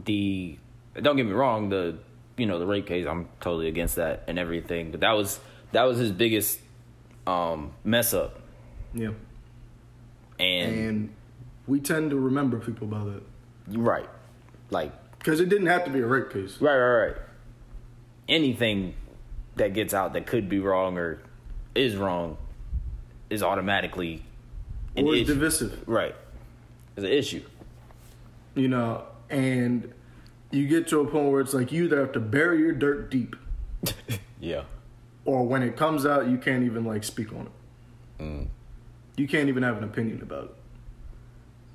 the 0.05 0.57
don't 1.01 1.15
get 1.15 1.25
me 1.25 1.31
wrong 1.31 1.69
the 1.69 1.97
you 2.37 2.45
know 2.45 2.59
the 2.59 2.65
rape 2.65 2.87
case 2.87 3.05
I'm 3.07 3.29
totally 3.39 3.67
against 3.67 3.95
that 3.95 4.23
and 4.27 4.37
everything 4.39 4.91
but 4.91 4.99
that 5.01 5.11
was 5.13 5.39
that 5.71 5.83
was 5.83 5.97
his 5.97 6.11
biggest 6.11 6.59
um 7.25 7.71
mess 7.83 8.13
up. 8.13 8.39
Yeah. 8.93 9.09
and, 10.39 10.75
And 10.75 11.09
we 11.67 11.79
tend 11.79 12.11
to 12.11 12.15
remember 12.17 12.57
people 12.59 12.87
by 12.87 13.03
that. 13.03 13.21
Right. 13.77 14.09
Like 14.69 14.91
because 15.19 15.39
it 15.39 15.49
didn't 15.49 15.67
have 15.67 15.83
to 15.85 15.91
be 15.91 15.99
a 15.99 16.05
rape 16.05 16.31
case. 16.31 16.59
right 16.61 16.77
right 16.77 17.05
right. 17.07 17.15
Anything 18.29 18.93
that 19.55 19.73
gets 19.73 19.93
out 19.93 20.13
that 20.13 20.27
could 20.27 20.47
be 20.49 20.59
wrong 20.59 20.97
or 20.97 21.19
is 21.75 21.95
wrong 21.95 22.37
is 23.29 23.41
automatically 23.43 24.23
Or 24.95 25.15
divisive. 25.15 25.83
right. 25.87 26.15
It's 26.95 27.05
an 27.05 27.11
issue. 27.11 27.43
You 28.55 28.67
know, 28.69 29.03
and 29.29 29.93
you 30.51 30.67
get 30.67 30.87
to 30.89 30.99
a 31.01 31.07
point 31.07 31.31
where 31.31 31.41
it's 31.41 31.53
like 31.53 31.71
you 31.71 31.85
either 31.85 31.99
have 31.99 32.11
to 32.13 32.19
bury 32.19 32.59
your 32.59 32.71
dirt 32.73 33.09
deep, 33.11 33.35
yeah 34.39 34.63
or 35.25 35.45
when 35.45 35.61
it 35.61 35.75
comes 35.75 36.05
out, 36.05 36.27
you 36.29 36.37
can't 36.37 36.63
even 36.63 36.85
like 36.85 37.03
speak 37.03 37.33
on 37.33 37.47
it. 37.47 38.21
Mm. 38.23 38.47
You 39.17 39.27
can't 39.27 39.49
even 39.49 39.61
have 39.63 39.77
an 39.77 39.83
opinion 39.83 40.21
about 40.21 40.45
it, 40.45 40.55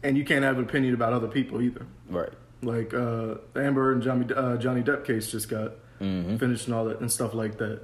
and 0.03 0.17
you 0.17 0.25
can't 0.25 0.43
have 0.45 0.57
an 0.59 0.65
opinion 0.65 0.95
about 0.95 1.13
other 1.13 1.29
people 1.29 1.61
either. 1.61 1.87
right 2.09 2.33
Like 2.63 2.95
uh, 2.95 3.37
the 3.53 3.63
Amber 3.63 3.93
and 3.93 4.03
Johnny 4.03 4.27
uh, 4.35 4.57
Johnny 4.57 4.83
Depp 4.83 5.05
case 5.05 5.31
just 5.31 5.49
got 5.49 5.73
Mm-hmm. 6.01 6.37
finished 6.39 6.67
and 6.67 6.75
all 6.75 6.87
that 6.87 6.99
and 6.99 7.13
stuff 7.13 7.33
like 7.33 7.59
that. 7.59 7.81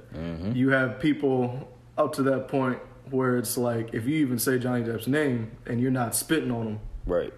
You 0.53 0.71
have 0.71 0.99
people 0.99 1.69
up 1.97 2.11
to 2.15 2.23
that 2.23 2.49
point 2.49 2.79
where 3.11 3.37
it's 3.37 3.57
like 3.57 3.93
if 3.93 4.05
you 4.07 4.15
even 4.17 4.37
say 4.37 4.59
Johnny 4.59 4.83
Depp's 4.83 5.07
name 5.07 5.51
and 5.65 5.79
you're 5.79 5.89
not 5.89 6.13
spitting 6.15 6.51
on 6.51 6.67
him, 6.67 6.79
right 7.05 7.33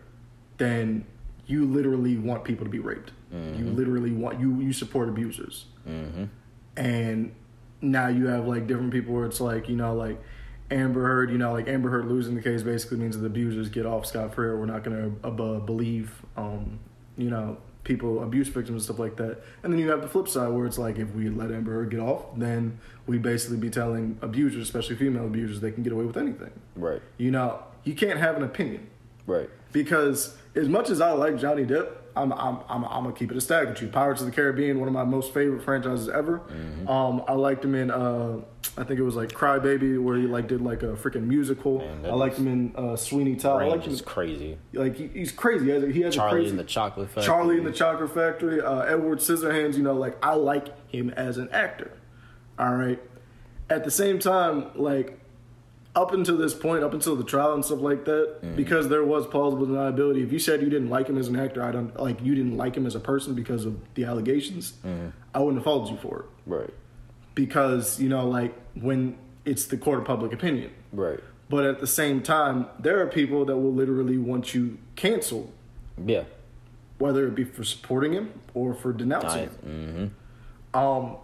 then 0.58 1.06
you 1.48 1.66
literally 1.66 2.18
want 2.18 2.44
people 2.44 2.66
to 2.66 2.72
be 2.72 2.80
raped. 2.80 3.12
You 3.58 3.66
literally 3.66 4.12
want 4.12 4.40
you 4.40 4.60
you 4.60 4.74
support 4.74 5.08
abusers, 5.10 5.66
and 6.76 7.34
now 7.82 8.08
you 8.08 8.28
have 8.28 8.46
like 8.48 8.68
different 8.68 8.92
people 8.92 9.14
where 9.14 9.26
it's 9.26 9.40
like 9.42 9.70
you 9.70 9.76
know 9.76 9.94
like 9.96 10.20
Amber 10.70 11.02
Heard, 11.06 11.32
you 11.32 11.38
know 11.38 11.54
like 11.54 11.68
Amber 11.68 11.90
Heard 11.90 12.06
losing 12.06 12.36
the 12.36 12.42
case 12.42 12.62
basically 12.64 12.98
means 12.98 13.16
that 13.16 13.22
the 13.22 13.28
abusers 13.28 13.70
get 13.70 13.86
off 13.86 14.06
scot 14.06 14.34
free. 14.36 14.48
or 14.48 14.58
We're 14.58 14.66
not 14.66 14.84
going 14.84 15.18
to 15.22 15.28
uh, 15.28 15.60
believe, 15.60 16.14
um, 16.38 16.80
you 17.18 17.30
know, 17.30 17.58
people 17.84 18.22
abuse 18.24 18.48
victims 18.48 18.70
and 18.70 18.82
stuff 18.82 19.00
like 19.00 19.16
that. 19.18 19.42
And 19.64 19.72
then 19.74 19.80
you 19.80 19.90
have 19.90 20.02
the 20.02 20.08
flip 20.08 20.28
side 20.28 20.50
where 20.50 20.66
it's 20.66 20.78
like 20.78 20.98
if 20.98 21.14
we 21.14 21.30
let 21.30 21.52
Amber 21.52 21.72
Heard 21.74 21.90
get 21.90 22.00
off, 22.00 22.26
then 22.38 22.80
we 23.08 23.18
basically 23.18 23.58
be 23.58 23.70
telling 23.70 24.18
abusers, 24.22 24.62
especially 24.64 24.96
female 24.98 25.26
abusers, 25.26 25.62
they 25.62 25.72
can 25.72 25.84
get 25.84 25.94
away 25.94 26.06
with 26.06 26.18
anything. 26.18 26.52
right 26.76 27.02
You 27.18 27.32
know, 27.32 27.64
you 27.84 27.96
can't 27.96 28.20
have 28.20 28.36
an 28.38 28.44
opinion 28.44 28.88
right 29.32 29.50
because 29.72 30.38
as 30.56 30.68
much 30.68 30.90
as 30.90 31.02
I 31.02 31.12
like 31.12 31.38
Johnny 31.38 31.66
Depp, 31.66 31.92
I'm 32.16 32.34
I'm 32.34 32.60
I'm, 32.68 32.84
I'm 32.86 33.04
gonna 33.04 33.14
keep 33.14 33.32
it 33.32 33.38
a 33.38 33.42
stack 33.42 33.68
with 33.70 33.82
you. 33.82 33.88
Pirates 33.88 34.22
of 34.22 34.28
the 34.28 34.34
Caribbean, 34.34 34.80
one 34.80 34.88
of 34.88 34.94
my 34.94 35.04
most 35.04 35.34
favorite 35.34 35.64
franchises 35.64 36.10
ever. 36.10 36.42
Um, 36.88 37.24
I 37.28 37.34
liked 37.34 37.64
him 37.64 37.76
in 37.76 37.90
uh, 37.90 38.42
I 38.78 38.84
think 38.84 39.00
it 39.00 39.04
was 39.04 39.16
like 39.16 39.34
Cry 39.34 39.60
Baby, 39.60 39.98
where 39.98 40.18
he 40.18 40.28
like 40.28 40.48
did 40.48 40.62
like 40.62 40.84
a 40.84 40.94
freaking 40.94 41.24
musical. 41.28 41.80
Man, 41.80 42.06
I 42.06 42.14
liked 42.14 42.38
him 42.38 42.48
in 42.48 42.76
uh, 42.76 42.96
Sweeney 42.96 43.36
Todd. 43.36 43.62
I 43.62 43.68
liked 43.68 43.86
him 43.86 43.94
is 43.94 44.02
crazy 44.02 44.58
like 44.74 44.96
he, 44.96 45.08
he's 45.08 45.32
crazy. 45.32 45.66
He 45.66 45.72
has, 45.72 45.84
a, 45.84 45.88
he 45.88 46.02
has 46.02 46.16
a 46.16 46.18
Charlie 46.18 46.32
crazy 46.32 46.50
in 46.52 46.58
the 46.58 46.64
Chocolate 46.64 47.08
Factory. 47.08 47.24
Charlie 47.24 47.58
in 47.58 47.64
the 47.64 47.72
Chocolate 47.72 48.14
Factory, 48.14 48.62
uh, 48.62 48.82
Edward 48.82 49.20
Scissorhands, 49.20 49.78
you 49.78 49.84
know, 49.84 49.94
like 49.94 50.18
I 50.24 50.34
like 50.34 50.90
him 50.90 51.10
as 51.12 51.38
an 51.38 51.50
actor. 51.52 51.92
All 52.60 52.76
right. 52.76 53.02
At 53.70 53.86
the 53.86 53.92
same 53.92 54.20
time, 54.20 54.72
like 54.76 55.18
up 55.96 56.14
until 56.14 56.38
this 56.38 56.54
point, 56.54 56.84
up 56.84 56.94
until 56.94 57.16
the 57.18 57.24
trial 57.24 57.54
and 57.54 57.66
stuff 57.66 57.80
like 57.82 58.06
that, 58.06 58.42
Mm-hmm. 58.42 58.56
because 58.56 58.88
there 58.90 59.04
was 59.04 59.28
plausible 59.28 59.68
deniability. 59.68 60.24
If 60.24 60.32
you 60.32 60.40
said 60.40 60.62
you 60.62 60.70
didn't 60.70 60.90
like 60.90 61.08
him 61.08 61.18
as 61.18 61.28
an 61.28 61.36
actor, 61.38 61.62
I 61.64 61.72
don't 61.72 61.96
like 62.00 62.22
you 62.22 62.34
didn't 62.36 62.56
like 62.58 62.76
him 62.76 62.86
as 62.86 62.96
a 62.96 63.00
person 63.00 63.34
because 63.36 63.66
of 63.66 63.78
the 63.96 64.06
allegations. 64.06 64.74
Mm-hmm. 64.86 65.10
I 65.34 65.40
wouldn't 65.40 65.58
have 65.58 65.66
followed 65.66 65.90
you 65.90 65.98
for 65.98 66.20
it 66.22 66.26
right 66.46 66.70
because 67.36 68.00
you 68.00 68.10
know, 68.10 68.28
like 68.28 68.54
when 68.76 69.18
it's 69.46 69.66
the 69.66 69.78
court 69.78 70.00
of 70.00 70.06
public 70.06 70.32
opinion. 70.34 70.72
right 70.94 71.20
But 71.50 71.66
at 71.66 71.80
the 71.80 71.88
same 71.88 72.22
time, 72.22 72.68
there 72.80 73.02
are 73.02 73.08
people 73.08 73.44
that 73.46 73.58
will 73.58 73.74
literally 73.74 74.18
want 74.18 74.54
you 74.54 74.78
canceled 74.96 75.52
yeah 76.06 76.24
whether 77.00 77.26
it 77.28 77.34
be 77.36 77.44
for 77.44 77.64
supporting 77.64 78.14
him 78.14 78.32
or 78.54 78.74
for 78.76 78.94
denouncing 78.94 79.46
Nice. 79.48 79.56
him. 79.64 80.12
mm-hmm. 80.74 80.78
Um, 80.80 81.18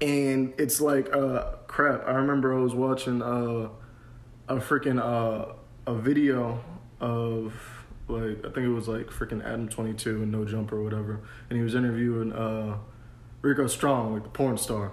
and 0.00 0.54
it's 0.58 0.80
like, 0.80 1.14
uh, 1.14 1.56
crap. 1.70 2.06
I 2.06 2.12
remember 2.12 2.52
I 2.52 2.60
was 2.60 2.74
watching 2.74 3.22
uh, 3.22 3.68
a 4.48 4.56
freaking 4.56 5.00
uh, 5.00 5.54
a 5.86 5.94
video 5.94 6.62
of 7.00 7.54
like 8.08 8.38
I 8.44 8.50
think 8.50 8.66
it 8.66 8.74
was 8.74 8.88
like 8.88 9.06
freaking 9.06 9.44
Adam 9.44 9.68
Twenty 9.68 9.94
Two 9.94 10.22
and 10.22 10.32
No 10.32 10.44
Jumper 10.44 10.76
or 10.76 10.82
whatever, 10.82 11.20
and 11.48 11.56
he 11.56 11.62
was 11.62 11.74
interviewing 11.74 12.32
uh, 12.32 12.76
Rico 13.40 13.68
Strong, 13.68 14.14
like 14.14 14.24
the 14.24 14.28
porn 14.30 14.58
star, 14.58 14.92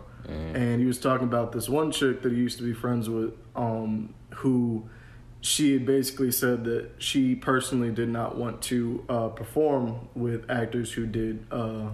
and 0.56 0.80
he 0.80 0.86
was 0.86 1.00
talking 1.00 1.28
about 1.28 1.52
this 1.52 1.68
one 1.68 1.92
chick 1.92 2.22
that 2.22 2.32
he 2.32 2.38
used 2.38 2.58
to 2.60 2.63
be 2.63 2.74
friends 2.74 3.10
with, 3.10 3.34
um, 3.56 4.13
who 4.36 4.88
she 5.42 5.74
had 5.74 5.86
basically 5.86 6.32
said 6.32 6.63
that 6.66 6.92
she 7.00 7.34
personally 7.36 7.92
did 7.92 8.10
not 8.10 8.38
want 8.38 8.62
to 8.62 9.04
uh, 9.10 9.30
perform 9.30 10.10
with 10.13 10.50
actors 10.50 10.94
who 10.94 11.08
did 11.08 11.46
uh, 11.52 11.90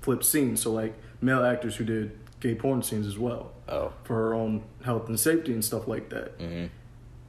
flip 0.00 0.24
scenes, 0.24 0.62
so 0.62 0.72
like 0.72 0.98
male 1.20 1.44
actors 1.44 1.76
who 1.76 1.84
did 1.84 2.18
gay 2.40 2.54
porn 2.54 2.82
scenes 2.82 3.06
as 3.06 3.18
well, 3.18 3.52
Oh. 3.68 3.92
for 4.04 4.14
her 4.14 4.34
own 4.34 4.62
health 4.84 5.08
and 5.08 5.18
safety 5.18 5.52
and 5.52 5.64
stuff 5.64 5.86
like 5.88 6.08
that. 6.10 6.32
hmm 6.40 6.66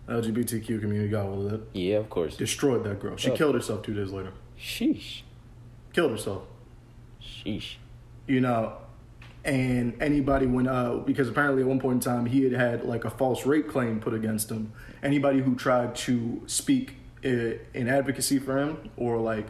LGBTQ 0.07 0.79
community 0.81 1.07
got 1.09 1.25
all 1.27 1.45
of 1.45 1.51
that. 1.51 1.61
Yeah, 1.73 1.97
of 1.97 2.09
course. 2.09 2.35
Destroyed 2.35 2.83
that 2.83 2.99
girl. 2.99 3.15
She 3.15 3.29
Oh. 3.29 3.35
killed 3.35 3.53
herself 3.53 3.83
two 3.83 3.93
days 3.93 4.11
later. 4.11 4.31
Sheesh. 4.59 5.21
Killed 5.93 6.11
herself. 6.11 6.43
Sheesh. 7.21 7.75
you 8.27 8.41
know, 8.41 8.73
and 9.45 9.93
anybody 10.01 10.45
when 10.45 10.67
uh 10.67 10.95
because 10.97 11.27
apparently 11.29 11.61
at 11.61 11.67
one 11.67 11.79
point 11.79 11.95
in 11.95 11.99
time 12.11 12.25
he 12.25 12.43
had 12.43 12.51
had 12.53 12.85
like 12.85 13.05
a 13.05 13.09
false 13.09 13.45
rape 13.45 13.67
claim 13.67 13.99
put 13.99 14.13
against 14.13 14.49
him. 14.51 14.71
Anybody 15.01 15.39
who 15.41 15.55
tried 15.55 15.95
to 16.07 16.41
speak 16.47 16.95
in 17.23 17.87
advocacy 17.87 18.37
for 18.39 18.57
him 18.57 18.89
or 18.97 19.17
like 19.19 19.47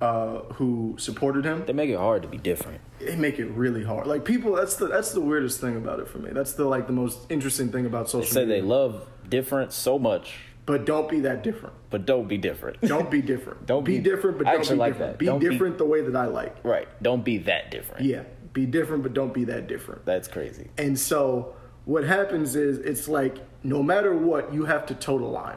uh 0.00 0.40
who 0.54 0.94
supported 0.98 1.44
him, 1.44 1.64
They 1.66 1.72
make 1.72 1.88
it 1.90 1.96
hard 1.98 2.22
to 2.22 2.28
be 2.28 2.36
different. 2.36 2.80
They 2.98 3.16
make 3.16 3.38
it 3.38 3.46
really 3.46 3.82
hard. 3.84 4.06
Like 4.06 4.24
people, 4.24 4.54
that's 4.54 4.76
the 4.76 4.86
that's 4.88 5.12
the 5.12 5.20
weirdest 5.22 5.60
thing 5.60 5.76
about 5.76 6.00
it 6.00 6.08
for 6.08 6.18
me. 6.18 6.30
That's 6.32 6.52
the 6.52 6.64
like 6.66 6.86
the 6.86 6.92
most 6.92 7.18
interesting 7.30 7.70
thing 7.72 7.86
about 7.86 8.06
They 8.06 8.12
social 8.12 8.32
say 8.34 8.40
media. 8.40 8.56
they 8.56 8.62
love 8.62 9.06
different 9.28 9.72
so 9.72 9.98
much, 9.98 10.34
but 10.66 10.84
don't 10.84 11.08
be 11.08 11.20
that 11.20 11.42
different. 11.42 11.74
but 11.88 12.04
don't 12.04 12.28
be 12.28 12.36
different. 12.36 12.80
Don't 12.82 13.10
be 13.10 13.22
different. 13.32 13.64
Don't 13.66 13.84
be, 13.84 13.96
be- 13.98 14.02
different, 14.04 14.36
but 14.38 14.46
I 14.46 14.52
don't 14.52 14.60
actually 14.60 14.76
be 14.76 14.80
like 14.80 14.92
different. 14.94 15.12
that. 15.12 15.18
Be 15.18 15.26
Don't 15.26 15.38
be- 15.40 15.48
different 15.48 15.78
the 15.78 15.86
way 15.86 16.02
that 16.02 16.14
I 16.16 16.26
like. 16.26 16.56
right. 16.62 16.88
Don't 17.02 17.24
be 17.24 17.38
that 17.38 17.70
different. 17.70 18.04
Yeah, 18.04 18.24
be 18.52 18.66
different, 18.66 19.02
but 19.02 19.14
don't 19.14 19.32
be 19.32 19.44
that 19.44 19.66
different. 19.66 20.04
That's 20.04 20.28
crazy. 20.28 20.68
And 20.76 20.98
so 20.98 21.54
what 21.86 22.04
happens 22.04 22.54
is 22.54 22.78
it's 22.80 23.08
like 23.08 23.38
no 23.62 23.82
matter 23.82 24.14
what, 24.14 24.52
you 24.52 24.66
have 24.66 24.84
to 24.86 24.94
toe 24.94 25.18
the 25.18 25.24
line. 25.24 25.56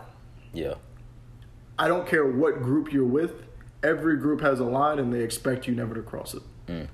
Yeah. 0.53 0.75
I 1.77 1.87
don't 1.89 2.07
care 2.07 2.25
what 2.25 2.61
group 2.61 2.91
you're 2.93 3.05
with, 3.05 3.33
every 3.83 4.17
group 4.17 4.41
has 4.41 4.59
a 4.59 4.65
line 4.65 4.99
and 4.99 5.13
they 5.13 5.21
expect 5.21 5.67
you 5.67 5.75
never 5.75 5.93
to 5.95 6.01
cross 6.01 6.33
it. 6.33 6.43
Mm. 6.67 6.87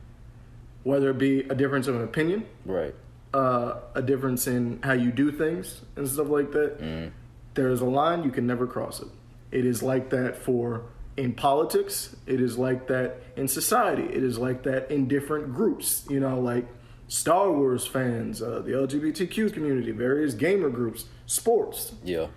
Whether 0.84 1.10
it 1.12 1.17
be 1.17 1.39
a 1.41 1.56
difference 1.56 1.88
of 1.88 1.95
an 1.95 2.04
opinion, 2.04 2.45
Right. 2.65 2.93
uh, 3.34 3.76
a 3.95 4.02
difference 4.02 4.48
in 4.48 4.80
how 4.84 4.93
you 4.93 5.12
do 5.12 5.32
things 5.32 5.82
and 5.95 6.08
stuff 6.08 6.30
like 6.30 6.52
that, 6.52 6.80
Mm. 6.80 7.12
there 7.56 7.69
is 7.69 7.82
a 7.82 7.86
line 7.86 8.24
you 8.24 8.32
can 8.32 8.45
never 8.45 8.67
cross 8.67 9.02
it. 9.02 9.08
It 9.52 9.65
is 9.65 9.82
like 9.82 10.10
that 10.12 10.38
for 10.38 10.84
in 11.17 11.32
politics, 11.34 12.15
it 12.28 12.41
is 12.41 12.58
like 12.58 12.88
that 12.88 13.21
in 13.38 13.48
society, 13.48 14.04
it 14.04 14.21
is 14.24 14.38
like 14.38 14.63
that 14.63 14.91
in 14.91 15.08
different 15.08 15.54
groups, 15.54 16.06
you 16.10 16.19
know, 16.19 16.39
like 16.39 16.67
Star 17.08 17.52
Wars 17.52 17.86
fans, 17.88 18.41
uh, 18.41 18.60
the 18.65 18.74
LGBTQ 18.74 19.50
community, 19.54 19.91
various 19.91 20.34
gamer 20.34 20.69
groups, 20.69 21.06
sports. 21.26 21.93
Yeah. 22.04 22.28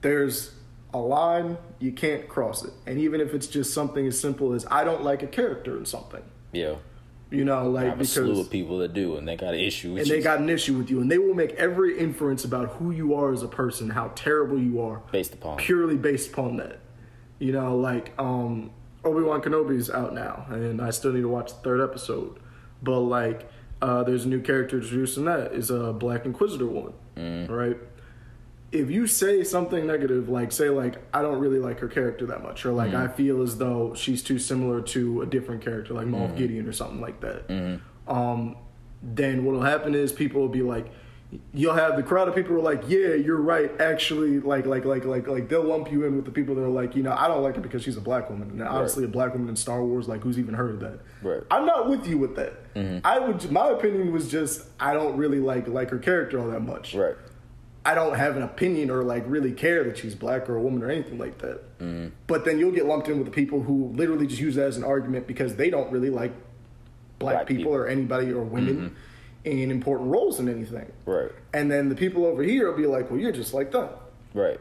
There's 0.00 0.54
a 0.96 1.06
line, 1.06 1.58
you 1.78 1.92
can't 1.92 2.28
cross 2.28 2.64
it. 2.64 2.72
And 2.86 2.98
even 2.98 3.20
if 3.20 3.34
it's 3.34 3.46
just 3.46 3.72
something 3.74 4.06
as 4.06 4.18
simple 4.18 4.52
as 4.52 4.66
I 4.70 4.84
don't 4.84 5.02
like 5.02 5.22
a 5.22 5.26
character 5.26 5.76
in 5.76 5.84
something, 5.86 6.22
Yeah. 6.52 6.76
you 7.30 7.44
know, 7.44 7.58
I 7.58 7.62
like 7.62 7.86
have 7.86 8.00
a 8.00 8.04
slew 8.04 8.24
because 8.26 8.38
of 8.46 8.50
people 8.50 8.78
that 8.78 8.94
do, 8.94 9.16
and 9.16 9.26
they 9.28 9.36
got 9.36 9.54
an 9.54 9.60
issue 9.60 9.92
with 9.92 10.00
and 10.02 10.08
you. 10.08 10.16
they 10.16 10.22
got 10.22 10.38
an 10.40 10.48
issue 10.48 10.74
with 10.76 10.90
you, 10.90 11.00
and 11.00 11.10
they 11.10 11.18
will 11.18 11.34
make 11.34 11.52
every 11.52 11.98
inference 11.98 12.44
about 12.44 12.68
who 12.76 12.90
you 12.90 13.14
are 13.14 13.32
as 13.32 13.42
a 13.42 13.48
person, 13.48 13.90
how 13.90 14.10
terrible 14.14 14.58
you 14.58 14.80
are, 14.80 15.02
based 15.12 15.34
upon. 15.34 15.58
purely 15.58 15.96
based 15.96 16.30
upon 16.32 16.56
that. 16.56 16.78
You 17.38 17.52
know, 17.52 17.76
like 17.76 18.12
um, 18.18 18.70
Obi 19.04 19.22
Wan 19.22 19.42
Kenobi's 19.42 19.90
out 19.90 20.14
now, 20.14 20.46
and 20.50 20.80
I 20.80 20.90
still 20.90 21.12
need 21.12 21.20
to 21.22 21.28
watch 21.28 21.48
the 21.48 21.58
third 21.58 21.80
episode. 21.82 22.38
But 22.82 23.00
like, 23.00 23.48
uh, 23.82 24.02
there's 24.04 24.24
a 24.24 24.28
new 24.28 24.40
character 24.40 24.78
introduced 24.78 25.18
in 25.18 25.26
that 25.26 25.52
is 25.52 25.70
a 25.70 25.92
Black 25.92 26.24
Inquisitor 26.24 26.66
woman, 26.66 26.94
right? 27.48 27.76
If 28.72 28.90
you 28.90 29.06
say 29.06 29.44
something 29.44 29.86
negative, 29.86 30.28
like 30.28 30.52
say 30.52 30.70
like 30.70 30.96
I 31.14 31.22
don't 31.22 31.38
really 31.38 31.58
like 31.58 31.78
her 31.80 31.88
character 31.88 32.26
that 32.26 32.42
much, 32.42 32.66
or 32.66 32.72
like 32.72 32.92
mm. 32.92 32.96
I 32.96 33.08
feel 33.08 33.42
as 33.42 33.58
though 33.58 33.94
she's 33.94 34.22
too 34.22 34.38
similar 34.38 34.80
to 34.82 35.22
a 35.22 35.26
different 35.26 35.62
character, 35.62 35.94
like 35.94 36.06
Moff 36.06 36.32
mm. 36.32 36.36
Gideon 36.36 36.66
or 36.68 36.72
something 36.72 37.00
like 37.00 37.20
that, 37.20 37.48
mm-hmm. 37.48 38.10
um, 38.10 38.56
then 39.02 39.44
what'll 39.44 39.62
happen 39.62 39.94
is 39.94 40.12
people 40.12 40.40
will 40.40 40.48
be 40.48 40.62
like, 40.62 40.90
you'll 41.52 41.74
have 41.74 41.96
the 41.96 42.02
crowd 42.02 42.28
of 42.28 42.34
people 42.34 42.52
who 42.52 42.58
are 42.58 42.62
like, 42.62 42.82
yeah, 42.88 43.14
you're 43.14 43.40
right. 43.40 43.70
Actually, 43.80 44.40
like, 44.40 44.66
like, 44.66 44.84
like, 44.84 45.04
like, 45.04 45.26
like, 45.26 45.48
they'll 45.48 45.64
lump 45.64 45.90
you 45.90 46.04
in 46.04 46.16
with 46.16 46.24
the 46.24 46.30
people 46.30 46.54
that 46.54 46.62
are 46.62 46.68
like, 46.68 46.94
you 46.94 47.02
know, 47.02 47.12
I 47.12 47.28
don't 47.28 47.42
like 47.42 47.56
her 47.56 47.60
because 47.60 47.82
she's 47.82 47.96
a 47.96 48.00
black 48.00 48.30
woman. 48.30 48.50
And 48.50 48.62
honestly, 48.62 49.04
a 49.04 49.08
black 49.08 49.32
woman 49.32 49.48
in 49.48 49.56
Star 49.56 49.82
Wars, 49.84 50.08
like, 50.08 50.22
who's 50.22 50.38
even 50.38 50.54
heard 50.54 50.74
of 50.74 50.80
that? 50.80 51.00
Right. 51.22 51.42
I'm 51.50 51.66
not 51.66 51.88
with 51.88 52.06
you 52.06 52.18
with 52.18 52.36
that. 52.36 52.74
Mm-hmm. 52.74 53.04
I 53.04 53.18
would. 53.18 53.50
My 53.50 53.70
opinion 53.70 54.12
was 54.12 54.30
just 54.30 54.66
I 54.78 54.92
don't 54.92 55.16
really 55.16 55.40
like 55.40 55.66
like 55.66 55.90
her 55.90 55.98
character 55.98 56.38
all 56.38 56.48
that 56.50 56.60
much. 56.60 56.94
Right. 56.94 57.16
I 57.86 57.94
don't 57.94 58.16
have 58.16 58.36
an 58.36 58.42
opinion 58.42 58.90
or 58.90 59.04
like 59.04 59.22
really 59.28 59.52
care 59.52 59.84
that 59.84 59.98
she's 59.98 60.16
black 60.16 60.50
or 60.50 60.56
a 60.56 60.60
woman 60.60 60.82
or 60.82 60.90
anything 60.90 61.18
like 61.18 61.38
that. 61.38 61.78
Mm-hmm. 61.78 62.08
But 62.26 62.44
then 62.44 62.58
you'll 62.58 62.72
get 62.72 62.84
lumped 62.84 63.08
in 63.08 63.16
with 63.18 63.26
the 63.26 63.32
people 63.32 63.62
who 63.62 63.92
literally 63.94 64.26
just 64.26 64.40
use 64.40 64.56
that 64.56 64.66
as 64.66 64.76
an 64.76 64.82
argument 64.82 65.28
because 65.28 65.54
they 65.54 65.70
don't 65.70 65.92
really 65.92 66.10
like 66.10 66.32
black, 67.20 67.34
Black 67.34 67.46
people, 67.46 67.62
people. 67.62 67.74
or 67.74 67.86
anybody 67.86 68.32
or 68.32 68.42
women 68.42 68.76
mm-hmm. 69.44 69.48
in 69.48 69.70
important 69.70 70.10
roles 70.10 70.40
in 70.40 70.48
anything. 70.48 70.90
Right. 71.04 71.30
And 71.54 71.70
then 71.70 71.88
the 71.88 71.94
people 71.94 72.26
over 72.26 72.42
here 72.42 72.68
will 72.68 72.76
be 72.76 72.86
like, 72.86 73.08
well, 73.08 73.20
you're 73.20 73.30
just 73.30 73.54
like 73.54 73.70
them. 73.70 73.88
Right. 74.34 74.58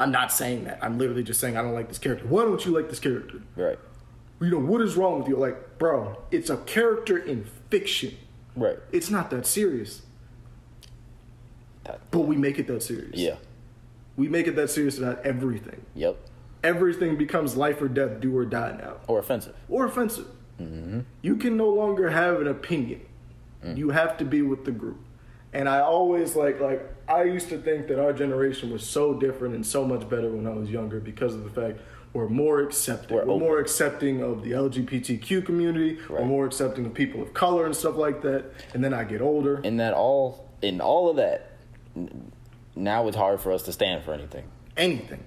I'm 0.00 0.10
not 0.10 0.32
saying 0.32 0.64
that. 0.64 0.78
I'm 0.80 0.96
literally 0.96 1.22
just 1.22 1.40
saying 1.40 1.58
I 1.58 1.60
don't 1.60 1.74
like 1.74 1.88
this 1.88 1.98
character. 1.98 2.26
Why 2.26 2.44
don't 2.44 2.64
you 2.64 2.72
like 2.72 2.88
this 2.88 2.98
character? 2.98 3.42
Right. 3.56 3.78
You 4.40 4.50
know, 4.50 4.58
what 4.58 4.80
is 4.80 4.96
wrong 4.96 5.18
with 5.18 5.28
you? 5.28 5.36
Like, 5.36 5.76
bro, 5.76 6.16
it's 6.30 6.48
a 6.48 6.56
character 6.56 7.18
in 7.18 7.44
fiction. 7.68 8.16
Right. 8.56 8.78
It's 8.90 9.10
not 9.10 9.28
that 9.30 9.46
serious. 9.46 10.00
But 12.10 12.20
we 12.20 12.36
make 12.36 12.58
it 12.58 12.66
that 12.68 12.82
serious. 12.82 13.14
yeah. 13.14 13.36
We 14.16 14.28
make 14.28 14.48
it 14.48 14.56
that 14.56 14.68
serious 14.68 14.98
about 14.98 15.24
everything. 15.24 15.80
Yep. 15.94 16.16
Everything 16.64 17.16
becomes 17.16 17.56
life 17.56 17.80
or 17.80 17.86
death, 17.86 18.20
do 18.20 18.36
or 18.36 18.44
die 18.44 18.76
now. 18.76 18.96
Or 19.06 19.20
offensive. 19.20 19.54
Or 19.68 19.84
offensive. 19.84 20.26
Mm-hmm. 20.60 21.00
You 21.22 21.36
can 21.36 21.56
no 21.56 21.68
longer 21.68 22.10
have 22.10 22.40
an 22.40 22.48
opinion. 22.48 23.02
Mm. 23.64 23.76
You 23.76 23.90
have 23.90 24.18
to 24.18 24.24
be 24.24 24.42
with 24.42 24.64
the 24.64 24.72
group. 24.72 24.98
And 25.52 25.68
I 25.68 25.80
always 25.80 26.34
like 26.34 26.60
like 26.60 26.82
I 27.08 27.22
used 27.22 27.48
to 27.50 27.58
think 27.58 27.86
that 27.88 27.98
our 27.98 28.12
generation 28.12 28.70
was 28.72 28.86
so 28.86 29.14
different 29.14 29.54
and 29.54 29.64
so 29.64 29.84
much 29.84 30.08
better 30.08 30.30
when 30.30 30.46
I 30.46 30.50
was 30.50 30.68
younger 30.68 31.00
because 31.00 31.34
of 31.34 31.44
the 31.44 31.50
fact 31.50 31.78
we're 32.12 32.28
more 32.28 32.60
accepting. 32.60 33.16
We're 33.16 33.24
We're, 33.24 33.38
more 33.38 33.58
accepting 33.58 34.22
of 34.22 34.42
the 34.42 34.52
LGBTQ 34.52 35.44
community. 35.44 35.98
We're 36.08 36.24
more 36.24 36.46
accepting 36.46 36.86
of 36.86 36.94
people 36.94 37.22
of 37.22 37.34
color 37.34 37.66
and 37.66 37.76
stuff 37.76 37.96
like 37.96 38.22
that. 38.22 38.50
And 38.74 38.82
then 38.82 38.94
I 38.94 39.04
get 39.04 39.20
older. 39.20 39.60
And 39.62 39.78
that 39.80 39.94
all, 39.94 40.48
in 40.62 40.80
all 40.80 41.10
of 41.10 41.16
that, 41.16 41.52
now 42.76 43.06
it's 43.08 43.16
hard 43.16 43.40
for 43.40 43.52
us 43.52 43.62
to 43.64 43.72
stand 43.72 44.04
for 44.04 44.12
anything. 44.12 44.44
Anything. 44.76 45.24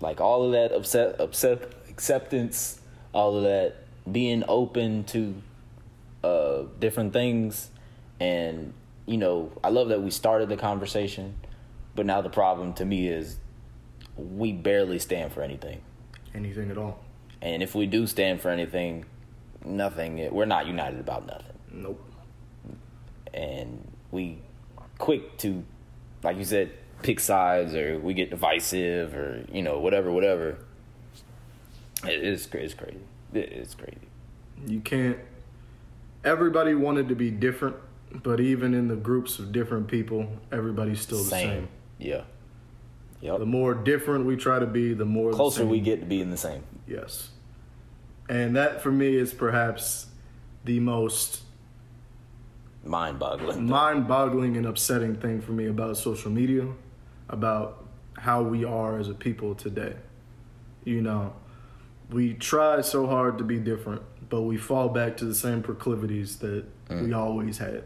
Like 0.00 0.20
all 0.20 0.44
of 0.44 0.52
that 0.52 0.72
upset, 0.72 1.20
upset 1.20 1.62
acceptance, 1.88 2.80
all 3.12 3.36
of 3.36 3.42
that 3.42 3.76
being 4.10 4.44
open 4.48 5.04
to 5.04 5.34
uh, 6.24 6.62
different 6.78 7.12
things, 7.12 7.70
and 8.18 8.72
you 9.06 9.16
know, 9.18 9.52
I 9.64 9.68
love 9.70 9.88
that 9.88 10.02
we 10.02 10.10
started 10.10 10.48
the 10.48 10.56
conversation, 10.56 11.34
but 11.94 12.06
now 12.06 12.20
the 12.22 12.30
problem 12.30 12.72
to 12.74 12.84
me 12.84 13.08
is 13.08 13.38
we 14.16 14.52
barely 14.52 14.98
stand 14.98 15.32
for 15.32 15.42
anything, 15.42 15.80
Anything 16.34 16.70
at 16.70 16.78
all. 16.78 17.00
and 17.42 17.62
if 17.62 17.74
we 17.74 17.86
do 17.86 18.06
stand 18.06 18.40
for 18.40 18.50
anything, 18.50 19.04
nothing. 19.64 20.32
We're 20.32 20.44
not 20.46 20.66
united 20.66 21.00
about 21.00 21.26
nothing. 21.26 21.46
Nope. 21.72 22.02
and 23.34 23.86
we 24.10 24.38
quick 24.98 25.36
to 25.38 25.64
like 26.22 26.36
you 26.36 26.44
said 26.44 26.70
pick 27.02 27.18
sides 27.20 27.74
or 27.74 27.98
we 27.98 28.12
get 28.14 28.30
divisive 28.30 29.14
or 29.14 29.44
you 29.52 29.62
know 29.62 29.78
whatever 29.78 30.10
whatever 30.12 30.58
it 32.04 32.22
is 32.24 32.46
it's 32.52 32.74
crazy 32.74 33.00
it 33.32 33.52
is 33.52 33.74
crazy 33.74 33.96
You 34.66 34.80
can't. 34.80 35.18
Everybody 36.22 36.74
wanted 36.74 37.08
to 37.08 37.14
be 37.14 37.30
different, 37.30 37.76
but 38.22 38.40
even 38.40 38.74
in 38.74 38.88
the 38.88 38.96
groups 38.96 39.38
of 39.38 39.52
different 39.52 39.88
people, 39.88 40.28
everybody's 40.52 41.00
still 41.00 41.18
the 41.24 41.30
same, 41.30 41.48
same. 41.48 41.68
yeah 41.98 43.38
The 43.38 43.46
more 43.46 43.72
different 43.74 44.26
we 44.26 44.36
try 44.36 44.58
to 44.58 44.66
be, 44.66 44.92
the 44.92 45.06
more 45.06 45.30
the 45.30 45.36
closer 45.36 45.60
same. 45.60 45.70
we 45.70 45.80
get 45.80 46.00
to 46.00 46.06
being 46.06 46.30
the 46.30 46.36
same 46.36 46.62
Yes. 46.86 47.30
And 48.28 48.54
that 48.56 48.82
for 48.82 48.90
me 48.92 49.16
is 49.16 49.32
perhaps 49.32 50.06
the 50.64 50.78
most 50.80 51.40
mind-boggling 52.84 53.66
mind 53.66 54.08
boggling 54.08 54.56
and 54.56 54.66
upsetting 54.66 55.14
thing 55.16 55.40
for 55.40 55.52
me 55.52 55.66
about 55.66 55.96
social 55.96 56.30
media, 56.30 56.66
about 57.28 57.84
how 58.16 58.42
we 58.42 58.64
are 58.64 58.98
as 58.98 59.08
a 59.08 59.14
people 59.14 59.54
today. 59.54 59.94
You 60.84 61.02
know, 61.02 61.34
we 62.10 62.34
try 62.34 62.80
so 62.80 63.06
hard 63.06 63.38
to 63.38 63.44
be 63.44 63.58
different, 63.58 64.02
but 64.28 64.42
we 64.42 64.56
fall 64.56 64.88
back 64.88 65.16
to 65.18 65.24
the 65.24 65.34
same 65.34 65.62
proclivities 65.62 66.36
that 66.38 66.64
we 66.88 66.96
mm. 66.96 67.16
always 67.16 67.58
had. 67.58 67.84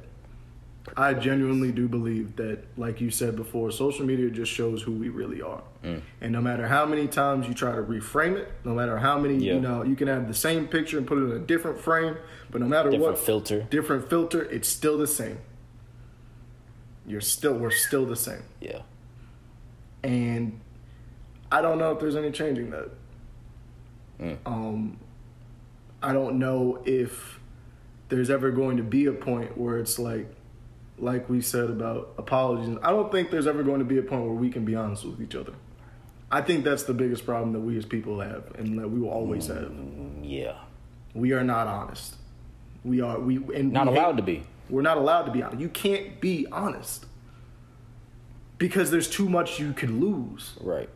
I 0.96 1.14
genuinely 1.14 1.72
do 1.72 1.88
believe 1.88 2.36
that, 2.36 2.64
like 2.76 3.00
you 3.00 3.10
said 3.10 3.36
before, 3.36 3.70
social 3.70 4.04
media 4.04 4.28
just 4.30 4.52
shows 4.52 4.82
who 4.82 4.92
we 4.92 5.08
really 5.08 5.40
are. 5.40 5.62
And 5.82 6.32
no 6.32 6.40
matter 6.40 6.66
how 6.68 6.84
many 6.86 7.06
times 7.08 7.46
you 7.48 7.54
try 7.54 7.74
to 7.74 7.82
reframe 7.82 8.36
it, 8.36 8.50
no 8.64 8.74
matter 8.74 8.98
how 8.98 9.18
many, 9.18 9.36
Yeah. 9.36 9.54
you 9.54 9.60
know, 9.60 9.82
you 9.82 9.96
can 9.96 10.08
have 10.08 10.28
the 10.28 10.34
same 10.34 10.66
picture 10.68 10.96
and 10.98 11.06
put 11.06 11.18
it 11.18 11.22
in 11.22 11.32
a 11.32 11.38
different 11.38 11.78
frame, 11.80 12.16
but 12.50 12.60
no 12.60 12.66
matter 12.66 12.88
what 12.90 12.92
different 12.92 13.16
what 13.16 13.24
filter 13.24 13.66
different 13.70 14.08
filter, 14.10 14.42
it's 14.44 14.68
still 14.68 14.96
the 14.96 15.06
same. 15.06 15.38
You're 17.06 17.20
still 17.20 17.54
we're 17.54 17.70
still 17.70 18.06
the 18.06 18.16
same. 18.16 18.42
yeah 18.60 18.80
and 20.02 20.60
I 21.50 21.62
don't 21.62 21.78
know 21.78 21.92
if 21.92 22.00
there's 22.00 22.16
any 22.16 22.30
changing 22.30 22.70
that. 22.70 22.90
Mm. 24.20 24.36
Um, 24.44 24.98
I 26.02 26.12
don't 26.12 26.38
know 26.38 26.82
if 26.84 27.40
there's 28.10 28.28
ever 28.28 28.50
going 28.50 28.76
to 28.76 28.82
be 28.82 29.06
a 29.06 29.12
point 29.12 29.56
where 29.56 29.78
it's 29.78 29.98
like, 29.98 30.33
like 30.98 31.28
we 31.28 31.40
said 31.40 31.70
about 31.70 32.14
apologies. 32.18 32.76
I 32.82 32.90
don't 32.90 33.10
think 33.10 33.30
there's 33.30 33.46
ever 33.46 33.62
going 33.62 33.80
to 33.80 33.84
be 33.84 33.98
a 33.98 34.02
point 34.02 34.22
where 34.24 34.32
we 34.34 34.50
can 34.50 34.64
be 34.64 34.74
honest 34.74 35.04
with 35.04 35.20
each 35.20 35.34
other. 35.34 35.52
I 36.30 36.40
think 36.40 36.64
that's 36.64 36.84
the 36.84 36.94
biggest 36.94 37.24
problem 37.26 37.52
that 37.52 37.60
we 37.60 37.76
as 37.78 37.84
people 37.84 38.20
have, 38.20 38.52
and 38.58 38.78
that 38.78 38.88
we 38.88 39.00
will 39.00 39.10
always 39.10 39.46
have. 39.48 39.56
Mm, 39.70 40.20
yeah. 40.22 40.56
We 41.14 41.32
are 41.32 41.44
not 41.44 41.66
honest. 41.68 42.16
We 42.84 43.00
are 43.00 43.18
we 43.20 43.36
and 43.54 43.72
Not 43.72 43.86
we 43.86 43.92
hate- 43.94 43.98
allowed 43.98 44.16
to 44.16 44.22
be. 44.22 44.42
We're 44.70 44.82
not 44.82 44.96
allowed 44.96 45.24
to 45.24 45.30
be 45.32 45.42
honest. 45.42 45.60
You 45.60 45.68
can't 45.68 46.20
be 46.20 46.46
honest 46.50 47.06
because 48.58 48.90
there's 48.90 49.08
too 49.08 49.28
much 49.28 49.58
you 49.60 49.72
could 49.72 49.90
lose. 49.90 50.54
Right. 50.60 50.88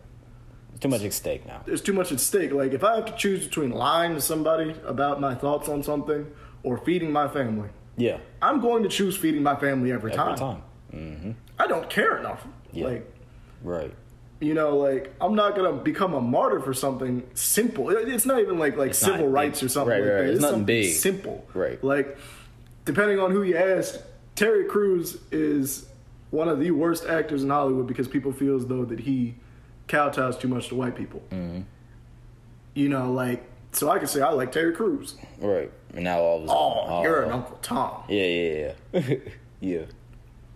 There's 0.70 0.80
too 0.80 0.88
much 0.88 1.02
at 1.02 1.12
stake 1.12 1.46
now. 1.46 1.62
There's 1.66 1.82
too 1.82 1.92
much 1.92 2.10
at 2.12 2.20
stake. 2.20 2.52
Like 2.52 2.72
if 2.72 2.82
I 2.82 2.96
have 2.96 3.04
to 3.06 3.12
choose 3.16 3.44
between 3.46 3.70
lying 3.70 4.14
to 4.14 4.20
somebody 4.20 4.74
about 4.84 5.20
my 5.20 5.34
thoughts 5.34 5.68
on 5.68 5.82
something 5.82 6.26
or 6.62 6.78
feeding 6.78 7.12
my 7.12 7.28
family, 7.28 7.68
Yeah. 7.98 8.18
I'm 8.40 8.60
going 8.60 8.82
to 8.84 8.88
choose 8.88 9.16
feeding 9.16 9.42
my 9.42 9.56
family 9.56 9.92
every, 9.92 10.12
Every 10.12 10.24
time. 10.36 10.36
time. 10.36 10.62
hmm 10.90 11.30
I 11.58 11.66
don't 11.66 11.90
care 11.90 12.16
enough. 12.18 12.46
Yeah. 12.72 12.86
Like 12.86 13.14
Right. 13.62 13.92
you 14.40 14.54
know, 14.54 14.76
like 14.76 15.12
I'm 15.20 15.34
not 15.34 15.56
gonna 15.56 15.72
become 15.72 16.14
a 16.14 16.20
martyr 16.20 16.60
for 16.60 16.72
something 16.72 17.24
simple. 17.34 17.90
It's 17.90 18.24
not 18.24 18.40
even 18.40 18.58
like 18.58 18.76
like 18.76 18.88
not 18.90 18.94
civil 18.96 19.28
rights 19.28 19.62
or 19.62 19.68
something 19.68 19.90
Right, 19.90 20.00
like 20.02 20.10
right, 20.10 20.16
that. 20.18 20.24
It's 20.26 20.32
It's 20.34 20.42
nothing 20.42 20.58
something 20.60 20.66
big. 20.66 20.92
simple. 20.94 21.46
Right. 21.54 21.82
Like 21.82 22.16
depending 22.84 23.18
on 23.18 23.32
who 23.32 23.42
you 23.42 23.56
ask, 23.56 24.00
Terry 24.36 24.64
Crews 24.66 25.18
is 25.32 25.86
one 26.30 26.48
of 26.48 26.60
the 26.60 26.70
worst 26.70 27.06
actors 27.06 27.42
in 27.42 27.50
Hollywood 27.50 27.86
because 27.88 28.06
people 28.06 28.32
feel 28.32 28.54
as 28.56 28.66
though 28.66 28.84
that 28.84 29.00
he 29.00 29.34
kowtows 29.88 30.38
too 30.38 30.46
much 30.48 30.68
to 30.68 30.74
white 30.76 30.94
people. 30.94 31.20
Mm-hmm. 31.30 31.62
You 32.74 32.88
know, 32.88 33.10
like 33.12 33.44
so 33.72 33.90
I 33.90 33.98
can 33.98 34.06
say 34.06 34.20
I 34.20 34.30
like 34.30 34.52
Terry 34.52 34.72
Crews. 34.72 35.16
Right. 35.38 35.70
And 35.94 36.04
now 36.04 36.18
all 36.20 36.38
of 36.42 36.48
a 36.48 36.52
Oh, 36.52 36.86
sudden. 36.86 37.02
you're 37.02 37.22
an 37.22 37.32
Uncle 37.32 37.58
Tom. 37.62 38.02
Yeah, 38.08 38.24
yeah, 38.24 38.72
yeah. 38.92 39.14
yeah. 39.60 39.82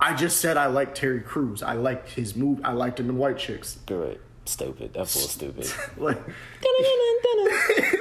I 0.01 0.15
just 0.15 0.39
said 0.41 0.57
I 0.57 0.67
like 0.67 0.95
Terry 0.95 1.21
Crews. 1.21 1.63
I 1.63 1.75
liked 1.75 2.11
his 2.11 2.35
move. 2.35 2.61
I 2.65 2.73
liked 2.73 2.99
him 3.01 3.09
in 3.09 3.17
White 3.19 3.39
Chicks. 3.39 3.79
Right. 3.89 4.21
Stupid. 4.45 4.93
That's 4.95 5.13
full 5.13 5.23
stupid. 5.29 5.71
like, 5.97 6.19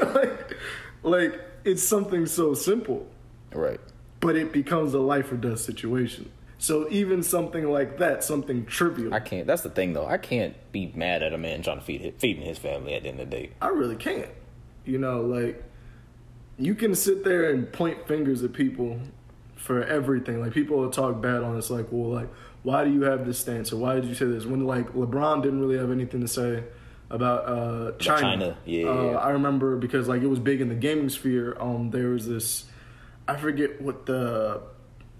like, 0.01 0.57
like 1.03 1.39
it's 1.64 1.84
something 1.84 2.26
so 2.26 2.53
simple, 2.55 3.07
right. 3.53 3.80
but 4.20 4.36
it 4.36 4.51
becomes 4.51 4.93
a 4.95 4.99
life 4.99 5.32
or 5.32 5.38
death 5.38 5.59
situation. 5.59 6.32
So 6.57 6.88
even 6.91 7.24
something 7.24 7.72
like 7.72 7.97
that, 7.99 8.24
something 8.24 8.66
trivial, 8.66 9.14
I 9.14 9.18
I, 9.18 9.20
can't. 9.20 9.47
That's 9.47 9.62
the 9.64 9.70
thing, 9.70 9.93
though. 9.93 10.05
I 10.05 10.18
can't 10.18 10.55
be 10.72 10.91
mad 10.95 11.24
at 11.24 11.34
a 11.34 11.38
man 11.38 11.62
trying 11.64 11.80
to 11.80 11.84
feed 11.84 12.01
his, 12.01 12.14
feeding 12.20 12.43
his 12.43 12.57
family 12.59 12.93
at 12.93 13.03
the 13.03 13.09
end 13.09 13.20
of 13.20 13.30
the 13.30 13.36
day. 13.36 13.49
I 13.62 13.68
really 13.70 13.95
can't. 13.95 14.30
You 14.86 14.97
know, 14.97 15.21
like 15.21 15.63
you 16.57 16.75
can 16.75 16.95
sit 16.95 17.23
there 17.23 17.51
and 17.51 17.71
point 17.71 18.07
fingers 18.07 18.43
at 18.43 18.53
people 18.53 18.99
for 19.55 19.84
everything. 19.84 20.41
Like 20.41 20.53
people 20.53 20.77
will 20.77 20.89
talk 20.89 21.21
bad 21.21 21.43
on 21.43 21.55
us, 21.57 21.69
like, 21.69 21.88
well, 21.91 22.09
like 22.11 22.29
why 22.63 22.84
do 22.84 22.91
you 22.91 23.03
have 23.03 23.25
this 23.25 23.39
stance 23.39 23.71
or 23.73 23.77
why 23.77 23.95
did 23.95 24.05
you 24.05 24.15
say 24.15 24.25
this? 24.25 24.45
When 24.45 24.65
like 24.65 24.93
LeBron 24.93 25.41
didn't 25.41 25.59
really 25.59 25.77
have 25.77 25.91
anything 25.91 26.21
to 26.21 26.27
say 26.27 26.63
about 27.09 27.45
uh, 27.45 27.91
China. 27.97 28.21
China, 28.21 28.57
yeah, 28.65 28.88
Uh, 28.88 29.03
yeah. 29.11 29.17
I 29.17 29.29
remember 29.32 29.75
because 29.77 30.07
like 30.07 30.21
it 30.21 30.27
was 30.27 30.39
big 30.39 30.61
in 30.61 30.69
the 30.69 30.75
gaming 30.75 31.09
sphere. 31.09 31.57
Um, 31.59 31.89
there 31.91 32.09
was 32.09 32.27
this, 32.27 32.65
I 33.27 33.36
forget 33.38 33.82
what 33.82 34.05
the. 34.05 34.61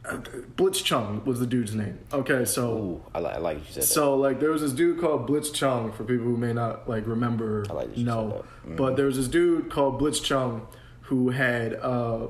Blitzchung 0.04 1.26
was 1.26 1.40
the 1.40 1.46
dude's 1.46 1.76
name. 1.76 2.00
Okay, 2.12 2.44
so 2.46 2.74
Ooh, 2.74 3.04
I 3.14 3.20
like, 3.20 3.36
I 3.36 3.40
like 3.40 3.58
you 3.60 3.64
said 3.66 3.84
that. 3.84 3.88
so 3.88 4.16
like 4.16 4.40
there 4.40 4.50
was 4.50 4.62
this 4.62 4.72
dude 4.72 5.00
called 5.00 5.30
Blitzchung 5.30 5.94
for 5.94 6.04
people 6.04 6.26
who 6.26 6.38
may 6.38 6.54
not 6.54 6.90
like 6.90 7.06
remember 7.06 7.66
I 7.70 7.74
like 7.74 7.98
you 7.98 8.06
no. 8.06 8.44
said 8.64 8.72
that. 8.72 8.78
But 8.78 8.96
there 8.96 9.06
was 9.06 9.18
this 9.18 9.28
dude 9.28 9.70
called 9.70 10.02
Blitzchung 10.02 10.66
who 11.02 11.30
had 11.30 11.76
uh 11.76 12.28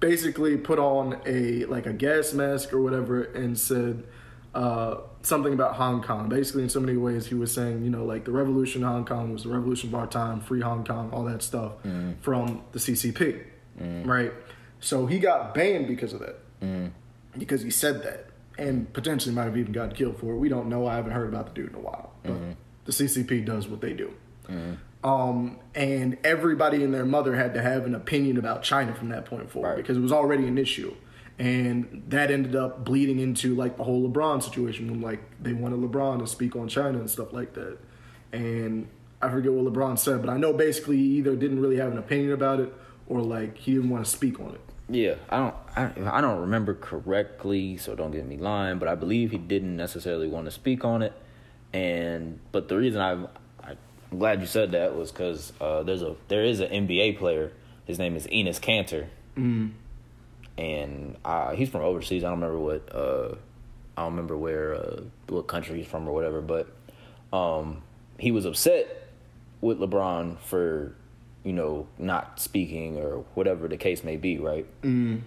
basically 0.00 0.56
put 0.56 0.78
on 0.78 1.20
a 1.26 1.66
like 1.66 1.86
a 1.86 1.92
gas 1.92 2.32
mask 2.32 2.72
or 2.72 2.80
whatever 2.80 3.22
and 3.22 3.58
said 3.58 4.04
uh 4.54 4.96
something 5.20 5.52
about 5.52 5.74
Hong 5.76 6.02
Kong. 6.02 6.30
Basically 6.30 6.62
in 6.62 6.70
so 6.70 6.80
many 6.80 6.96
ways 6.96 7.26
he 7.26 7.34
was 7.34 7.52
saying, 7.52 7.84
you 7.84 7.90
know, 7.90 8.04
like 8.06 8.24
the 8.24 8.32
revolution 8.32 8.80
in 8.82 8.88
Hong 8.88 9.04
Kong 9.04 9.30
was 9.30 9.42
the 9.42 9.50
revolution 9.50 9.90
of 9.90 9.94
our 9.94 10.06
time, 10.06 10.40
free 10.40 10.60
Hong 10.62 10.84
Kong, 10.84 11.10
all 11.12 11.24
that 11.24 11.42
stuff 11.42 11.72
from 12.22 12.62
the 12.72 12.78
CCP. 12.78 13.44
Right? 13.78 14.32
So 14.80 15.06
he 15.06 15.18
got 15.18 15.54
banned 15.54 15.86
because 15.88 16.12
of 16.12 16.20
that 16.20 16.40
Mm. 16.64 16.90
because 17.38 17.62
he 17.62 17.70
said 17.70 18.02
that 18.02 18.26
and 18.58 18.92
potentially 18.92 19.34
might 19.34 19.44
have 19.44 19.56
even 19.56 19.72
gotten 19.72 19.94
killed 19.94 20.18
for 20.18 20.32
it. 20.32 20.36
We 20.36 20.48
don't 20.48 20.68
know. 20.68 20.86
I 20.86 20.96
haven't 20.96 21.12
heard 21.12 21.28
about 21.28 21.46
the 21.46 21.52
dude 21.54 21.70
in 21.70 21.76
a 21.76 21.80
while. 21.80 22.12
But 22.22 22.32
mm-hmm. 22.32 22.52
the 22.84 22.92
CCP 22.92 23.44
does 23.44 23.68
what 23.68 23.80
they 23.80 23.92
do. 23.92 24.14
Mm-hmm. 24.48 25.08
Um, 25.08 25.58
and 25.74 26.16
everybody 26.24 26.82
and 26.82 26.94
their 26.94 27.04
mother 27.04 27.34
had 27.34 27.52
to 27.54 27.62
have 27.62 27.84
an 27.84 27.94
opinion 27.94 28.38
about 28.38 28.62
China 28.62 28.94
from 28.94 29.10
that 29.10 29.26
point 29.26 29.50
forward 29.50 29.68
Right. 29.68 29.76
because 29.76 29.96
it 29.96 30.00
was 30.00 30.12
already 30.12 30.46
an 30.46 30.56
issue. 30.56 30.94
And 31.38 32.04
that 32.08 32.30
ended 32.30 32.54
up 32.54 32.84
bleeding 32.84 33.18
into 33.18 33.54
like 33.54 33.76
the 33.76 33.84
whole 33.84 34.08
LeBron 34.08 34.42
situation 34.42 34.88
when 34.88 35.00
like 35.00 35.20
they 35.42 35.52
wanted 35.52 35.80
LeBron 35.80 36.20
to 36.20 36.26
speak 36.26 36.54
on 36.54 36.68
China 36.68 36.98
and 36.98 37.10
stuff 37.10 37.32
like 37.32 37.54
that. 37.54 37.78
And 38.32 38.88
I 39.20 39.28
forget 39.28 39.52
what 39.52 39.72
LeBron 39.72 39.98
said, 39.98 40.22
but 40.22 40.30
I 40.30 40.36
know 40.36 40.52
basically 40.52 40.96
he 40.96 41.16
either 41.18 41.34
didn't 41.34 41.60
really 41.60 41.76
have 41.76 41.90
an 41.92 41.98
opinion 41.98 42.32
about 42.32 42.60
it 42.60 42.72
or 43.08 43.20
like 43.20 43.58
he 43.58 43.74
didn't 43.74 43.90
want 43.90 44.04
to 44.04 44.10
speak 44.10 44.38
on 44.40 44.54
it. 44.54 44.60
Yeah, 44.88 45.14
I 45.30 45.38
don't, 45.38 45.54
I, 45.76 46.18
I 46.18 46.20
don't 46.20 46.42
remember 46.42 46.74
correctly, 46.74 47.76
so 47.78 47.94
don't 47.94 48.10
get 48.10 48.26
me 48.26 48.36
lying. 48.36 48.78
But 48.78 48.88
I 48.88 48.94
believe 48.94 49.30
he 49.30 49.38
didn't 49.38 49.76
necessarily 49.76 50.28
want 50.28 50.44
to 50.44 50.50
speak 50.50 50.84
on 50.84 51.02
it, 51.02 51.12
and 51.72 52.38
but 52.52 52.68
the 52.68 52.76
reason 52.76 53.00
I, 53.00 53.12
I 53.66 53.76
I'm 54.12 54.18
glad 54.18 54.40
you 54.40 54.46
said 54.46 54.72
that 54.72 54.94
was 54.94 55.10
because 55.10 55.52
uh, 55.60 55.82
there's 55.82 56.02
a 56.02 56.16
there 56.28 56.44
is 56.44 56.60
an 56.60 56.86
NBA 56.86 57.18
player. 57.18 57.52
His 57.86 57.98
name 57.98 58.14
is 58.14 58.26
Enes 58.26 58.60
Kanter, 58.60 59.06
and 60.58 61.16
uh, 61.24 61.52
he's 61.52 61.68
from 61.70 61.80
overseas. 61.82 62.22
I 62.22 62.28
don't 62.28 62.40
remember 62.40 62.58
what 62.60 62.94
uh, 62.94 63.34
I 63.96 64.02
don't 64.02 64.12
remember 64.12 64.36
where 64.36 64.74
uh, 64.74 65.00
what 65.28 65.46
country 65.46 65.78
he's 65.78 65.86
from 65.86 66.06
or 66.06 66.12
whatever, 66.12 66.40
but 66.40 66.68
um, 67.32 67.82
he 68.18 68.30
was 68.30 68.44
upset 68.44 69.08
with 69.60 69.78
LeBron 69.78 70.38
for 70.40 70.94
you 71.44 71.52
know 71.52 71.86
not 71.98 72.40
speaking 72.40 72.96
or 72.98 73.24
whatever 73.34 73.68
the 73.68 73.76
case 73.76 74.02
may 74.02 74.16
be, 74.16 74.38
right? 74.38 74.66
Mm. 74.82 75.20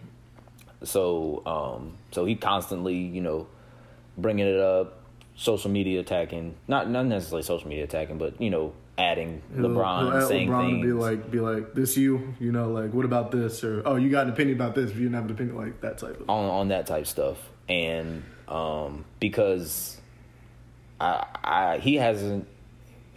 So 0.84 1.42
um, 1.46 1.98
so 2.12 2.26
he 2.26 2.36
constantly 2.36 2.96
you 2.96 3.22
know 3.22 3.48
bringing 4.18 4.48
it 4.48 4.60
up, 4.60 5.00
social 5.36 5.72
media 5.72 6.00
attacking, 6.00 6.56
not 6.68 6.90
not 6.90 7.06
necessarily 7.06 7.44
social 7.44 7.68
media 7.70 7.84
attacking, 7.86 8.18
but 8.18 8.40
you 8.42 8.50
know 8.50 8.74
adding 9.00 9.42
LeBron 9.56 10.00
He'll- 10.02 10.12
he'll 10.20 10.28
saying 10.28 10.50
LeBron 10.50 10.66
things. 10.66 10.78
would 10.80 10.88
be 10.88 10.94
like, 10.94 11.32
be 11.32 11.40
like, 11.40 11.74
this 11.76 11.96
you, 11.96 12.34
you 12.40 12.52
know, 12.52 12.72
like, 12.72 12.92
what 12.96 13.06
about 13.06 13.30
this? 13.30 13.64
Or, 13.64 13.84
oh, 13.86 13.96
you 13.96 14.10
got 14.10 14.26
an 14.26 14.34
opinion 14.34 14.58
about 14.58 14.74
this, 14.74 14.90
but 14.90 14.98
you 14.98 15.04
didn't 15.04 15.14
have 15.14 15.26
an 15.26 15.32
opinion, 15.34 15.56
like 15.56 15.82
that 15.82 16.00
type 16.00 16.20
of. 16.20 16.28
on 16.28 16.46
on 16.46 16.68
that 16.70 16.88
type 16.88 17.06
stuff, 17.06 17.38
and 17.70 18.24
um, 18.48 19.06
because 19.20 20.00
I, 21.00 21.26
I 21.44 21.78
he 21.78 21.96
hasn't 21.96 22.48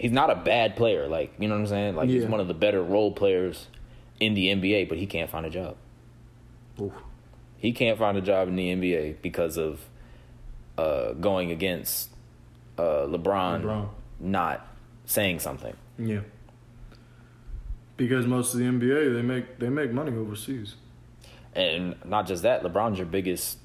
he's 0.01 0.11
not 0.13 0.31
a 0.31 0.35
bad 0.35 0.75
player, 0.77 1.07
like 1.07 1.33
you 1.39 1.47
know 1.47 1.55
what 1.55 1.61
I'm 1.61 1.67
saying. 1.69 1.95
Like 1.95 2.09
he's 2.09 2.25
one 2.25 2.41
of 2.41 2.49
the 2.49 2.55
better 2.55 2.83
role 2.83 3.13
players 3.13 3.69
in 4.19 4.35
the 4.35 4.47
NBA, 4.49 4.89
but 4.89 4.99
he 4.99 5.07
can't 5.07 5.31
find 5.31 5.47
a 5.47 5.51
job. 5.51 5.77
Oof. 6.81 6.93
He 7.59 7.73
can't 7.73 7.99
find 7.99 8.17
a 8.17 8.23
job 8.23 8.49
in 8.49 8.57
the 8.57 8.69
NBA 8.75 9.17
because 9.23 9.57
of 9.59 9.81
uh, 10.79 11.13
going 11.13 11.51
against 11.51 12.09
uh, 12.79 13.05
LeBron, 13.07 13.63
LeBron. 13.63 13.89
not 14.19 14.67
saying 15.05 15.41
something. 15.41 15.77
Yeah. 15.99 16.21
Because 17.97 18.27
most 18.27 18.55
of 18.55 18.61
the 18.61 18.67
NBA, 18.67 19.15
they 19.15 19.23
make 19.23 19.59
they 19.59 19.69
make 19.69 19.93
money 19.93 20.17
overseas. 20.17 20.77
And 21.55 21.97
not 22.05 22.27
just 22.27 22.45
that, 22.45 22.63
LeBron's 22.63 22.97
your 22.97 23.07
biggest 23.07 23.59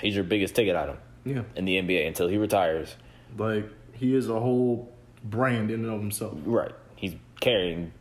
he's 0.00 0.14
your 0.14 0.24
biggest 0.24 0.54
ticket 0.54 0.76
item 0.76 0.98
Yeah. 1.24 1.42
in 1.56 1.64
the 1.64 1.76
NBA 1.76 2.06
until 2.06 2.28
he 2.28 2.36
retires. 2.36 2.94
Like 3.36 3.66
he 3.94 4.14
is 4.14 4.28
a 4.28 4.38
whole 4.38 4.91
brand 5.24 5.70
in 5.70 5.84
and 5.84 5.92
of 5.92 6.00
himself. 6.00 6.38
Right. 6.44 6.72
He's 6.96 7.14
carrying 7.40 7.92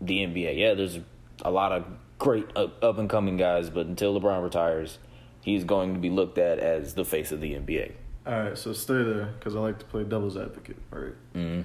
the 0.00 0.18
NBA. 0.18 0.58
Yeah, 0.58 0.74
there's 0.74 0.98
a 1.42 1.50
lot 1.50 1.72
of 1.72 1.84
great 2.18 2.46
up 2.56 2.98
and 2.98 3.08
coming 3.08 3.36
guys, 3.36 3.70
but 3.70 3.86
until 3.86 4.18
LeBron 4.18 4.42
retires, 4.42 4.98
he's 5.40 5.64
going 5.64 5.94
to 5.94 6.00
be 6.00 6.10
looked 6.10 6.38
at 6.38 6.58
as 6.58 6.94
the 6.94 7.04
face 7.04 7.32
of 7.32 7.40
the 7.40 7.52
NBA. 7.54 7.92
All 8.26 8.40
right, 8.40 8.58
so 8.58 8.72
stay 8.72 9.02
there 9.02 9.32
because 9.38 9.56
I 9.56 9.60
like 9.60 9.78
to 9.78 9.84
play 9.86 10.04
devil's 10.04 10.36
advocate. 10.36 10.76
All 10.92 10.98
right? 10.98 11.14
Mm-hmm. 11.34 11.62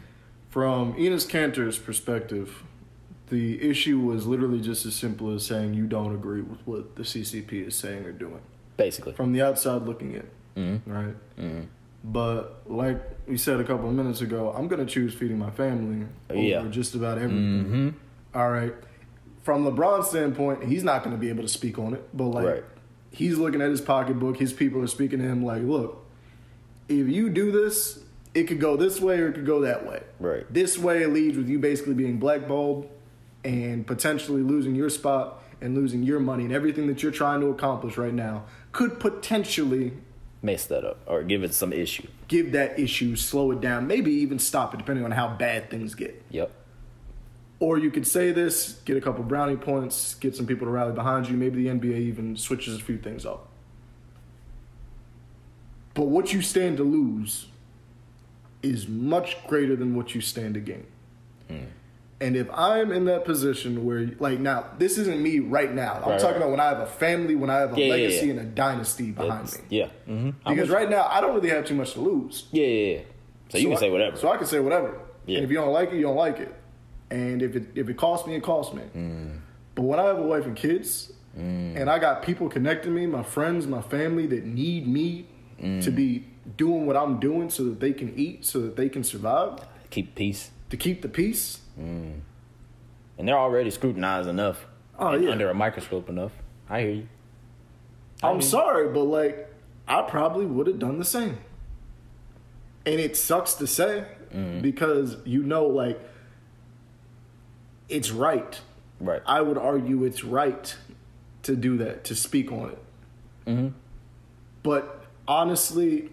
From 0.50 0.94
Enes 0.94 1.28
Kanter's 1.28 1.78
perspective, 1.78 2.64
the 3.30 3.62
issue 3.68 4.00
was 4.00 4.28
literally 4.28 4.62
just 4.62 4.86
as 4.86 4.96
simple 4.96 5.34
as 5.34 5.46
saying 5.46 5.74
you 5.74 5.88
don't 5.88 6.14
agree 6.14 6.42
with 6.42 6.60
what 6.66 6.96
the 6.96 7.04
CCP 7.04 7.68
is 7.68 7.76
saying 7.76 8.06
or 8.06 8.12
doing. 8.12 8.42
Basically. 8.78 9.14
From 9.14 9.34
the 9.34 9.42
outside 9.42 9.82
looking 9.82 10.14
in, 10.14 10.28
mm-hmm. 10.56 10.92
right? 10.92 11.16
Mm-hmm. 11.38 11.62
But 12.04 12.64
like 12.66 13.02
we 13.28 13.38
said 13.38 13.60
a 13.60 13.64
couple 13.64 13.88
of 13.88 13.96
minutes 13.96 14.22
ago, 14.22 14.54
I'm 14.56 14.68
gonna 14.68 14.86
choose 14.86 15.14
feeding 15.14 15.38
my 15.40 15.52
family 15.52 16.06
over 16.30 16.40
Yeah. 16.42 16.68
just 16.70 16.96
about 16.96 17.18
everything. 17.18 17.64
Mm-hmm. 17.66 18.38
All 18.38 18.52
right. 18.52 18.74
From 19.44 19.66
LeBron's 19.66 20.10
standpoint, 20.10 20.64
he's 20.66 20.84
not 20.84 21.04
gonna 21.04 21.18
be 21.18 21.30
able 21.30 21.44
to 21.44 21.50
speak 21.50 21.80
on 21.80 21.94
it, 21.94 22.08
but 22.14 22.26
like 22.26 22.46
Right. 22.46 22.64
he's 23.12 23.38
looking 23.38 23.62
at 23.62 23.70
his 23.70 23.82
pocketbook. 23.82 24.38
His 24.38 24.52
people 24.54 24.82
are 24.82 24.88
speaking 24.88 25.20
to 25.20 25.26
him 25.26 25.44
like, 25.46 25.64
"Look, 25.64 26.04
if 26.90 27.08
you 27.08 27.30
do 27.30 27.52
this, 27.52 28.04
it 28.34 28.44
could 28.48 28.60
go 28.60 28.76
this 28.76 29.00
way 29.00 29.20
or 29.22 29.28
it 29.30 29.34
could 29.36 29.46
go 29.46 29.62
that 29.62 29.88
way. 29.88 30.02
Right. 30.20 30.44
This 30.52 30.78
way 30.78 31.04
it 31.04 31.14
leads 31.14 31.38
with 31.38 31.48
you 31.48 31.60
basically 31.60 31.94
being 31.94 32.18
blackballed 32.18 32.90
and 33.46 33.86
potentially 33.86 34.42
losing 34.42 34.74
your 34.76 34.90
spot 34.90 35.42
and 35.62 35.76
losing 35.76 36.04
your 36.04 36.20
money 36.20 36.44
and 36.44 36.52
everything 36.52 36.88
that 36.88 37.04
you're 37.04 37.12
trying 37.12 37.40
to 37.42 37.48
accomplish 37.48 37.96
right 37.98 38.14
now 38.14 38.44
could 38.72 39.00
potentially 39.00 39.94
Mess 40.44 40.66
that 40.66 40.84
up 40.84 41.00
or 41.08 41.24
give 41.24 41.42
it 41.44 41.54
some 41.54 41.72
issue. 41.72 42.08
give 42.28 42.52
that 42.52 42.78
issue, 42.78 43.16
slow 43.16 43.52
it 43.52 43.62
down, 43.62 43.88
maybe 43.88 44.12
even 44.12 44.38
stop 44.38 44.74
it 44.74 44.78
depending 44.78 45.06
on 45.06 45.12
how 45.12 45.30
bad 45.30 45.70
things 45.70 45.96
get. 45.96 46.22
Yep. 46.30 46.52
Or 47.60 47.78
you 47.78 47.90
could 47.90 48.06
say 48.06 48.34
this, 48.34 48.74
get 48.84 48.98
a 48.98 49.02
couple 49.02 49.24
brownie 49.24 49.56
points, 49.56 50.16
get 50.16 50.36
some 50.36 50.46
people 50.46 50.68
to 50.68 50.72
rally 50.72 50.92
behind 50.92 51.30
you. 51.30 51.38
Maybe 51.38 51.64
the 51.64 51.70
NBA 51.70 51.98
even 51.98 52.36
switches 52.36 52.76
a 52.78 52.84
few 52.84 52.98
things 52.98 53.26
up. 53.26 53.48
But 55.94 56.08
what 56.08 56.34
you 56.34 56.42
stand 56.42 56.76
to 56.78 56.84
lose 56.84 57.48
is 58.62 58.88
much 58.90 59.38
greater 59.48 59.78
than 59.78 59.96
what 59.96 60.14
you 60.14 60.20
stand 60.20 60.56
to 60.56 60.60
gain. 60.60 60.86
Mm. 61.50 61.68
And 62.22 62.36
if 62.38 62.48
I'm 62.54 62.92
in 62.92 63.06
that 63.06 63.26
position 63.26 63.86
where, 63.86 64.10
like, 64.20 64.40
now, 64.40 64.68
this 64.78 64.98
isn't 64.98 65.22
me 65.22 65.40
right 65.40 65.74
now. 65.74 65.96
I'm 66.04 66.12
Right, 66.12 66.20
talking 66.20 66.36
right. 66.36 66.38
about 66.38 66.52
when 66.52 66.60
I 66.62 66.68
have 66.70 66.80
a 66.80 66.86
family, 66.86 67.36
when 67.36 67.50
I 67.50 67.58
have 67.60 67.74
a 67.76 67.80
Yeah, 67.80 67.86
yeah, 67.88 67.92
legacy 67.92 68.26
yeah. 68.28 68.32
and 68.34 68.40
a 68.40 68.44
dynasty 68.46 69.12
behind 69.12 69.48
It's- 69.48 69.58
me. 69.60 69.66
Yeah. 69.78 69.88
Mm-hmm. 70.10 70.50
Because 70.50 70.70
right 70.70 70.90
now, 70.90 71.06
I 71.10 71.20
don't 71.22 71.34
really 71.36 71.50
have 71.50 71.66
too 71.66 71.76
much 71.76 71.94
to 71.94 72.00
lose. 72.02 72.46
Yeah, 72.52 72.66
yeah, 72.66 72.94
yeah. 72.96 73.00
So, 73.50 73.58
you 73.58 73.68
can 73.68 73.78
I- 73.78 73.80
say 73.80 73.90
whatever. 73.90 74.16
So 74.18 74.30
I 74.32 74.38
can 74.38 74.48
say 74.48 74.60
whatever. 74.60 74.98
Yeah. 75.26 75.38
And 75.38 75.46
if 75.46 75.52
you 75.52 75.58
don't 75.58 75.74
like 75.74 75.92
it, 75.92 75.96
you 75.96 76.04
don't 76.04 76.16
like 76.16 76.40
it. 76.40 76.54
And 77.12 77.42
if 77.42 77.56
it 77.56 77.66
if 77.76 77.90
it 77.90 77.98
costs 77.98 78.26
me, 78.28 78.36
it 78.36 78.44
costs 78.44 78.74
me. 78.74 78.82
Mm. 78.96 79.40
But 79.76 79.84
when 79.84 80.00
I 80.00 80.04
have 80.06 80.18
a 80.18 80.24
wife 80.24 80.46
and 80.46 80.56
kids, 80.56 81.12
and 81.36 81.90
I 81.90 81.98
got 82.00 82.22
people 82.24 82.48
connecting 82.50 82.94
me, 82.94 83.06
my 83.08 83.24
friends, 83.24 83.66
my 83.68 83.82
family 83.82 84.28
that 84.28 84.46
need 84.46 84.88
me 84.88 85.28
Mm. 85.62 85.84
to 85.84 85.92
be 85.92 86.26
doing 86.58 86.86
what 86.86 86.96
I'm 86.98 87.20
doing 87.20 87.50
so 87.50 87.64
that 87.66 87.80
they 87.80 87.94
can 87.94 88.14
eat, 88.18 88.46
so 88.46 88.60
that 88.62 88.76
they 88.76 88.90
can 88.90 89.04
survive, 89.04 89.60
Keep 89.92 90.16
peace. 90.16 90.52
to 90.70 90.78
keep 90.78 91.02
the 91.02 91.08
peace. 91.10 91.60
And 91.78 92.22
they're 93.18 93.38
already 93.38 93.70
scrutinized 93.72 94.28
enough. 94.30 94.66
Oh, 94.98 95.14
yeah. 95.16 95.32
Under 95.32 95.50
a 95.50 95.54
microscope 95.54 96.10
enough. 96.10 96.32
I 96.70 96.82
hear 96.82 96.92
you. 96.92 97.08
I'm 98.22 98.42
sorry, 98.42 98.88
but 98.94 99.04
like 99.04 99.54
I 99.88 100.02
probably 100.04 100.46
would 100.46 100.68
have 100.68 100.80
done 100.80 100.98
the 100.98 101.06
same. 101.06 101.38
And 102.86 103.00
it 103.00 103.18
sucks 103.18 103.54
to 103.56 103.68
say 103.68 104.06
Mm. 104.34 104.64
because 104.64 105.18
you 105.26 105.44
know 105.44 105.68
like 105.68 106.00
it's 107.88 108.10
right. 108.10 108.60
Right. 109.00 109.22
I 109.28 109.42
would 109.42 109.58
argue 109.60 110.04
it's 110.06 110.24
right 110.24 110.76
to 111.44 111.56
do 111.56 111.78
that, 111.78 112.04
to 112.06 112.16
speak 112.16 112.52
on 112.52 112.70
it. 112.72 112.84
Mm-hmm. 113.46 113.68
But 114.64 115.06
honestly, 115.28 116.10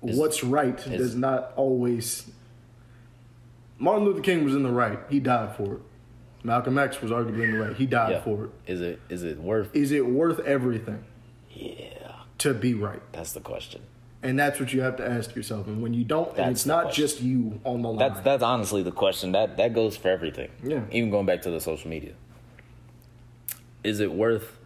what's 0.00 0.44
right 0.44 0.76
does 0.76 1.14
not 1.14 1.52
always. 1.56 2.30
Martin 3.84 4.06
Luther 4.06 4.22
King 4.22 4.44
was 4.44 4.54
in 4.54 4.62
the 4.62 4.70
right. 4.70 4.98
He 5.10 5.20
died 5.20 5.54
for 5.56 5.74
it. 5.74 5.80
Malcolm 6.42 6.78
X 6.78 7.02
was 7.02 7.10
arguably 7.10 7.44
in 7.44 7.52
the 7.52 7.58
right. 7.58 7.76
He 7.76 7.84
died 7.84 8.12
yeah. 8.12 8.20
for 8.22 8.44
it. 8.44 8.50
Is 8.66 8.80
it 8.80 8.98
is 9.10 9.22
it 9.22 9.38
worth 9.38 9.76
Is 9.76 9.92
it 9.92 10.06
worth 10.06 10.40
everything 10.40 11.04
Yeah. 11.50 12.12
to 12.38 12.54
be 12.54 12.72
right? 12.72 13.02
That's 13.12 13.32
the 13.32 13.40
question. 13.40 13.82
And 14.22 14.38
that's 14.38 14.58
what 14.58 14.72
you 14.72 14.80
have 14.80 14.96
to 14.96 15.06
ask 15.06 15.36
yourself. 15.36 15.66
And 15.66 15.82
when 15.82 15.92
you 15.92 16.02
don't, 16.02 16.34
and 16.38 16.50
it's 16.50 16.64
not 16.64 16.84
question. 16.84 17.02
just 17.04 17.20
you 17.20 17.60
on 17.64 17.82
the 17.82 17.90
line. 17.90 17.98
That's 17.98 18.20
that's 18.20 18.42
honestly 18.42 18.82
the 18.82 18.90
question. 18.90 19.32
That 19.32 19.58
that 19.58 19.74
goes 19.74 19.98
for 19.98 20.08
everything. 20.08 20.50
Yeah. 20.62 20.84
Even 20.90 21.10
going 21.10 21.26
back 21.26 21.42
to 21.42 21.50
the 21.50 21.60
social 21.60 21.90
media. 21.90 22.14
Is 23.82 24.00
it 24.00 24.12
worth 24.12 24.56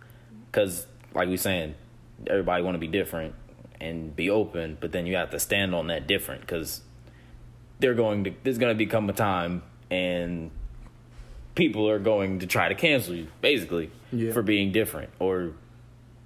cuz 0.53 0.87
like 1.13 1.29
we 1.29 1.37
saying 1.37 1.75
everybody 2.29 2.63
want 2.63 2.77
to 2.77 2.79
be 2.79 2.87
different 2.87 3.35
and 3.81 4.15
be 4.15 4.31
open, 4.31 4.79
but 4.81 4.93
then 4.93 5.07
you 5.07 5.17
have 5.17 5.31
to 5.31 5.41
stand 5.41 5.75
on 5.75 5.89
that 5.89 6.07
different 6.07 6.47
cuz 6.47 6.83
they're 7.81 7.95
going 7.95 8.25
to 8.25 8.33
there's 8.43 8.59
going 8.59 8.75
to 8.75 8.79
become 8.79 9.09
a 9.09 9.13
time 9.13 9.63
and 9.91 10.51
people 11.55 11.89
are 11.89 11.99
going 11.99 12.39
to 12.41 12.47
try 12.47 12.69
to 12.69 12.75
cancel 12.75 13.15
you 13.15 13.27
basically 13.41 13.91
Yeah. 14.13 14.33
for 14.33 14.43
being 14.43 14.73
different 14.73 15.11
or 15.19 15.53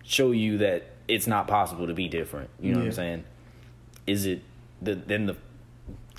show 0.05 0.30
you 0.30 0.59
that 0.59 0.90
it's 1.09 1.26
not 1.26 1.46
possible 1.48 1.86
to 1.86 1.94
be 1.94 2.09
different. 2.09 2.50
You 2.61 2.72
know 2.72 2.78
what 2.80 2.86
I'm 2.86 2.92
saying? 2.92 3.24
Is 4.07 4.26
it 4.26 4.42
the 4.80 4.94
then 4.94 5.26
the 5.26 5.36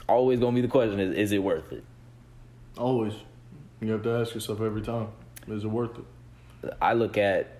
always 0.07 0.39
gonna 0.39 0.55
be 0.55 0.61
the 0.61 0.67
question 0.67 0.99
is 0.99 1.15
is 1.17 1.31
it 1.31 1.39
worth 1.43 1.71
it? 1.71 1.83
Always. 2.77 3.13
You 3.81 3.91
have 3.91 4.03
to 4.03 4.11
ask 4.11 4.33
yourself 4.33 4.61
every 4.61 4.81
time 4.81 5.07
is 5.47 5.63
it 5.63 5.67
worth 5.67 5.97
it? 5.97 6.73
I 6.81 6.93
look 6.93 7.17
at 7.17 7.59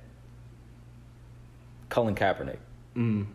Colin 1.89 2.15
Kaepernick. 2.15 2.57
Mm. 2.95 3.25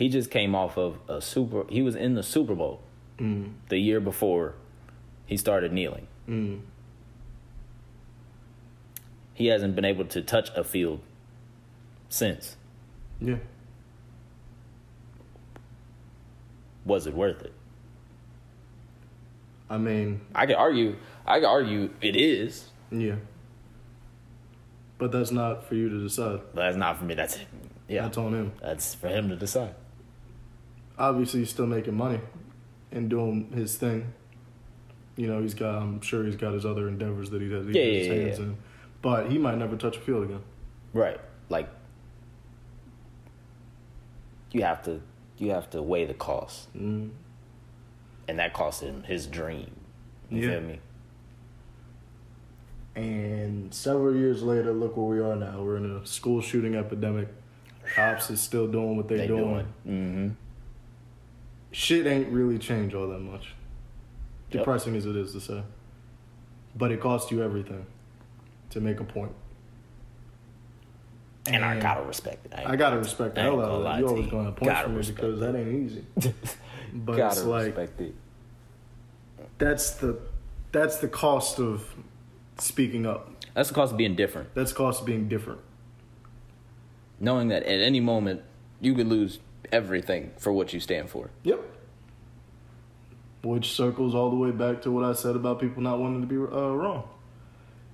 He 0.00 0.08
just 0.08 0.30
came 0.30 0.54
off 0.54 0.78
of 0.78 0.98
a 1.10 1.20
super. 1.20 1.66
He 1.68 1.82
was 1.82 1.94
in 1.94 2.14
the 2.14 2.22
Super 2.22 2.54
Bowl 2.54 2.80
Mm. 3.18 3.52
the 3.68 3.76
year 3.76 4.00
before 4.00 4.54
he 5.26 5.36
started 5.36 5.74
kneeling. 5.74 6.06
Mm. 6.26 6.62
He 9.34 9.48
hasn't 9.48 9.76
been 9.76 9.84
able 9.84 10.06
to 10.06 10.22
touch 10.22 10.48
a 10.56 10.64
field 10.64 11.00
since. 12.08 12.56
Yeah. 13.20 13.36
Was 16.86 17.06
it 17.06 17.12
worth 17.14 17.42
it? 17.42 17.52
I 19.68 19.76
mean, 19.76 20.22
I 20.34 20.46
could 20.46 20.56
argue. 20.56 20.96
I 21.26 21.40
could 21.40 21.46
argue 21.48 21.90
it 22.00 22.16
is, 22.16 22.70
yeah. 22.90 23.16
But 24.96 25.12
that's 25.12 25.30
not 25.30 25.64
for 25.68 25.74
you 25.74 25.90
to 25.90 26.00
decide. 26.02 26.40
that's 26.54 26.78
not 26.78 26.96
for 26.98 27.04
me. 27.04 27.14
That's 27.14 27.38
yeah. 27.86 28.04
That's 28.04 28.16
on 28.16 28.32
him. 28.32 28.52
That's 28.62 28.94
for 28.94 29.08
him 29.08 29.28
to 29.28 29.36
decide. 29.36 29.74
Obviously, 31.00 31.40
he's 31.40 31.50
still 31.50 31.66
making 31.66 31.94
money 31.96 32.20
and 32.92 33.08
doing 33.10 33.50
his 33.54 33.76
thing. 33.76 34.12
You 35.16 35.26
know, 35.26 35.40
he's 35.42 35.54
got. 35.54 35.82
I'm 35.82 36.00
sure 36.02 36.24
he's 36.24 36.36
got 36.36 36.52
his 36.52 36.64
other 36.66 36.86
endeavors 36.88 37.30
that 37.30 37.40
he 37.42 37.48
does. 37.48 37.66
He 37.66 37.72
Yeah, 37.72 37.82
yeah, 37.84 37.98
his 37.98 38.06
yeah, 38.06 38.12
hands 38.14 38.38
yeah. 38.38 38.44
in. 38.44 38.56
But 39.02 39.30
he 39.30 39.38
might 39.38 39.56
never 39.58 39.76
touch 39.76 39.96
a 39.96 40.00
field 40.00 40.24
again. 40.24 40.42
Right. 40.92 41.18
Like 41.48 41.68
you 44.52 44.62
have 44.62 44.82
to 44.84 45.00
you 45.38 45.50
have 45.50 45.70
to 45.70 45.80
weigh 45.82 46.04
the 46.04 46.14
cost. 46.14 46.72
Mm. 46.76 47.10
And 48.28 48.38
that 48.38 48.52
cost 48.52 48.82
him 48.82 49.02
his 49.04 49.26
dream. 49.26 49.70
You 50.28 50.42
Yeah. 50.42 50.50
feel 50.58 50.60
me? 50.68 50.80
And 52.96 53.72
several 53.72 54.14
years 54.14 54.42
later, 54.42 54.72
look 54.72 54.96
where 54.96 55.06
we 55.06 55.20
are 55.20 55.36
now. 55.36 55.62
We're 55.62 55.76
in 55.78 55.90
a 55.90 56.06
school 56.06 56.40
shooting 56.40 56.74
epidemic. 56.74 57.28
Cops 57.94 58.30
is 58.30 58.40
still 58.40 58.66
doing 58.68 58.96
what 58.96 59.08
they're 59.08 59.18
They 59.18 59.26
doing. 59.28 59.66
doing. 59.84 60.36
Shit 61.72 62.06
ain't 62.06 62.28
really 62.28 62.58
changed 62.58 62.94
all 62.94 63.08
that 63.08 63.20
much. 63.20 63.54
Yep. 64.50 64.62
Depressing 64.62 64.96
as 64.96 65.06
it 65.06 65.16
is 65.16 65.32
to 65.32 65.40
say. 65.40 65.62
But 66.76 66.90
it 66.90 67.00
costs 67.00 67.30
you 67.30 67.42
everything 67.42 67.86
to 68.70 68.80
make 68.80 69.00
a 69.00 69.04
point. 69.04 69.32
And 71.46 71.64
I 71.64 71.80
gotta 71.80 72.02
respect 72.02 72.46
it. 72.46 72.52
I 72.54 72.76
gotta 72.76 72.98
respect 72.98 73.34
the 73.34 73.42
hell 73.42 73.60
out 73.60 73.70
of 73.70 73.86
it. 73.86 74.00
You 74.00 74.04
to 74.04 74.08
always 74.08 74.26
gonna 74.26 74.44
have 74.44 74.56
points 74.56 74.72
Gotta 74.72 74.88
for 74.88 74.94
me 74.94 75.02
because 75.02 75.40
that 75.40 75.54
ain't 75.56 75.90
easy. 75.90 76.04
But 76.92 77.16
gotta 77.18 77.40
it's 77.40 77.44
like 77.44 77.76
respect 77.76 78.00
it. 78.00 78.14
that's 79.58 79.92
the 79.92 80.18
that's 80.72 80.96
the 80.96 81.06
cost 81.06 81.60
of 81.60 81.86
speaking 82.58 83.06
up. 83.06 83.30
That's 83.54 83.68
the 83.68 83.76
cost 83.76 83.92
of 83.92 83.98
being 83.98 84.16
different. 84.16 84.52
That's 84.54 84.72
the 84.72 84.76
cost 84.76 85.00
of 85.00 85.06
being 85.06 85.28
different. 85.28 85.60
Knowing 87.20 87.46
that 87.48 87.62
at 87.62 87.80
any 87.80 88.00
moment 88.00 88.42
you 88.80 88.94
could 88.94 89.06
lose 89.06 89.38
everything 89.72 90.32
for 90.38 90.52
what 90.52 90.72
you 90.72 90.80
stand 90.80 91.10
for. 91.10 91.30
Yep. 91.44 91.60
Which 93.42 93.72
circles 93.72 94.14
all 94.14 94.30
the 94.30 94.36
way 94.36 94.50
back 94.50 94.82
to 94.82 94.90
what 94.90 95.04
I 95.04 95.14
said 95.14 95.36
about 95.36 95.60
people 95.60 95.82
not 95.82 95.98
wanting 95.98 96.20
to 96.20 96.26
be 96.26 96.36
uh, 96.36 96.70
wrong, 96.70 97.08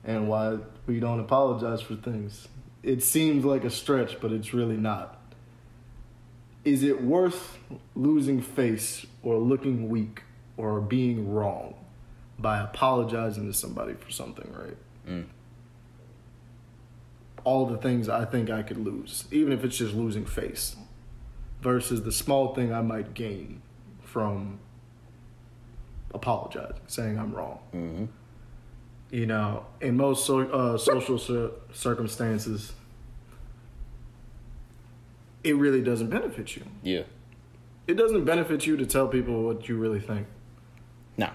and 0.04 0.28
why 0.28 0.58
we 0.86 1.00
don't 1.00 1.20
apologize 1.20 1.80
for 1.80 1.94
things. 1.94 2.48
It 2.82 3.02
seems 3.02 3.44
like 3.44 3.64
a 3.64 3.70
stretch, 3.70 4.20
but 4.20 4.32
it's 4.32 4.52
really 4.52 4.76
not. 4.76 5.20
Is 6.64 6.82
it 6.82 7.02
worth 7.02 7.58
losing 7.94 8.40
face 8.40 9.06
or 9.22 9.38
looking 9.38 9.88
weak 9.88 10.22
or 10.56 10.80
being 10.80 11.32
wrong 11.32 11.74
by 12.38 12.58
apologizing 12.58 13.46
to 13.46 13.52
somebody 13.52 13.94
for 13.94 14.10
something, 14.10 14.52
right? 14.52 14.76
Mm. 15.08 15.26
All 17.44 17.66
the 17.66 17.76
things 17.76 18.08
I 18.08 18.24
think 18.24 18.50
I 18.50 18.62
could 18.62 18.78
lose, 18.78 19.24
even 19.30 19.52
if 19.52 19.64
it's 19.64 19.76
just 19.76 19.94
losing 19.94 20.26
face, 20.26 20.76
versus 21.66 22.04
the 22.04 22.12
small 22.12 22.54
thing 22.54 22.72
I 22.72 22.80
might 22.80 23.12
gain 23.12 23.60
from 24.00 24.60
apologizing, 26.14 26.76
saying 26.86 27.18
I'm 27.18 27.34
wrong. 27.34 27.58
Mm-hmm. 27.74 28.04
You 29.10 29.26
know, 29.26 29.66
in 29.80 29.96
most 29.96 30.26
so, 30.26 30.42
uh, 30.42 30.78
social 30.78 31.18
cir- 31.18 31.50
circumstances, 31.72 32.72
it 35.42 35.56
really 35.56 35.82
doesn't 35.82 36.08
benefit 36.08 36.54
you. 36.54 36.62
Yeah. 36.84 37.02
It 37.88 37.94
doesn't 37.94 38.24
benefit 38.24 38.64
you 38.64 38.76
to 38.76 38.86
tell 38.86 39.08
people 39.08 39.42
what 39.42 39.68
you 39.68 39.76
really 39.76 40.00
think. 40.00 40.28
Nah. 41.16 41.30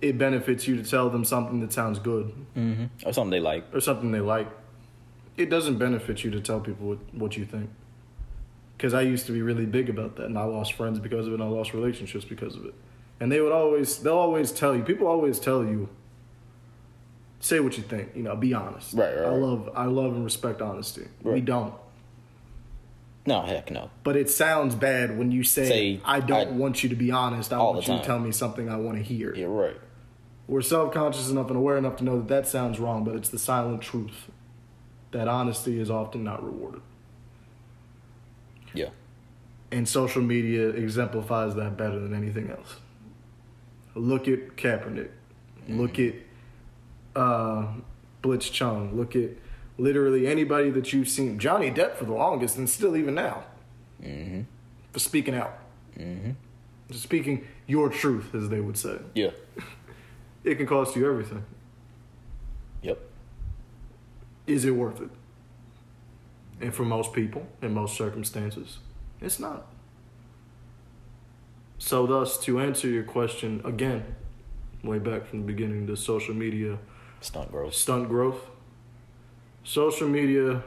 It 0.00 0.16
benefits 0.16 0.66
you 0.68 0.82
to 0.82 0.90
tell 0.90 1.10
them 1.10 1.26
something 1.26 1.60
that 1.60 1.74
sounds 1.74 1.98
good 1.98 2.32
Mm-hmm. 2.56 3.06
Or 3.06 3.12
something 3.12 3.30
they 3.30 3.40
like. 3.40 3.64
or 3.74 3.80
something 3.80 4.10
they 4.10 4.20
like. 4.20 4.48
It 5.36 5.50
doesn't 5.50 5.76
benefit 5.76 6.24
you 6.24 6.30
to 6.30 6.40
tell 6.40 6.60
people 6.60 6.88
what, 6.88 7.14
what 7.14 7.36
you 7.36 7.44
think. 7.44 7.68
Because 8.80 8.94
I 8.94 9.02
used 9.02 9.26
to 9.26 9.32
be 9.32 9.42
really 9.42 9.66
big 9.66 9.90
about 9.90 10.16
that, 10.16 10.24
and 10.24 10.38
I 10.38 10.44
lost 10.44 10.72
friends 10.72 10.98
because 10.98 11.26
of 11.26 11.34
it, 11.34 11.40
and 11.40 11.42
I 11.44 11.48
lost 11.48 11.74
relationships 11.74 12.24
because 12.24 12.56
of 12.56 12.64
it. 12.64 12.72
And 13.20 13.30
they 13.30 13.42
would 13.42 13.52
always, 13.52 13.98
they'll 13.98 14.16
always 14.16 14.52
tell 14.52 14.74
you, 14.74 14.82
people 14.82 15.06
always 15.06 15.38
tell 15.38 15.62
you, 15.62 15.90
say 17.40 17.60
what 17.60 17.76
you 17.76 17.82
think, 17.82 18.12
you 18.16 18.22
know, 18.22 18.34
be 18.36 18.54
honest. 18.54 18.94
Right, 18.94 19.14
right, 19.14 19.26
I 19.26 19.28
right. 19.28 19.38
love, 19.38 19.68
I 19.74 19.84
love 19.84 20.14
and 20.14 20.24
respect 20.24 20.62
honesty. 20.62 21.06
We 21.22 21.42
don't. 21.42 21.74
No, 23.26 23.42
heck 23.42 23.70
no. 23.70 23.90
But 24.02 24.16
it 24.16 24.30
sounds 24.30 24.74
bad 24.74 25.18
when 25.18 25.30
you 25.30 25.44
say, 25.44 25.68
Say, 25.68 26.00
I 26.02 26.20
don't 26.20 26.48
I- 26.48 26.52
want 26.52 26.82
you 26.82 26.88
to 26.88 26.96
be 26.96 27.10
honest. 27.10 27.52
I 27.52 27.58
want 27.58 27.86
you 27.86 27.98
to 27.98 28.02
tell 28.02 28.18
me 28.18 28.32
something 28.32 28.70
I 28.70 28.76
want 28.76 28.96
to 28.96 29.02
hear. 29.02 29.34
You're 29.34 29.50
right. 29.50 29.76
We're 30.48 30.62
self 30.62 30.94
conscious 30.94 31.28
enough 31.28 31.48
and 31.48 31.58
aware 31.58 31.76
enough 31.76 31.96
to 31.96 32.04
know 32.04 32.16
that 32.16 32.28
that 32.28 32.48
sounds 32.48 32.80
wrong, 32.80 33.04
but 33.04 33.14
it's 33.14 33.28
the 33.28 33.38
silent 33.38 33.82
truth 33.82 34.30
that 35.10 35.28
honesty 35.28 35.78
is 35.78 35.90
often 35.90 36.24
not 36.24 36.42
rewarded. 36.42 36.80
Yeah. 38.74 38.90
And 39.72 39.88
social 39.88 40.22
media 40.22 40.68
exemplifies 40.70 41.54
that 41.54 41.76
better 41.76 41.98
than 41.98 42.14
anything 42.14 42.50
else. 42.50 42.76
Look 43.94 44.28
at 44.28 44.56
Kaepernick. 44.56 45.10
Mm-hmm. 45.62 45.80
Look 45.80 45.98
at 45.98 46.14
uh, 47.14 47.68
Blitzchung. 48.22 48.94
Look 48.94 49.14
at 49.16 49.30
literally 49.78 50.26
anybody 50.26 50.70
that 50.70 50.92
you've 50.92 51.08
seen. 51.08 51.38
Johnny 51.38 51.70
Depp 51.70 51.96
for 51.96 52.04
the 52.04 52.12
longest, 52.12 52.56
and 52.56 52.68
still 52.68 52.96
even 52.96 53.14
now. 53.14 53.44
Mm-hmm. 54.02 54.42
For 54.92 54.98
speaking 54.98 55.34
out. 55.34 55.58
Mm-hmm. 55.98 56.32
Speaking 56.92 57.46
your 57.66 57.88
truth, 57.88 58.34
as 58.34 58.48
they 58.48 58.60
would 58.60 58.76
say. 58.76 58.98
Yeah. 59.14 59.30
It 60.42 60.56
can 60.56 60.66
cost 60.66 60.96
you 60.96 61.08
everything. 61.08 61.44
Yep. 62.82 62.98
Is 64.46 64.64
it 64.64 64.72
worth 64.72 65.00
it? 65.00 65.10
And 66.60 66.74
for 66.74 66.84
most 66.84 67.12
people, 67.12 67.46
in 67.62 67.72
most 67.72 67.96
circumstances, 67.96 68.78
it's 69.20 69.38
not. 69.38 69.66
So, 71.78 72.06
thus, 72.06 72.38
to 72.40 72.60
answer 72.60 72.88
your 72.88 73.04
question 73.04 73.62
again, 73.64 74.04
way 74.84 74.98
back 74.98 75.26
from 75.26 75.40
the 75.40 75.46
beginning, 75.46 75.86
the 75.86 75.96
social 75.96 76.34
media 76.34 76.78
Stunt 77.20 77.50
growth. 77.50 77.74
stunt 77.74 78.08
growth, 78.08 78.40
social 79.64 80.08
media 80.08 80.62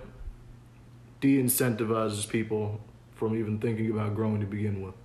de 1.21 1.41
incentivizes 1.41 2.27
people 2.27 2.79
from 3.15 3.35
even 3.35 3.59
thinking 3.59 3.89
about 3.91 4.15
growing 4.15 4.39
to 4.39 4.45
begin 4.45 4.81
with. 4.81 4.95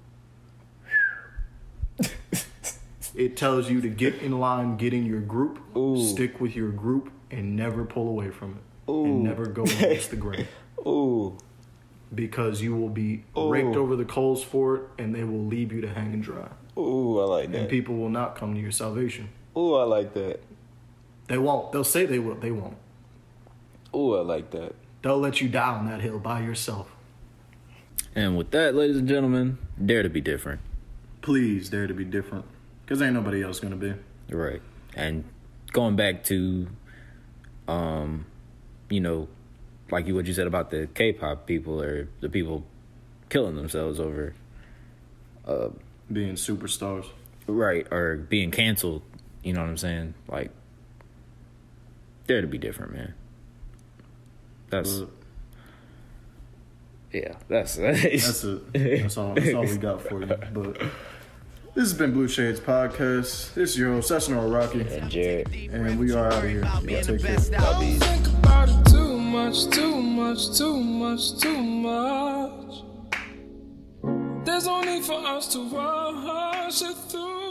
it 3.14 3.36
tells 3.36 3.70
you 3.70 3.80
to 3.80 3.88
get 3.88 4.14
in 4.16 4.38
line, 4.38 4.76
get 4.76 4.92
in 4.92 5.06
your 5.06 5.20
group, 5.20 5.58
Ooh. 5.76 6.02
stick 6.02 6.40
with 6.40 6.56
your 6.56 6.70
group, 6.70 7.10
and 7.30 7.54
never 7.56 7.84
pull 7.84 8.08
away 8.08 8.30
from 8.30 8.52
it. 8.52 8.90
Ooh. 8.90 9.04
And 9.04 9.22
never 9.22 9.46
go 9.46 9.62
against 9.64 10.10
the 10.10 10.16
grain. 10.16 10.46
Ooh. 10.86 11.36
Because 12.14 12.62
you 12.62 12.74
will 12.74 12.88
be 12.88 13.24
Ooh. 13.36 13.50
raked 13.50 13.76
over 13.76 13.96
the 13.96 14.04
coals 14.04 14.42
for 14.42 14.76
it, 14.76 14.82
and 14.98 15.14
they 15.14 15.24
will 15.24 15.44
leave 15.44 15.72
you 15.72 15.80
to 15.82 15.88
hang 15.88 16.12
and 16.12 16.22
dry. 16.22 16.48
Ooh, 16.78 17.20
I 17.20 17.24
like 17.24 17.52
that. 17.52 17.58
And 17.58 17.68
people 17.68 17.96
will 17.96 18.08
not 18.08 18.36
come 18.36 18.54
to 18.54 18.60
your 18.60 18.70
salvation. 18.70 19.28
Ooh, 19.56 19.74
I 19.74 19.82
like 19.82 20.14
that. 20.14 20.40
They 21.26 21.38
won't. 21.38 21.72
They'll 21.72 21.84
say 21.84 22.06
they 22.06 22.18
will. 22.18 22.36
They 22.36 22.50
won't. 22.50 22.76
Ooh, 23.94 24.16
I 24.16 24.20
like 24.20 24.50
that. 24.52 24.74
They'll 25.02 25.18
let 25.18 25.40
you 25.40 25.48
die 25.48 25.74
on 25.74 25.86
that 25.86 26.00
hill 26.00 26.18
by 26.18 26.40
yourself. 26.40 26.90
And 28.14 28.36
with 28.36 28.50
that, 28.52 28.74
ladies 28.74 28.96
and 28.96 29.08
gentlemen, 29.08 29.58
dare 29.84 30.02
to 30.02 30.08
be 30.08 30.20
different. 30.20 30.60
Please 31.20 31.68
dare 31.68 31.86
to 31.86 31.94
be 31.94 32.04
different. 32.04 32.44
Because 32.84 33.02
ain't 33.02 33.14
nobody 33.14 33.42
else 33.42 33.60
gonna 33.60 33.76
be. 33.76 33.94
Right. 34.30 34.62
And 34.94 35.24
going 35.72 35.96
back 35.96 36.24
to, 36.24 36.68
um, 37.66 38.26
you 38.88 39.00
know, 39.00 39.28
like 39.90 40.06
you 40.06 40.14
what 40.14 40.26
you 40.26 40.34
said 40.34 40.46
about 40.46 40.70
the 40.70 40.88
K-pop 40.94 41.46
people 41.46 41.80
or 41.82 42.08
the 42.20 42.28
people 42.28 42.64
killing 43.28 43.56
themselves 43.56 43.98
over, 44.00 44.34
uh, 45.46 45.68
Being 46.12 46.34
superstars. 46.34 47.06
right, 47.46 47.86
or 47.90 48.16
being 48.16 48.50
canceled. 48.50 49.02
You 49.42 49.52
know 49.54 49.60
what 49.60 49.70
I'm 49.70 49.76
saying? 49.76 50.14
Like, 50.28 50.50
dare 52.26 52.40
to 52.40 52.46
be 52.46 52.58
different, 52.58 52.92
man. 52.92 53.14
That's 54.70 54.98
But 54.98 55.08
yeah. 57.12 57.34
That's 57.48 57.76
that's 57.76 58.44
it. 58.44 58.72
That's 59.02 59.16
all 59.16 59.34
that's 59.34 59.54
all 59.54 59.62
we 59.64 59.76
got 59.78 60.02
for 60.02 60.20
you. 60.20 60.26
But 60.52 60.78
this 61.74 61.90
has 61.90 61.94
been 61.94 62.12
Blue 62.12 62.28
Shades 62.28 62.60
Podcast. 62.60 63.54
This 63.54 63.70
is 63.70 63.78
your 63.78 63.92
host, 63.92 64.10
SNRL 64.10 64.52
Rocky. 64.52 64.80
and 64.80 65.10
Jaret. 65.10 65.72
And 65.72 65.98
we 65.98 66.12
are 66.12 66.26
out 66.26 66.44
of 66.44 66.50
here. 66.50 66.64
Y'all 66.64 67.02
take 67.02 67.22
care. 67.22 68.27
Much, 69.48 69.70
too 69.70 70.02
much, 70.02 70.58
too 70.58 70.76
much, 70.78 71.38
too 71.40 71.62
much. 71.62 72.84
There's 74.44 74.66
no 74.66 74.82
need 74.82 75.02
for 75.02 75.14
us 75.14 75.50
to 75.54 75.66
rush 75.70 76.82
it 76.82 76.96
through. 77.08 77.47